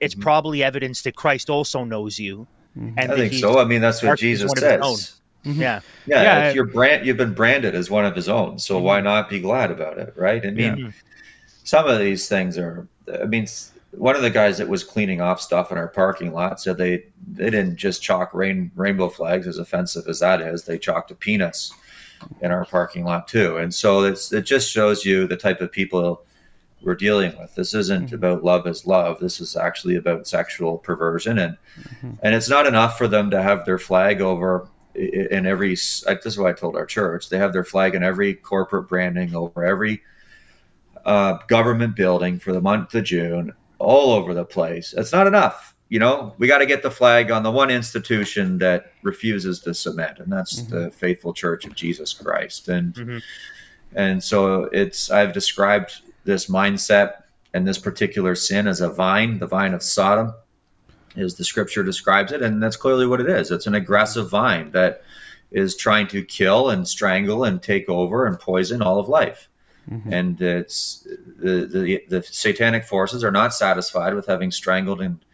it's 0.01 0.13
mm-hmm. 0.13 0.21
probably 0.21 0.63
evidence 0.63 1.01
that 1.03 1.15
Christ 1.15 1.49
also 1.49 1.83
knows 1.83 2.19
you. 2.19 2.47
Mm-hmm. 2.77 2.99
And 2.99 3.11
I 3.11 3.15
think 3.15 3.33
so. 3.33 3.59
I 3.59 3.65
mean, 3.65 3.81
that's 3.81 4.01
what 4.03 4.19
Jesus 4.19 4.51
says. 4.57 5.19
Mm-hmm. 5.45 5.61
Yeah. 5.61 5.79
yeah, 6.05 6.21
yeah. 6.23 6.51
You're 6.51 6.65
brand. 6.65 7.05
You've 7.05 7.17
been 7.17 7.33
branded 7.33 7.73
as 7.73 7.89
one 7.89 8.05
of 8.05 8.15
His 8.15 8.27
own. 8.27 8.59
So 8.59 8.79
why 8.79 8.97
mm-hmm. 8.97 9.05
not 9.05 9.29
be 9.29 9.39
glad 9.39 9.71
about 9.71 9.97
it, 9.97 10.13
right? 10.17 10.45
I 10.45 10.51
mean, 10.51 10.77
yeah. 10.77 10.91
some 11.63 11.87
of 11.87 11.99
these 11.99 12.27
things 12.27 12.57
are. 12.57 12.87
I 13.21 13.25
mean, 13.25 13.47
one 13.91 14.15
of 14.15 14.21
the 14.21 14.29
guys 14.29 14.57
that 14.57 14.67
was 14.67 14.83
cleaning 14.83 15.21
off 15.21 15.41
stuff 15.41 15.71
in 15.71 15.77
our 15.77 15.87
parking 15.87 16.33
lot 16.33 16.59
said 16.59 16.77
they 16.77 17.05
they 17.27 17.49
didn't 17.49 17.77
just 17.77 18.01
chalk 18.01 18.33
rain, 18.33 18.71
rainbow 18.75 19.09
flags, 19.09 19.47
as 19.47 19.57
offensive 19.57 20.07
as 20.07 20.19
that 20.19 20.41
is. 20.41 20.65
They 20.65 20.77
chalked 20.77 21.11
a 21.11 21.15
penis 21.15 21.73
in 22.41 22.51
our 22.51 22.65
parking 22.65 23.05
lot 23.05 23.27
too, 23.27 23.57
and 23.57 23.73
so 23.73 24.03
it's 24.03 24.31
it 24.31 24.43
just 24.43 24.69
shows 24.69 25.05
you 25.05 25.25
the 25.25 25.37
type 25.37 25.61
of 25.61 25.71
people 25.71 26.23
we're 26.81 26.95
dealing 26.95 27.37
with. 27.37 27.55
This 27.55 27.73
isn't 27.73 28.07
mm-hmm. 28.07 28.15
about 28.15 28.43
love 28.43 28.65
as 28.65 28.87
love. 28.87 29.19
This 29.19 29.41
is 29.41 29.55
actually 29.55 29.95
about 29.95 30.27
sexual 30.27 30.77
perversion, 30.77 31.37
and 31.39 31.57
mm-hmm. 31.79 32.11
and 32.23 32.35
it's 32.35 32.49
not 32.49 32.65
enough 32.65 32.97
for 32.97 33.07
them 33.07 33.29
to 33.31 33.41
have 33.41 33.65
their 33.65 33.77
flag 33.77 34.21
over 34.21 34.69
in 34.95 35.45
every. 35.45 35.71
This 35.71 36.05
is 36.25 36.37
what 36.37 36.49
I 36.49 36.53
told 36.53 36.75
our 36.75 36.85
church. 36.85 37.29
They 37.29 37.37
have 37.37 37.53
their 37.53 37.63
flag 37.65 37.95
in 37.95 38.03
every 38.03 38.33
corporate 38.33 38.87
branding 38.87 39.35
over 39.35 39.65
every 39.65 40.01
uh, 41.05 41.39
government 41.47 41.95
building 41.95 42.39
for 42.39 42.53
the 42.53 42.61
month 42.61 42.95
of 42.95 43.03
June, 43.03 43.53
all 43.77 44.11
over 44.13 44.33
the 44.33 44.45
place. 44.45 44.93
It's 44.93 45.11
not 45.11 45.27
enough. 45.27 45.75
you 45.89 45.97
know, 45.97 46.35
we 46.37 46.47
got 46.47 46.59
to 46.59 46.67
get 46.67 46.83
the 46.83 46.91
flag 46.91 47.31
on 47.31 47.41
the 47.41 47.51
one 47.51 47.71
institution 47.71 48.59
that 48.59 48.93
refuses 49.01 49.59
to 49.61 49.73
submit, 49.73 50.19
and 50.19 50.31
that's 50.31 50.61
mm-hmm. 50.61 50.75
the 50.75 50.91
faithful 50.91 51.33
Church 51.33 51.65
of 51.65 51.75
Jesus 51.75 52.13
Christ. 52.13 52.69
And 52.69 52.93
mm-hmm. 52.93 53.17
and 53.95 54.23
so 54.23 54.65
it's 54.65 55.09
I've 55.09 55.33
described 55.33 56.01
this 56.29 56.45
mindset 56.47 57.23
and 57.53 57.67
this 57.67 57.79
particular 57.79 58.35
sin 58.35 58.67
as 58.67 58.79
a 58.79 58.89
vine, 58.89 59.39
the 59.39 59.47
vine 59.47 59.73
of 59.73 59.81
Sodom, 59.81 60.33
as 61.17 61.35
the 61.35 61.43
Scripture 61.43 61.83
describes 61.83 62.31
it, 62.31 62.41
and 62.41 62.61
that's 62.61 62.77
clearly 62.77 63.07
what 63.07 63.19
it 63.19 63.27
is. 63.27 63.49
It's 63.49 63.67
an 63.67 63.73
aggressive 63.75 64.29
vine 64.29 64.71
that 64.71 65.01
is 65.51 65.75
trying 65.75 66.07
to 66.07 66.23
kill 66.23 66.69
and 66.69 66.87
strangle 66.87 67.43
and 67.43 67.61
take 67.61 67.89
over 67.89 68.27
and 68.27 68.39
poison 68.39 68.83
all 68.83 68.99
of 68.99 69.09
life. 69.09 69.49
Mm-hmm. 69.89 70.13
And 70.13 70.41
it's 70.41 71.07
the, 71.39 71.65
the 71.65 72.03
the 72.07 72.21
satanic 72.21 72.83
forces 72.83 73.23
are 73.23 73.31
not 73.31 73.55
satisfied 73.55 74.13
with 74.13 74.27
having 74.27 74.51
strangled 74.51 75.01
and 75.01 75.25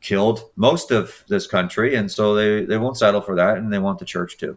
killed 0.00 0.44
most 0.54 0.92
of 0.92 1.24
this 1.26 1.48
country, 1.48 1.96
and 1.96 2.08
so 2.08 2.34
they 2.36 2.64
they 2.64 2.78
won't 2.78 2.96
settle 2.96 3.20
for 3.20 3.34
that, 3.34 3.58
and 3.58 3.72
they 3.72 3.80
want 3.80 3.98
the 3.98 4.04
church 4.04 4.36
to. 4.38 4.56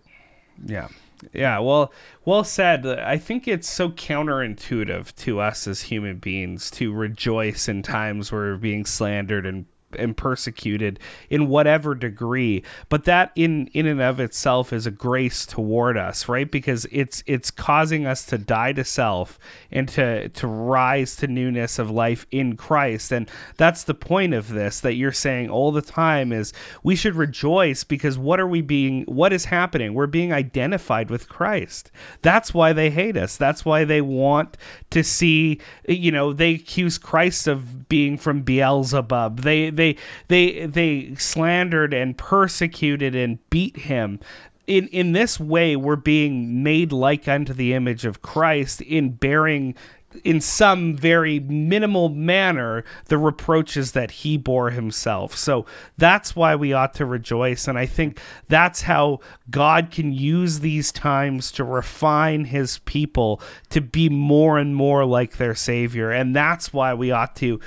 Yeah. 0.64 0.90
Yeah, 1.34 1.60
well, 1.60 1.94
well 2.26 2.44
said. 2.44 2.86
I 2.86 3.18
think 3.18 3.48
it's 3.48 3.70
so 3.70 3.90
counterintuitive 3.90 5.16
to 5.18 5.40
us 5.40 5.68
as 5.68 5.84
human 5.84 6.18
beings 6.18 6.72
to 6.72 6.94
rejoice 6.94 7.68
in 7.68 7.84
times 7.84 8.32
where 8.32 8.52
we're 8.52 8.58
being 8.58 8.86
slandered 8.86 9.46
and 9.46 9.66
and 9.98 10.16
persecuted 10.16 10.99
in 11.30 11.48
whatever 11.48 11.95
degree. 11.95 12.64
But 12.88 13.06
that 13.06 13.32
in 13.36 13.68
in 13.68 13.86
and 13.86 14.02
of 14.02 14.20
itself 14.20 14.72
is 14.72 14.86
a 14.86 14.91
grace 14.91 15.45
toward 15.45 15.98
us 15.98 16.30
right? 16.30 16.49
Because 16.49 16.86
it's 16.91 17.24
it's 17.26 17.52
causing 17.52 18.06
us 18.06 18.26
to 18.28 18.38
die 18.38 18.74
to 18.74 18.84
self 18.84 19.40
and 19.72 19.90
to 19.90 20.30
to 20.30 20.48
rise 20.48 21.16
to 21.18 21.28
newness 21.28 21.80
of 21.80 21.90
life 21.90 22.26
in 22.32 22.56
Christ. 22.56 23.11
And 23.11 23.30
that's 23.57 23.84
the 23.84 23.94
point 23.94 24.34
of 24.34 24.49
this 24.49 24.80
that 24.82 24.94
you're 24.94 25.11
saying 25.11 25.49
all 25.49 25.72
the 25.72 25.82
time 25.82 26.32
is 26.32 26.53
we 26.84 26.95
should 26.95 27.16
rejoice 27.16 27.84
because 27.84 28.18
what 28.18 28.40
are 28.40 28.48
we 28.48 28.61
being 28.61 29.03
what 29.03 29.34
is 29.34 29.45
happening? 29.45 29.94
We're 29.94 30.07
being 30.07 30.32
identified 30.32 31.10
with 31.10 31.28
Christ. 31.28 31.91
That's 32.22 32.53
why 32.53 32.72
they 32.74 32.91
hate 32.91 33.18
us. 33.18 33.36
That's 33.36 33.66
why 33.66 33.84
they 33.84 34.02
want 34.02 34.57
to 34.91 35.03
see 35.03 35.60
you 35.88 36.11
know 36.11 36.32
they 36.32 36.53
accuse 36.53 36.98
Christ 36.98 37.48
of 37.48 37.90
being 37.90 38.18
from 38.18 38.41
Beelzebub. 38.41 39.41
They 39.41 39.70
they 39.80 39.96
they 40.28 40.66
they 40.66 41.16
slandered 41.16 41.94
and 41.94 42.18
persecuted 42.18 43.16
and 43.16 43.40
beat 43.50 43.78
him 43.78 44.20
in 44.68 44.88
in 44.90 45.14
this 45.14 45.40
way 45.40 45.76
we're 45.76 45.96
being 45.96 46.62
made 46.62 46.92
like 46.92 47.28
unto 47.28 47.54
the 47.54 47.74
image 47.74 48.06
of 48.06 48.22
Christ 48.22 48.82
in 48.82 49.12
bearing 49.12 49.76
in 50.24 50.42
some 50.42 50.96
very 50.96 51.40
minimal 51.40 52.10
manner 52.10 52.84
the 53.06 53.18
reproaches 53.18 53.92
that 53.92 54.12
he 54.12 54.38
bore 54.38 54.72
himself. 54.72 55.36
So 55.36 55.66
that's 55.98 56.36
why 56.36 56.56
we 56.56 56.74
ought 56.74 56.94
to 56.96 57.06
rejoice. 57.06 57.68
And 57.68 57.78
I 57.78 57.86
think 57.86 58.20
that's 58.48 58.84
how 58.84 59.20
God 59.50 59.92
can 59.92 60.12
use 60.12 60.60
these 60.60 60.92
times 60.92 61.52
to 61.54 61.64
refine 61.64 62.46
his 62.46 62.80
people 62.80 63.42
to 63.70 63.82
be 63.82 64.10
more 64.10 64.58
and 64.58 64.76
more 64.76 65.06
like 65.06 65.38
their 65.38 65.56
Savior. 65.56 66.10
And 66.10 66.36
that's 66.36 66.74
why 66.74 66.94
we 66.94 67.12
ought 67.12 67.36
to 67.38 67.60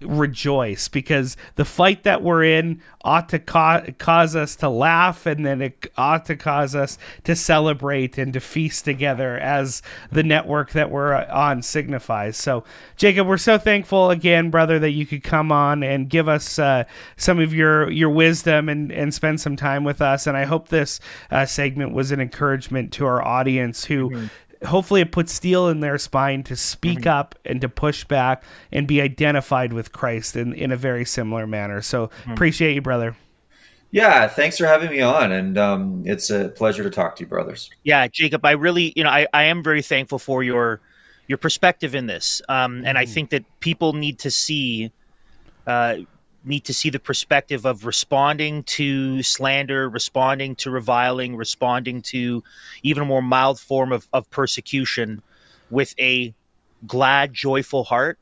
rejoice 0.00 0.88
because 0.88 1.36
the 1.56 1.64
fight 1.64 2.04
that 2.04 2.22
we're 2.22 2.44
in 2.44 2.80
ought 3.02 3.28
to 3.30 3.38
ca- 3.38 3.84
cause 3.98 4.36
us 4.36 4.56
to 4.56 4.68
laugh 4.68 5.26
and 5.26 5.44
then 5.44 5.62
it 5.62 5.90
ought 5.96 6.26
to 6.26 6.36
cause 6.36 6.74
us 6.74 6.98
to 7.24 7.34
celebrate 7.34 8.18
and 8.18 8.32
to 8.32 8.40
feast 8.40 8.84
together 8.84 9.38
as 9.38 9.82
the 10.12 10.22
network 10.22 10.72
that 10.72 10.90
we're 10.90 11.14
on 11.14 11.62
signifies. 11.62 12.36
So, 12.36 12.64
Jacob, 12.96 13.26
we're 13.26 13.38
so 13.38 13.58
thankful 13.58 14.10
again, 14.10 14.50
brother, 14.50 14.78
that 14.78 14.90
you 14.90 15.06
could 15.06 15.22
come 15.22 15.50
on 15.50 15.82
and 15.82 16.08
give 16.08 16.28
us 16.28 16.58
uh, 16.58 16.84
some 17.16 17.38
of 17.38 17.54
your 17.54 17.90
your 17.90 18.10
wisdom 18.10 18.68
and 18.68 18.90
and 18.92 19.14
spend 19.14 19.40
some 19.40 19.56
time 19.56 19.84
with 19.84 20.00
us. 20.02 20.26
And 20.26 20.36
I 20.36 20.44
hope 20.44 20.68
this 20.68 21.00
uh, 21.30 21.46
segment 21.46 21.94
was 21.94 22.12
an 22.12 22.20
encouragement 22.20 22.92
to 22.94 23.06
our 23.06 23.22
audience 23.22 23.84
who. 23.84 24.10
Mm-hmm 24.10 24.26
hopefully 24.64 25.00
it 25.00 25.12
puts 25.12 25.32
steel 25.32 25.68
in 25.68 25.80
their 25.80 25.98
spine 25.98 26.42
to 26.44 26.56
speak 26.56 27.00
mm-hmm. 27.00 27.08
up 27.08 27.34
and 27.44 27.60
to 27.60 27.68
push 27.68 28.04
back 28.04 28.44
and 28.72 28.86
be 28.86 29.00
identified 29.00 29.72
with 29.72 29.92
Christ 29.92 30.36
in, 30.36 30.52
in 30.52 30.70
a 30.70 30.76
very 30.76 31.04
similar 31.04 31.46
manner. 31.46 31.80
So 31.80 32.08
mm-hmm. 32.08 32.32
appreciate 32.32 32.74
you, 32.74 32.82
brother. 32.82 33.16
Yeah, 33.92 34.28
thanks 34.28 34.56
for 34.56 34.66
having 34.66 34.90
me 34.90 35.00
on, 35.00 35.32
and 35.32 35.58
um, 35.58 36.04
it's 36.06 36.30
a 36.30 36.50
pleasure 36.50 36.84
to 36.84 36.90
talk 36.90 37.16
to 37.16 37.24
you, 37.24 37.26
brothers. 37.26 37.70
Yeah, 37.82 38.06
Jacob, 38.06 38.44
I 38.44 38.52
really, 38.52 38.92
you 38.94 39.02
know, 39.02 39.10
I, 39.10 39.26
I 39.32 39.44
am 39.44 39.64
very 39.64 39.82
thankful 39.82 40.20
for 40.20 40.44
your 40.44 40.80
your 41.26 41.38
perspective 41.38 41.96
in 41.96 42.06
this, 42.06 42.40
um, 42.48 42.76
mm-hmm. 42.76 42.86
and 42.86 42.96
I 42.96 43.02
mm-hmm. 43.02 43.12
think 43.12 43.30
that 43.30 43.44
people 43.58 43.92
need 43.92 44.20
to 44.20 44.30
see 44.30 44.92
uh, 45.66 45.96
need 46.44 46.64
to 46.64 46.74
see 46.74 46.90
the 46.90 46.98
perspective 46.98 47.64
of 47.64 47.84
responding 47.84 48.62
to 48.62 49.22
slander, 49.22 49.88
responding 49.88 50.56
to 50.56 50.70
reviling, 50.70 51.36
responding 51.36 52.02
to 52.02 52.42
even 52.82 53.02
a 53.02 53.06
more 53.06 53.22
mild 53.22 53.60
form 53.60 53.92
of, 53.92 54.08
of 54.12 54.28
persecution 54.30 55.22
with 55.70 55.94
a 55.98 56.34
glad, 56.86 57.34
joyful 57.34 57.84
heart. 57.84 58.18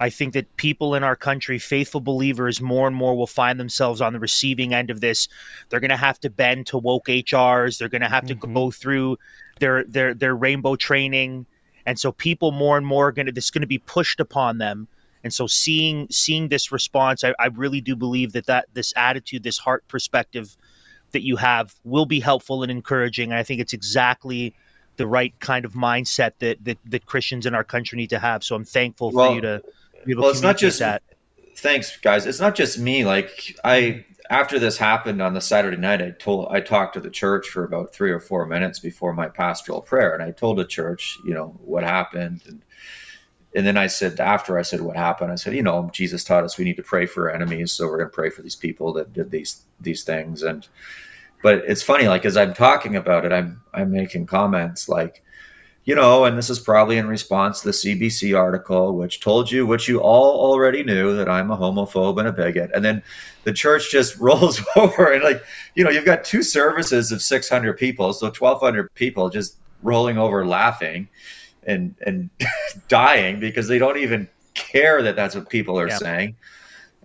I 0.00 0.10
think 0.10 0.34
that 0.34 0.56
people 0.56 0.94
in 0.94 1.02
our 1.02 1.16
country, 1.16 1.58
faithful 1.58 2.00
believers, 2.00 2.60
more 2.60 2.86
and 2.86 2.94
more 2.94 3.16
will 3.16 3.26
find 3.26 3.58
themselves 3.58 4.00
on 4.00 4.12
the 4.12 4.20
receiving 4.20 4.72
end 4.72 4.90
of 4.90 5.00
this. 5.00 5.26
They're 5.68 5.80
going 5.80 5.90
to 5.90 5.96
have 5.96 6.20
to 6.20 6.30
bend 6.30 6.68
to 6.68 6.78
woke 6.78 7.06
HRs. 7.06 7.78
They're 7.78 7.88
going 7.88 8.02
to 8.02 8.08
have 8.08 8.26
to 8.26 8.36
mm-hmm. 8.36 8.54
go 8.54 8.70
through 8.70 9.18
their 9.58 9.82
their 9.82 10.14
their 10.14 10.36
rainbow 10.36 10.76
training, 10.76 11.46
and 11.84 11.98
so 11.98 12.12
people 12.12 12.52
more 12.52 12.76
and 12.76 12.86
more 12.86 13.08
are 13.08 13.12
going 13.12 13.26
to 13.26 13.32
this 13.32 13.46
is 13.46 13.50
going 13.50 13.62
to 13.62 13.66
be 13.66 13.78
pushed 13.78 14.20
upon 14.20 14.58
them 14.58 14.86
and 15.24 15.32
so 15.32 15.46
seeing 15.46 16.06
seeing 16.10 16.48
this 16.48 16.70
response, 16.70 17.24
I, 17.24 17.34
I 17.38 17.46
really 17.46 17.80
do 17.80 17.96
believe 17.96 18.32
that 18.32 18.46
that 18.46 18.66
this 18.72 18.92
attitude, 18.96 19.42
this 19.42 19.58
heart 19.58 19.86
perspective 19.88 20.56
that 21.12 21.22
you 21.22 21.36
have 21.36 21.74
will 21.84 22.06
be 22.06 22.20
helpful 22.20 22.62
and 22.62 22.70
encouraging. 22.70 23.30
And 23.30 23.38
I 23.38 23.42
think 23.42 23.60
it's 23.60 23.72
exactly 23.72 24.54
the 24.96 25.06
right 25.06 25.32
kind 25.40 25.64
of 25.64 25.72
mindset 25.72 26.32
that, 26.40 26.62
that, 26.64 26.78
that 26.86 27.06
Christians 27.06 27.46
in 27.46 27.54
our 27.54 27.64
country 27.64 27.96
need 27.96 28.10
to 28.10 28.18
have. 28.18 28.44
So 28.44 28.54
I'm 28.54 28.64
thankful 28.64 29.10
well, 29.12 29.30
for 29.30 29.34
you 29.34 29.40
to 29.40 29.62
be 30.04 30.12
able 30.12 30.22
well, 30.22 30.30
to 30.30 30.34
it's 30.34 30.42
not 30.42 30.58
just 30.58 30.80
that. 30.80 31.02
Thanks, 31.56 31.96
guys. 31.96 32.26
It's 32.26 32.40
not 32.40 32.54
just 32.54 32.78
me. 32.78 33.04
Like 33.04 33.56
I, 33.64 34.04
after 34.30 34.58
this 34.58 34.76
happened 34.76 35.22
on 35.22 35.34
the 35.34 35.40
Saturday 35.40 35.76
night, 35.76 36.02
I 36.02 36.10
told 36.10 36.48
I 36.50 36.60
talked 36.60 36.94
to 36.94 37.00
the 37.00 37.10
church 37.10 37.48
for 37.48 37.64
about 37.64 37.92
three 37.92 38.10
or 38.10 38.20
four 38.20 38.46
minutes 38.46 38.78
before 38.78 39.12
my 39.12 39.28
pastoral 39.28 39.80
prayer, 39.80 40.14
and 40.14 40.22
I 40.22 40.30
told 40.30 40.58
the 40.58 40.64
church, 40.64 41.18
you 41.24 41.34
know, 41.34 41.58
what 41.64 41.82
happened, 41.82 42.42
and 42.46 42.62
and 43.54 43.66
then 43.66 43.76
I 43.76 43.86
said 43.86 44.20
after 44.20 44.58
I 44.58 44.62
said 44.62 44.82
what 44.82 44.96
happened, 44.96 45.32
I 45.32 45.36
said, 45.36 45.54
you 45.54 45.62
know, 45.62 45.90
Jesus 45.92 46.22
taught 46.22 46.44
us 46.44 46.58
we 46.58 46.64
need 46.64 46.76
to 46.76 46.82
pray 46.82 47.06
for 47.06 47.28
our 47.28 47.34
enemies, 47.34 47.72
so 47.72 47.86
we're 47.86 47.98
going 47.98 48.10
to 48.10 48.14
pray 48.14 48.30
for 48.30 48.42
these 48.42 48.56
people 48.56 48.92
that 48.94 49.12
did 49.12 49.30
these 49.30 49.62
these 49.80 50.04
things. 50.04 50.42
And 50.42 50.66
but 51.42 51.64
it's 51.66 51.82
funny, 51.82 52.08
like 52.08 52.24
as 52.24 52.36
I'm 52.36 52.52
talking 52.52 52.94
about 52.94 53.24
it, 53.24 53.32
I'm 53.32 53.62
I'm 53.72 53.90
making 53.90 54.26
comments 54.26 54.86
like, 54.88 55.22
you 55.84 55.94
know, 55.94 56.26
and 56.26 56.36
this 56.36 56.50
is 56.50 56.58
probably 56.58 56.98
in 56.98 57.08
response 57.08 57.60
to 57.60 57.68
the 57.68 57.72
CBC 57.72 58.38
article, 58.38 58.94
which 58.94 59.20
told 59.20 59.50
you 59.50 59.66
what 59.66 59.88
you 59.88 60.00
all 60.00 60.50
already 60.50 60.82
knew 60.82 61.16
that 61.16 61.28
I'm 61.28 61.50
a 61.50 61.56
homophobe 61.56 62.18
and 62.18 62.28
a 62.28 62.32
bigot. 62.32 62.70
And 62.74 62.84
then 62.84 63.02
the 63.44 63.52
church 63.54 63.90
just 63.90 64.16
rolls 64.20 64.60
over 64.76 65.10
and 65.10 65.24
like, 65.24 65.42
you 65.74 65.84
know, 65.84 65.90
you've 65.90 66.04
got 66.04 66.22
two 66.22 66.42
services 66.42 67.12
of 67.12 67.22
600 67.22 67.78
people, 67.78 68.12
so 68.12 68.26
1,200 68.26 68.92
people 68.94 69.30
just 69.30 69.56
rolling 69.82 70.18
over 70.18 70.44
laughing 70.44 71.08
and 71.68 71.94
and 72.04 72.30
dying 72.88 73.38
because 73.38 73.68
they 73.68 73.78
don't 73.78 73.98
even 73.98 74.28
care 74.54 75.02
that 75.02 75.14
that's 75.14 75.34
what 75.34 75.48
people 75.48 75.78
are 75.78 75.90
saying. 75.90 76.36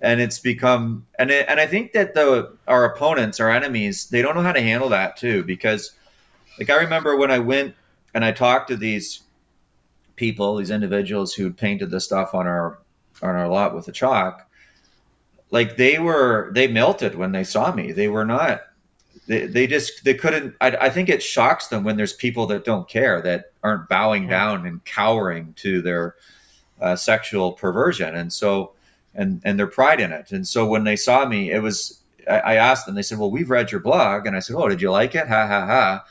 And 0.02 0.20
it's 0.20 0.40
become 0.40 1.06
and 1.20 1.30
it, 1.30 1.46
and 1.48 1.60
I 1.60 1.68
think 1.68 1.94
that 1.94 2.14
the 2.14 2.58
our 2.68 2.86
opponents 2.86 3.40
our 3.40 3.52
enemies 3.52 4.10
they 4.10 4.22
don't 4.22 4.36
know 4.36 4.42
how 4.42 4.52
to 4.52 4.62
handle 4.62 4.90
that 4.90 5.18
too 5.18 5.44
because 5.44 5.92
like 6.58 6.70
I 6.70 6.76
remember 6.76 7.16
when 7.16 7.32
I 7.32 7.40
went 7.40 7.76
and 8.14 8.26
I 8.26 8.32
talked 8.32 8.70
to 8.70 8.76
these 8.76 9.22
people 10.16 10.58
these 10.58 10.72
individuals 10.72 11.34
who 11.34 11.52
painted 11.52 11.90
the 11.90 12.00
stuff 12.00 12.34
on 12.34 12.48
our 12.48 12.80
on 13.22 13.36
our 13.36 13.48
lot 13.48 13.74
with 13.76 13.86
the 13.86 13.92
chalk 13.92 14.50
like 15.54 15.78
they 15.78 16.00
were 16.00 16.50
they 16.54 16.68
melted 16.68 17.14
when 17.14 17.32
they 17.32 17.44
saw 17.44 17.72
me. 17.72 17.92
They 17.92 18.08
were 18.08 18.26
not 18.26 18.62
they, 19.28 19.46
they 19.46 19.68
just 19.68 20.04
they 20.04 20.14
couldn't 20.14 20.56
I, 20.62 20.72
I 20.72 20.90
think 20.90 21.10
it 21.10 21.24
shocks 21.24 21.68
them 21.68 21.84
when 21.84 21.98
there's 21.98 22.14
people 22.14 22.46
that 22.48 22.66
don't 22.66 22.88
care 22.88 23.22
that 23.22 23.52
aren't 23.64 23.88
bowing 23.88 24.28
down 24.28 24.66
and 24.66 24.84
cowering 24.86 25.54
to 25.58 25.82
their 25.82 26.16
uh, 26.82 26.96
sexual 26.96 27.54
perversion 27.54 28.16
and 28.16 28.32
so 28.32 28.74
and 29.16 29.42
and 29.46 29.58
their 29.58 29.68
pride 29.68 30.02
in 30.02 30.12
it. 30.12 30.32
And 30.32 30.48
so 30.48 30.66
when 30.66 30.84
they 30.84 30.96
saw 30.96 31.26
me 31.26 31.52
it 31.52 31.62
was 31.62 32.02
I, 32.30 32.40
I 32.40 32.56
asked 32.56 32.86
them 32.86 32.96
they 32.96 33.02
said 33.02 33.20
well 33.20 33.32
we've 33.32 33.50
read 33.50 33.72
your 33.72 33.82
blog 33.82 34.26
and 34.26 34.36
i 34.36 34.40
said 34.40 34.56
oh 34.56 34.68
did 34.68 34.82
you 34.82 34.92
like 34.92 35.16
it? 35.16 35.28
Ha 35.28 35.48
ha 35.48 35.66
ha. 35.66 36.06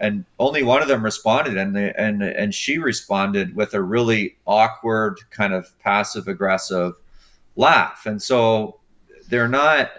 And 0.00 0.24
only 0.38 0.62
one 0.62 0.80
of 0.80 0.86
them 0.86 1.04
responded 1.04 1.56
and 1.56 1.74
they, 1.74 1.92
and 1.92 2.22
and 2.22 2.54
she 2.54 2.78
responded 2.78 3.54
with 3.54 3.74
a 3.74 3.82
really 3.82 4.36
awkward 4.46 5.18
kind 5.30 5.52
of 5.52 5.76
passive 5.80 6.28
aggressive 6.28 6.94
laugh. 7.56 8.06
And 8.06 8.22
so 8.22 8.78
they're 9.28 9.48
not 9.48 9.90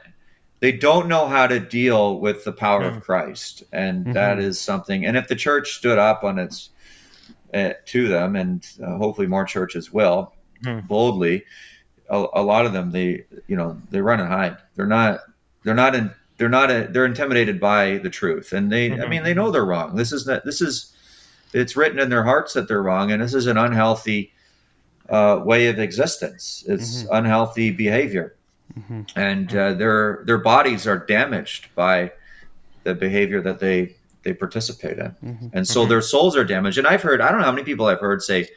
they 0.60 0.72
don't 0.72 1.07
know 1.07 1.27
how 1.27 1.48
to 1.48 1.60
deal 1.60 2.19
with 2.19 2.44
the 2.44 2.52
power 2.52 2.84
of 2.84 3.02
Christ, 3.02 3.64
and 3.72 4.03
mm-hmm. 4.03 4.14
that 4.14 4.40
is 4.40 4.60
something. 4.60 5.06
And 5.06 5.15
if 5.15 5.27
the 5.27 5.36
church 5.36 5.73
stood 5.73 5.98
up 5.98 6.23
on 6.23 6.40
its 6.40 6.69
uh, 7.53 7.73
to 7.86 8.07
them, 8.07 8.36
and 8.36 8.65
uh, 8.84 8.98
hopefully 8.98 9.27
more 9.27 9.45
churches 9.45 9.91
will 9.91 10.34
mm-hmm. 10.64 10.86
boldly, 10.88 11.45
a, 12.10 12.26
a 12.34 12.44
lot 12.44 12.65
of 12.65 12.73
them 12.73 12.91
they 12.91 13.26
you 13.48 13.56
know 13.56 13.81
they 13.90 14.02
run 14.02 14.19
and 14.19 14.30
hide. 14.30 14.57
They're 14.76 14.86
not 14.86 15.22
they're 15.64 15.73
not 15.73 15.95
in 15.95 16.11
they're 16.40 16.49
not 16.49 16.72
a, 16.72 16.88
they're 16.90 17.06
intimidated 17.06 17.60
by 17.60 17.98
the 17.99 18.10
truth 18.10 18.53
and 18.53 18.72
they 18.72 18.90
mm-hmm. 18.90 19.02
i 19.02 19.07
mean 19.07 19.23
they 19.23 19.34
know 19.34 19.52
they're 19.52 19.65
wrong 19.65 19.95
this 19.95 20.11
is 20.11 20.26
not 20.26 20.44
this 20.45 20.61
is 20.61 20.95
it's 21.53 21.76
written 21.76 21.99
in 21.99 22.10
their 22.10 22.23
hearts 22.23 22.53
that 22.53 22.68
they're 22.68 22.81
wrong 22.81 23.11
and 23.11 23.22
this 23.22 23.34
is 23.34 23.45
an 23.45 23.57
unhealthy 23.57 24.34
uh, 25.10 25.41
way 25.44 25.68
of 25.68 25.80
existence 25.80 26.64
it's 26.68 27.03
mm-hmm. 27.03 27.15
unhealthy 27.15 27.72
behavior 27.72 28.36
mm-hmm. 28.80 29.01
and 29.15 29.56
uh, 29.56 29.73
their 29.73 30.23
their 30.26 30.38
bodies 30.38 30.88
are 30.88 30.97
damaged 30.97 31.68
by 31.76 32.11
the 32.84 32.93
behavior 32.93 33.41
that 33.41 33.60
they 33.60 33.95
they 34.23 34.34
participate 34.34 34.97
in 34.97 35.15
mm-hmm. 35.23 35.47
and 35.53 35.68
so 35.68 35.81
mm-hmm. 35.81 35.89
their 35.89 36.01
souls 36.01 36.35
are 36.35 36.43
damaged 36.43 36.77
and 36.77 36.88
i've 36.88 37.01
heard 37.01 37.22
i 37.22 37.30
don't 37.30 37.39
know 37.39 37.45
how 37.45 37.51
many 37.51 37.64
people 37.64 37.85
i've 37.85 37.99
heard 37.99 38.22
say 38.22 38.47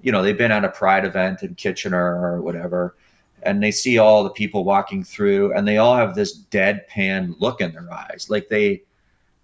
you 0.00 0.12
know 0.12 0.22
they've 0.22 0.38
been 0.38 0.52
at 0.52 0.64
a 0.64 0.68
pride 0.68 1.04
event 1.04 1.42
in 1.42 1.54
kitchener 1.54 2.22
or 2.22 2.40
whatever 2.40 2.94
and 3.42 3.62
they 3.62 3.70
see 3.70 3.98
all 3.98 4.24
the 4.24 4.30
people 4.30 4.64
walking 4.64 5.04
through 5.04 5.52
and 5.54 5.68
they 5.68 5.78
all 5.78 5.96
have 5.96 6.14
this 6.14 6.38
deadpan 6.50 7.34
look 7.40 7.60
in 7.60 7.72
their 7.72 7.92
eyes 7.92 8.26
like 8.28 8.48
they 8.48 8.82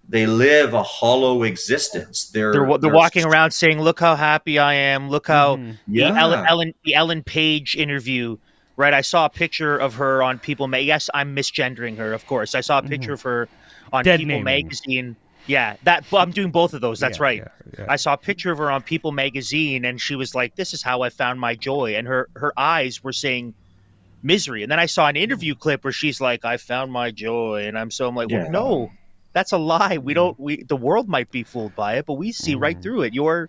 they 0.09 0.27
live 0.27 0.75
a 0.75 0.83
hollow 0.83 1.43
existence 1.45 2.31
they're 2.31 2.53
they're, 2.53 2.67
they're, 2.67 2.79
they're 2.79 2.95
walking 2.95 3.25
around 3.25 3.51
saying 3.51 3.81
look 3.81 4.01
how 4.01 4.17
happy 4.17 4.59
i 4.59 4.75
am 4.75 5.09
look 5.09 5.27
how 5.27 5.57
mm, 5.57 5.77
yeah. 5.87 6.13
the 6.13 6.19
ellen, 6.19 6.47
ellen 6.47 6.75
the 6.85 6.95
ellen 6.95 7.23
page 7.23 7.77
interview 7.77 8.37
right 8.81 8.95
i 8.95 9.01
saw 9.01 9.27
a 9.27 9.31
picture 9.31 9.77
of 9.77 9.95
her 9.95 10.23
on 10.23 10.39
people 10.39 10.67
May. 10.67 10.83
yes 10.83 11.09
i'm 11.15 11.37
misgendering 11.37 11.97
her 11.99 12.13
of 12.13 12.27
course 12.27 12.55
i 12.55 12.61
saw 12.61 12.79
a 12.79 12.83
picture 12.83 13.09
mm-hmm. 13.09 13.13
of 13.13 13.23
her 13.23 13.49
on 13.93 14.05
Dead 14.05 14.19
people 14.19 14.37
naming. 14.37 14.45
magazine 14.45 15.17
yeah, 15.47 15.77
that 15.83 16.05
I'm 16.13 16.31
doing 16.33 16.51
both 16.51 16.75
of 16.75 16.83
those. 16.83 17.01
That's 17.01 17.19
yeah, 17.19 17.25
right. 17.25 17.39
Yeah, 17.39 17.49
yeah. 17.79 17.87
I 17.89 17.97
saw 17.97 18.13
a 18.13 18.19
picture 18.19 18.53
of 18.53 18.59
her 18.59 18.71
on 18.71 18.83
People 18.83 19.11
magazine, 19.11 19.87
and 19.87 20.01
she 20.01 20.15
was 20.15 20.35
like, 20.35 20.55
"This 20.55 20.75
is 20.75 20.83
how 20.83 21.01
I 21.01 21.09
found 21.09 21.41
my 21.41 21.57
joy," 21.57 21.97
and 21.97 22.07
her 22.07 22.29
her 22.37 22.53
eyes 22.59 23.03
were 23.03 23.13
saying, 23.13 23.55
misery. 24.23 24.63
And 24.63 24.71
then 24.71 24.79
I 24.79 24.87
saw 24.87 25.09
an 25.09 25.17
interview 25.17 25.55
clip 25.55 25.85
where 25.85 25.93
she's 25.93 26.21
like, 26.21 26.45
"I 26.45 26.57
found 26.57 26.93
my 26.93 27.11
joy," 27.11 27.67
and 27.67 27.79
I'm 27.79 27.91
so 27.91 28.09
I'm 28.09 28.15
like, 28.15 28.31
yeah. 28.31 28.43
well, 28.43 28.51
no, 28.51 28.93
that's 29.33 29.53
a 29.53 29.59
lie. 29.59 29.99
We 29.99 30.15
don't. 30.15 30.39
We 30.39 30.63
the 30.63 30.77
world 30.77 31.09
might 31.09 31.31
be 31.31 31.43
fooled 31.43 31.75
by 31.75 31.97
it, 31.97 32.07
but 32.07 32.15
we 32.15 32.33
see 32.33 32.57
mm. 32.57 32.61
right 32.61 32.81
through 32.81 33.03
it. 33.03 33.15
You're 33.15 33.49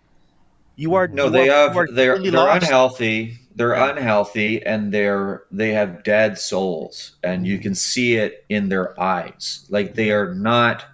you 0.76 0.96
are 0.96 1.08
no. 1.08 1.26
You 1.26 1.32
they 1.32 1.50
are, 1.50 1.70
have 1.70 1.96
they're 1.96 2.20
they're 2.20 2.32
lost. 2.32 2.64
unhealthy. 2.64 3.40
They're 3.56 3.76
yeah. 3.76 3.92
unhealthy, 3.92 4.66
and 4.66 4.94
they're 4.94 5.44
they 5.52 5.74
have 5.74 6.04
dead 6.04 6.38
souls, 6.38 7.18
and 7.24 7.46
you 7.46 7.60
can 7.60 7.76
see 7.76 8.16
it 8.16 8.46
in 8.50 8.70
their 8.70 9.00
eyes. 9.00 9.66
Like 9.70 9.96
they 9.96 10.12
are 10.12 10.34
not 10.34 10.86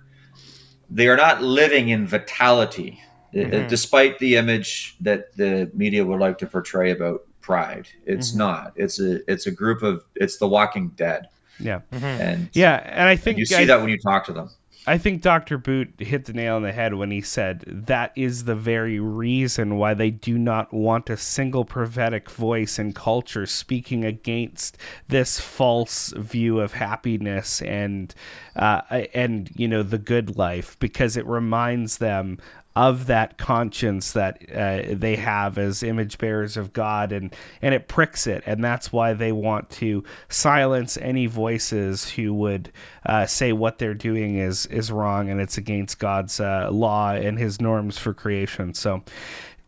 they 0.89 1.07
are 1.07 1.17
not 1.17 1.41
living 1.41 1.89
in 1.89 2.07
vitality, 2.07 3.01
mm-hmm. 3.33 3.67
despite 3.67 4.19
the 4.19 4.37
image 4.37 4.95
that 5.01 5.35
the 5.35 5.69
media 5.73 6.05
would 6.05 6.19
like 6.19 6.37
to 6.39 6.47
portray 6.47 6.91
about 6.91 7.23
pride. 7.41 7.87
It's 8.05 8.29
mm-hmm. 8.29 8.39
not. 8.39 8.73
It's 8.75 8.99
a 8.99 9.19
it's 9.31 9.47
a 9.47 9.51
group 9.51 9.83
of 9.83 10.03
it's 10.15 10.37
the 10.37 10.47
Walking 10.47 10.89
Dead. 10.89 11.27
Yeah, 11.59 11.81
mm-hmm. 11.91 12.05
and 12.05 12.49
yeah, 12.53 12.81
and 12.85 13.09
I 13.09 13.15
think 13.15 13.35
and 13.35 13.39
you 13.39 13.45
see 13.45 13.63
I, 13.63 13.65
that 13.65 13.81
when 13.81 13.89
you 13.89 13.97
talk 13.97 14.25
to 14.25 14.33
them. 14.33 14.49
I 14.89 14.97
think 14.97 15.21
Dr. 15.21 15.57
Boot 15.57 15.95
hit 15.97 16.25
the 16.25 16.33
nail 16.33 16.55
on 16.55 16.63
the 16.63 16.71
head 16.71 16.93
when 16.93 17.11
he 17.11 17.19
said 17.19 17.65
that 17.67 18.13
is 18.15 18.45
the 18.45 18.55
very 18.55 19.01
reason 19.01 19.75
why 19.75 19.93
they 19.93 20.09
do 20.09 20.37
not 20.37 20.73
want 20.73 21.09
a 21.09 21.17
single 21.17 21.65
prophetic 21.65 22.29
voice 22.29 22.79
in 22.79 22.93
culture 22.93 23.45
speaking 23.45 24.05
against 24.05 24.77
this 25.09 25.41
false 25.41 26.13
view 26.15 26.61
of 26.61 26.71
happiness 26.71 27.61
and 27.63 28.15
uh, 28.55 28.81
and 29.13 29.51
you 29.55 29.67
know 29.67 29.83
the 29.83 29.97
good 29.97 30.37
life 30.37 30.79
because 30.79 31.17
it 31.17 31.27
reminds 31.27 31.97
them 31.97 32.39
of 32.77 33.07
that 33.07 33.39
conscience 33.39 34.11
that 34.11 34.39
uh, 34.53 34.83
they 34.93 35.15
have 35.15 35.57
as 35.57 35.81
image 35.81 36.19
bearers 36.19 36.57
of 36.57 36.73
God, 36.73 37.11
and 37.11 37.35
and 37.59 37.73
it 37.73 37.87
pricks 37.87 38.27
it, 38.27 38.43
and 38.45 38.63
that's 38.63 38.93
why 38.93 39.13
they 39.13 39.31
want 39.31 39.71
to 39.71 40.03
silence 40.29 40.95
any 41.01 41.25
voices 41.25 42.07
who 42.11 42.35
would 42.35 42.71
uh, 43.03 43.25
say 43.25 43.51
what 43.51 43.79
they're 43.79 43.95
doing 43.95 44.37
is 44.37 44.67
is 44.67 44.91
wrong 44.91 45.27
and 45.31 45.41
it's 45.41 45.57
against 45.57 45.97
God's 45.97 46.39
uh, 46.39 46.69
law 46.71 47.13
and 47.13 47.39
His 47.39 47.59
norms 47.59 47.97
for 47.97 48.13
creation. 48.13 48.75
So. 48.75 49.03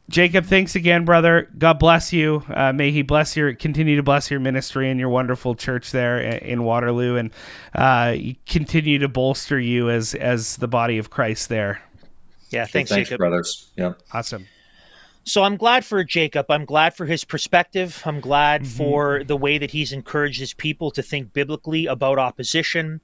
Jacob, 0.07 0.45
thanks 0.45 0.73
again, 0.73 1.05
brother. 1.05 1.47
God 1.55 1.77
bless 1.77 2.11
you. 2.11 2.43
Uh, 2.49 2.73
may 2.73 2.89
He 2.89 3.03
bless 3.03 3.37
your 3.37 3.53
continue 3.53 3.95
to 3.95 4.01
bless 4.01 4.31
your 4.31 4.39
ministry 4.39 4.89
and 4.89 4.99
your 4.99 5.09
wonderful 5.09 5.53
church 5.53 5.91
there 5.91 6.19
in 6.19 6.63
Waterloo, 6.63 7.17
and 7.17 7.29
uh, 7.75 8.15
continue 8.47 8.97
to 8.97 9.07
bolster 9.07 9.59
you 9.59 9.91
as 9.91 10.15
as 10.15 10.57
the 10.57 10.67
body 10.67 10.97
of 10.97 11.11
Christ 11.11 11.49
there. 11.49 11.83
Yeah, 12.49 12.65
thanks, 12.65 12.89
thanks 12.89 13.09
Jacob. 13.09 13.19
brothers. 13.19 13.71
Yeah, 13.75 13.93
awesome. 14.13 14.47
So 15.23 15.43
I'm 15.43 15.57
glad 15.57 15.85
for 15.85 16.03
Jacob. 16.03 16.47
I'm 16.49 16.65
glad 16.65 16.95
for 16.95 17.05
his 17.05 17.23
perspective. 17.23 18.01
I'm 18.05 18.19
glad 18.19 18.61
mm-hmm. 18.63 18.77
for 18.77 19.23
the 19.23 19.37
way 19.37 19.57
that 19.59 19.69
he's 19.69 19.93
encouraged 19.93 20.39
his 20.39 20.53
people 20.53 20.89
to 20.91 21.03
think 21.03 21.33
biblically 21.33 21.85
about 21.85 22.17
opposition, 22.17 23.01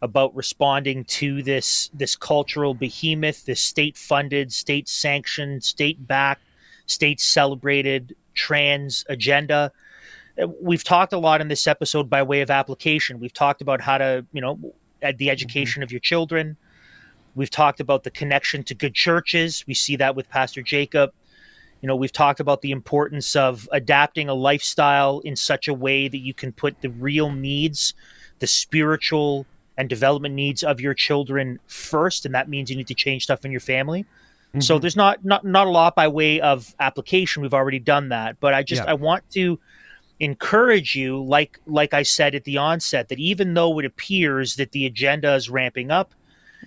about 0.00 0.36
responding 0.36 1.04
to 1.06 1.42
this 1.42 1.90
this 1.92 2.14
cultural 2.14 2.74
behemoth, 2.74 3.46
this 3.46 3.60
state-funded, 3.60 4.52
state-sanctioned, 4.52 5.64
state-backed, 5.64 6.42
state-celebrated 6.86 8.14
trans 8.34 9.04
agenda. 9.08 9.72
We've 10.62 10.84
talked 10.84 11.12
a 11.12 11.18
lot 11.18 11.40
in 11.40 11.48
this 11.48 11.66
episode 11.66 12.08
by 12.08 12.22
way 12.22 12.42
of 12.42 12.50
application. 12.50 13.18
We've 13.18 13.32
talked 13.32 13.60
about 13.60 13.80
how 13.80 13.98
to, 13.98 14.24
you 14.32 14.40
know, 14.40 14.60
the 15.00 15.08
mm-hmm. 15.08 15.28
education 15.28 15.80
mm-hmm. 15.80 15.84
of 15.84 15.90
your 15.90 16.00
children 16.00 16.56
We've 17.38 17.48
talked 17.48 17.78
about 17.78 18.02
the 18.02 18.10
connection 18.10 18.64
to 18.64 18.74
good 18.74 18.94
churches. 18.94 19.64
We 19.68 19.72
see 19.72 19.94
that 19.96 20.16
with 20.16 20.28
Pastor 20.28 20.60
Jacob. 20.60 21.12
You 21.80 21.86
know, 21.86 21.94
we've 21.94 22.12
talked 22.12 22.40
about 22.40 22.62
the 22.62 22.72
importance 22.72 23.36
of 23.36 23.68
adapting 23.70 24.28
a 24.28 24.34
lifestyle 24.34 25.20
in 25.20 25.36
such 25.36 25.68
a 25.68 25.72
way 25.72 26.08
that 26.08 26.18
you 26.18 26.34
can 26.34 26.50
put 26.50 26.80
the 26.80 26.90
real 26.90 27.30
needs, 27.30 27.94
the 28.40 28.48
spiritual 28.48 29.46
and 29.76 29.88
development 29.88 30.34
needs 30.34 30.64
of 30.64 30.80
your 30.80 30.94
children 30.94 31.60
first, 31.68 32.26
and 32.26 32.34
that 32.34 32.48
means 32.48 32.70
you 32.70 32.76
need 32.76 32.88
to 32.88 32.94
change 32.94 33.22
stuff 33.22 33.44
in 33.44 33.52
your 33.52 33.60
family. 33.60 34.02
Mm-hmm. 34.02 34.60
So 34.60 34.80
there's 34.80 34.96
not 34.96 35.24
not 35.24 35.44
not 35.44 35.68
a 35.68 35.70
lot 35.70 35.94
by 35.94 36.08
way 36.08 36.40
of 36.40 36.74
application. 36.80 37.42
We've 37.42 37.54
already 37.54 37.78
done 37.78 38.08
that, 38.08 38.40
but 38.40 38.52
I 38.52 38.64
just 38.64 38.82
yeah. 38.82 38.90
I 38.90 38.94
want 38.94 39.30
to 39.34 39.60
encourage 40.18 40.96
you, 40.96 41.22
like 41.22 41.60
like 41.66 41.94
I 41.94 42.02
said 42.02 42.34
at 42.34 42.42
the 42.42 42.58
onset, 42.58 43.10
that 43.10 43.20
even 43.20 43.54
though 43.54 43.78
it 43.78 43.84
appears 43.84 44.56
that 44.56 44.72
the 44.72 44.86
agenda 44.86 45.36
is 45.36 45.48
ramping 45.48 45.92
up, 45.92 46.14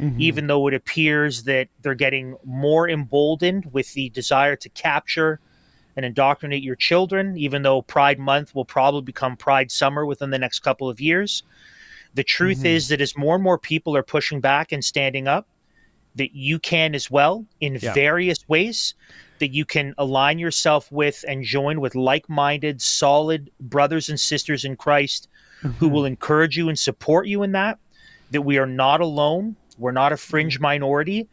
mm-hmm. 0.02 0.20
even 0.20 0.48
though 0.48 0.68
it 0.68 0.74
appears 0.74 1.44
that 1.44 1.68
they're 1.82 1.94
getting 1.94 2.36
more 2.44 2.90
emboldened 2.90 3.72
with 3.72 3.94
the 3.94 4.10
desire 4.10 4.56
to 4.56 4.70
capture 4.70 5.40
and 5.96 6.06
indoctrinate 6.06 6.64
your 6.64 6.76
children, 6.76 7.38
even 7.38 7.62
though 7.62 7.82
Pride 7.82 8.20
Month 8.20 8.56
will 8.56 8.66
probably 8.66 9.02
become 9.02 9.38
Pride 9.38 9.72
Summer 9.72 10.06
within 10.06 10.30
the 10.30 10.40
next 10.40 10.60
couple 10.60 10.90
of 10.90 11.00
years. 11.00 11.44
The 12.16 12.24
truth 12.24 12.60
mm-hmm. 12.60 12.68
is 12.68 12.88
that 12.90 13.02
as 13.02 13.18
more 13.18 13.36
and 13.36 13.44
more 13.44 13.58
people 13.58 13.96
are 13.96 14.04
pushing 14.04 14.42
back 14.42 14.72
and 14.72 14.84
standing 14.84 15.28
up, 15.28 15.48
that 16.16 16.36
you 16.36 16.60
can 16.60 16.94
as 16.94 17.10
well 17.10 17.46
in 17.62 17.78
yeah. 17.82 17.94
various 17.94 18.48
ways 18.50 18.96
that 19.40 19.54
you 19.54 19.66
can 19.66 19.94
align 19.98 20.40
yourself 20.40 20.92
with 20.92 21.24
and 21.28 21.44
join 21.44 21.80
with 21.80 21.96
like-minded 21.96 22.82
solid 22.82 23.50
brothers 23.60 24.10
and 24.10 24.20
sisters 24.20 24.66
in 24.66 24.76
Christ 24.76 25.30
mm-hmm. 25.64 25.72
who 25.78 25.88
will 25.88 26.06
encourage 26.06 26.58
you 26.58 26.70
and 26.70 26.78
support 26.78 27.28
you 27.28 27.44
in 27.44 27.54
that 27.54 27.80
that 28.32 28.42
we 28.42 28.58
are 28.58 28.68
not 28.68 29.02
alone 29.02 29.56
we're 29.78 29.92
not 29.92 30.12
a 30.12 30.18
fringe 30.18 30.56
mm-hmm. 30.56 30.64
minority. 30.64 31.28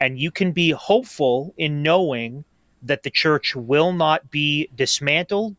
And 0.00 0.18
you 0.18 0.30
can 0.30 0.52
be 0.52 0.70
hopeful 0.70 1.54
in 1.58 1.82
knowing 1.82 2.44
that 2.82 3.02
the 3.02 3.10
church 3.10 3.54
will 3.54 3.92
not 3.92 4.30
be 4.30 4.68
dismantled, 4.74 5.54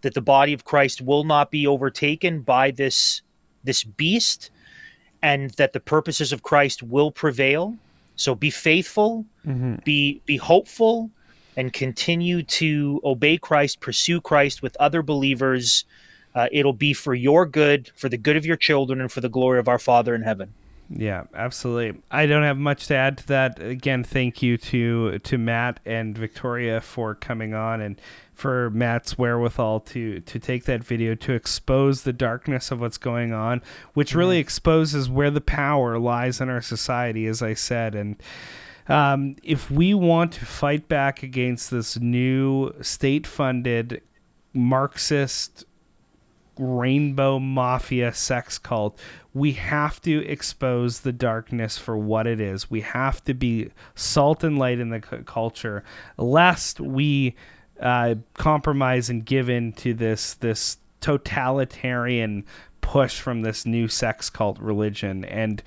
that 0.00 0.14
the 0.14 0.22
body 0.22 0.52
of 0.52 0.64
Christ 0.64 1.02
will 1.02 1.24
not 1.24 1.50
be 1.50 1.66
overtaken 1.66 2.40
by 2.40 2.70
this 2.70 3.22
this 3.64 3.84
beast, 3.84 4.50
and 5.22 5.50
that 5.50 5.72
the 5.72 5.80
purposes 5.80 6.32
of 6.32 6.42
Christ 6.42 6.82
will 6.82 7.12
prevail. 7.12 7.76
So 8.16 8.34
be 8.34 8.50
faithful, 8.50 9.24
mm-hmm. 9.46 9.76
be 9.84 10.22
be 10.24 10.38
hopeful, 10.38 11.10
and 11.56 11.72
continue 11.72 12.42
to 12.44 13.00
obey 13.04 13.36
Christ, 13.36 13.80
pursue 13.80 14.20
Christ 14.20 14.62
with 14.62 14.76
other 14.80 15.02
believers. 15.02 15.84
Uh, 16.34 16.48
it'll 16.50 16.72
be 16.72 16.94
for 16.94 17.14
your 17.14 17.44
good, 17.44 17.90
for 17.94 18.08
the 18.08 18.16
good 18.16 18.36
of 18.36 18.46
your 18.46 18.56
children, 18.56 19.02
and 19.02 19.12
for 19.12 19.20
the 19.20 19.28
glory 19.28 19.58
of 19.58 19.68
our 19.68 19.78
Father 19.78 20.14
in 20.14 20.22
heaven. 20.22 20.54
Yeah, 20.94 21.24
absolutely. 21.34 22.02
I 22.10 22.26
don't 22.26 22.42
have 22.42 22.58
much 22.58 22.86
to 22.88 22.94
add 22.94 23.18
to 23.18 23.26
that. 23.28 23.62
Again, 23.62 24.04
thank 24.04 24.42
you 24.42 24.58
to 24.58 25.18
to 25.18 25.38
Matt 25.38 25.80
and 25.86 26.16
Victoria 26.16 26.80
for 26.80 27.14
coming 27.14 27.54
on 27.54 27.80
and 27.80 28.00
for 28.34 28.70
Matt's 28.70 29.16
wherewithal 29.16 29.80
to 29.80 30.20
to 30.20 30.38
take 30.38 30.64
that 30.64 30.84
video 30.84 31.14
to 31.14 31.32
expose 31.32 32.02
the 32.02 32.12
darkness 32.12 32.70
of 32.70 32.80
what's 32.80 32.98
going 32.98 33.32
on, 33.32 33.62
which 33.94 34.14
really 34.14 34.36
mm-hmm. 34.36 34.46
exposes 34.46 35.08
where 35.08 35.30
the 35.30 35.40
power 35.40 35.98
lies 35.98 36.40
in 36.40 36.48
our 36.48 36.62
society, 36.62 37.26
as 37.26 37.42
I 37.42 37.54
said, 37.54 37.94
and. 37.94 38.16
Um, 38.88 39.36
if 39.44 39.70
we 39.70 39.94
want 39.94 40.32
to 40.32 40.44
fight 40.44 40.88
back 40.88 41.22
against 41.22 41.70
this 41.70 42.00
new 42.00 42.72
state 42.82 43.28
funded 43.28 44.02
Marxist 44.52 45.64
rainbow 46.58 47.38
mafia 47.38 48.12
sex 48.12 48.58
cult, 48.58 48.98
we 49.34 49.52
have 49.52 50.00
to 50.02 50.24
expose 50.26 51.00
the 51.00 51.12
darkness 51.12 51.78
for 51.78 51.96
what 51.96 52.26
it 52.26 52.40
is. 52.40 52.70
We 52.70 52.82
have 52.82 53.24
to 53.24 53.34
be 53.34 53.70
salt 53.94 54.44
and 54.44 54.58
light 54.58 54.78
in 54.78 54.90
the 54.90 55.02
c- 55.08 55.24
culture, 55.24 55.82
lest 56.18 56.80
we 56.80 57.34
uh, 57.80 58.16
compromise 58.34 59.08
and 59.08 59.24
give 59.24 59.48
in 59.48 59.72
to 59.72 59.94
this 59.94 60.34
this 60.34 60.78
totalitarian 61.00 62.44
push 62.80 63.20
from 63.20 63.40
this 63.40 63.66
new 63.66 63.88
sex 63.88 64.30
cult 64.30 64.58
religion 64.58 65.24
and 65.24 65.62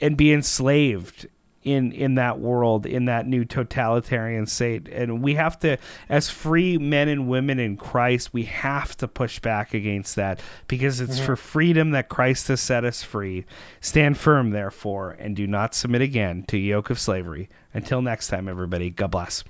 and 0.00 0.16
be 0.16 0.32
enslaved 0.32 1.26
in 1.62 1.92
in 1.92 2.14
that 2.14 2.38
world 2.38 2.86
in 2.86 3.06
that 3.06 3.26
new 3.26 3.44
totalitarian 3.44 4.46
state. 4.46 4.88
And 4.88 5.22
we 5.22 5.34
have 5.34 5.58
to 5.60 5.76
as 6.08 6.30
free 6.30 6.78
men 6.78 7.08
and 7.08 7.28
women 7.28 7.58
in 7.58 7.76
Christ 7.76 8.32
we 8.32 8.44
have 8.44 8.96
to 8.98 9.08
push 9.08 9.38
back 9.40 9.74
against 9.74 10.16
that 10.16 10.40
because 10.66 11.00
it's 11.00 11.16
mm-hmm. 11.16 11.26
for 11.26 11.36
freedom 11.36 11.90
that 11.90 12.08
Christ 12.08 12.48
has 12.48 12.60
set 12.60 12.84
us 12.84 13.02
free. 13.02 13.44
Stand 13.80 14.18
firm 14.18 14.50
therefore 14.50 15.16
and 15.18 15.34
do 15.34 15.46
not 15.46 15.74
submit 15.74 16.02
again 16.02 16.44
to 16.48 16.58
yoke 16.58 16.90
of 16.90 16.98
slavery. 16.98 17.48
Until 17.74 18.02
next 18.02 18.28
time 18.28 18.48
everybody 18.48 18.90
god 18.90 19.10
bless. 19.10 19.44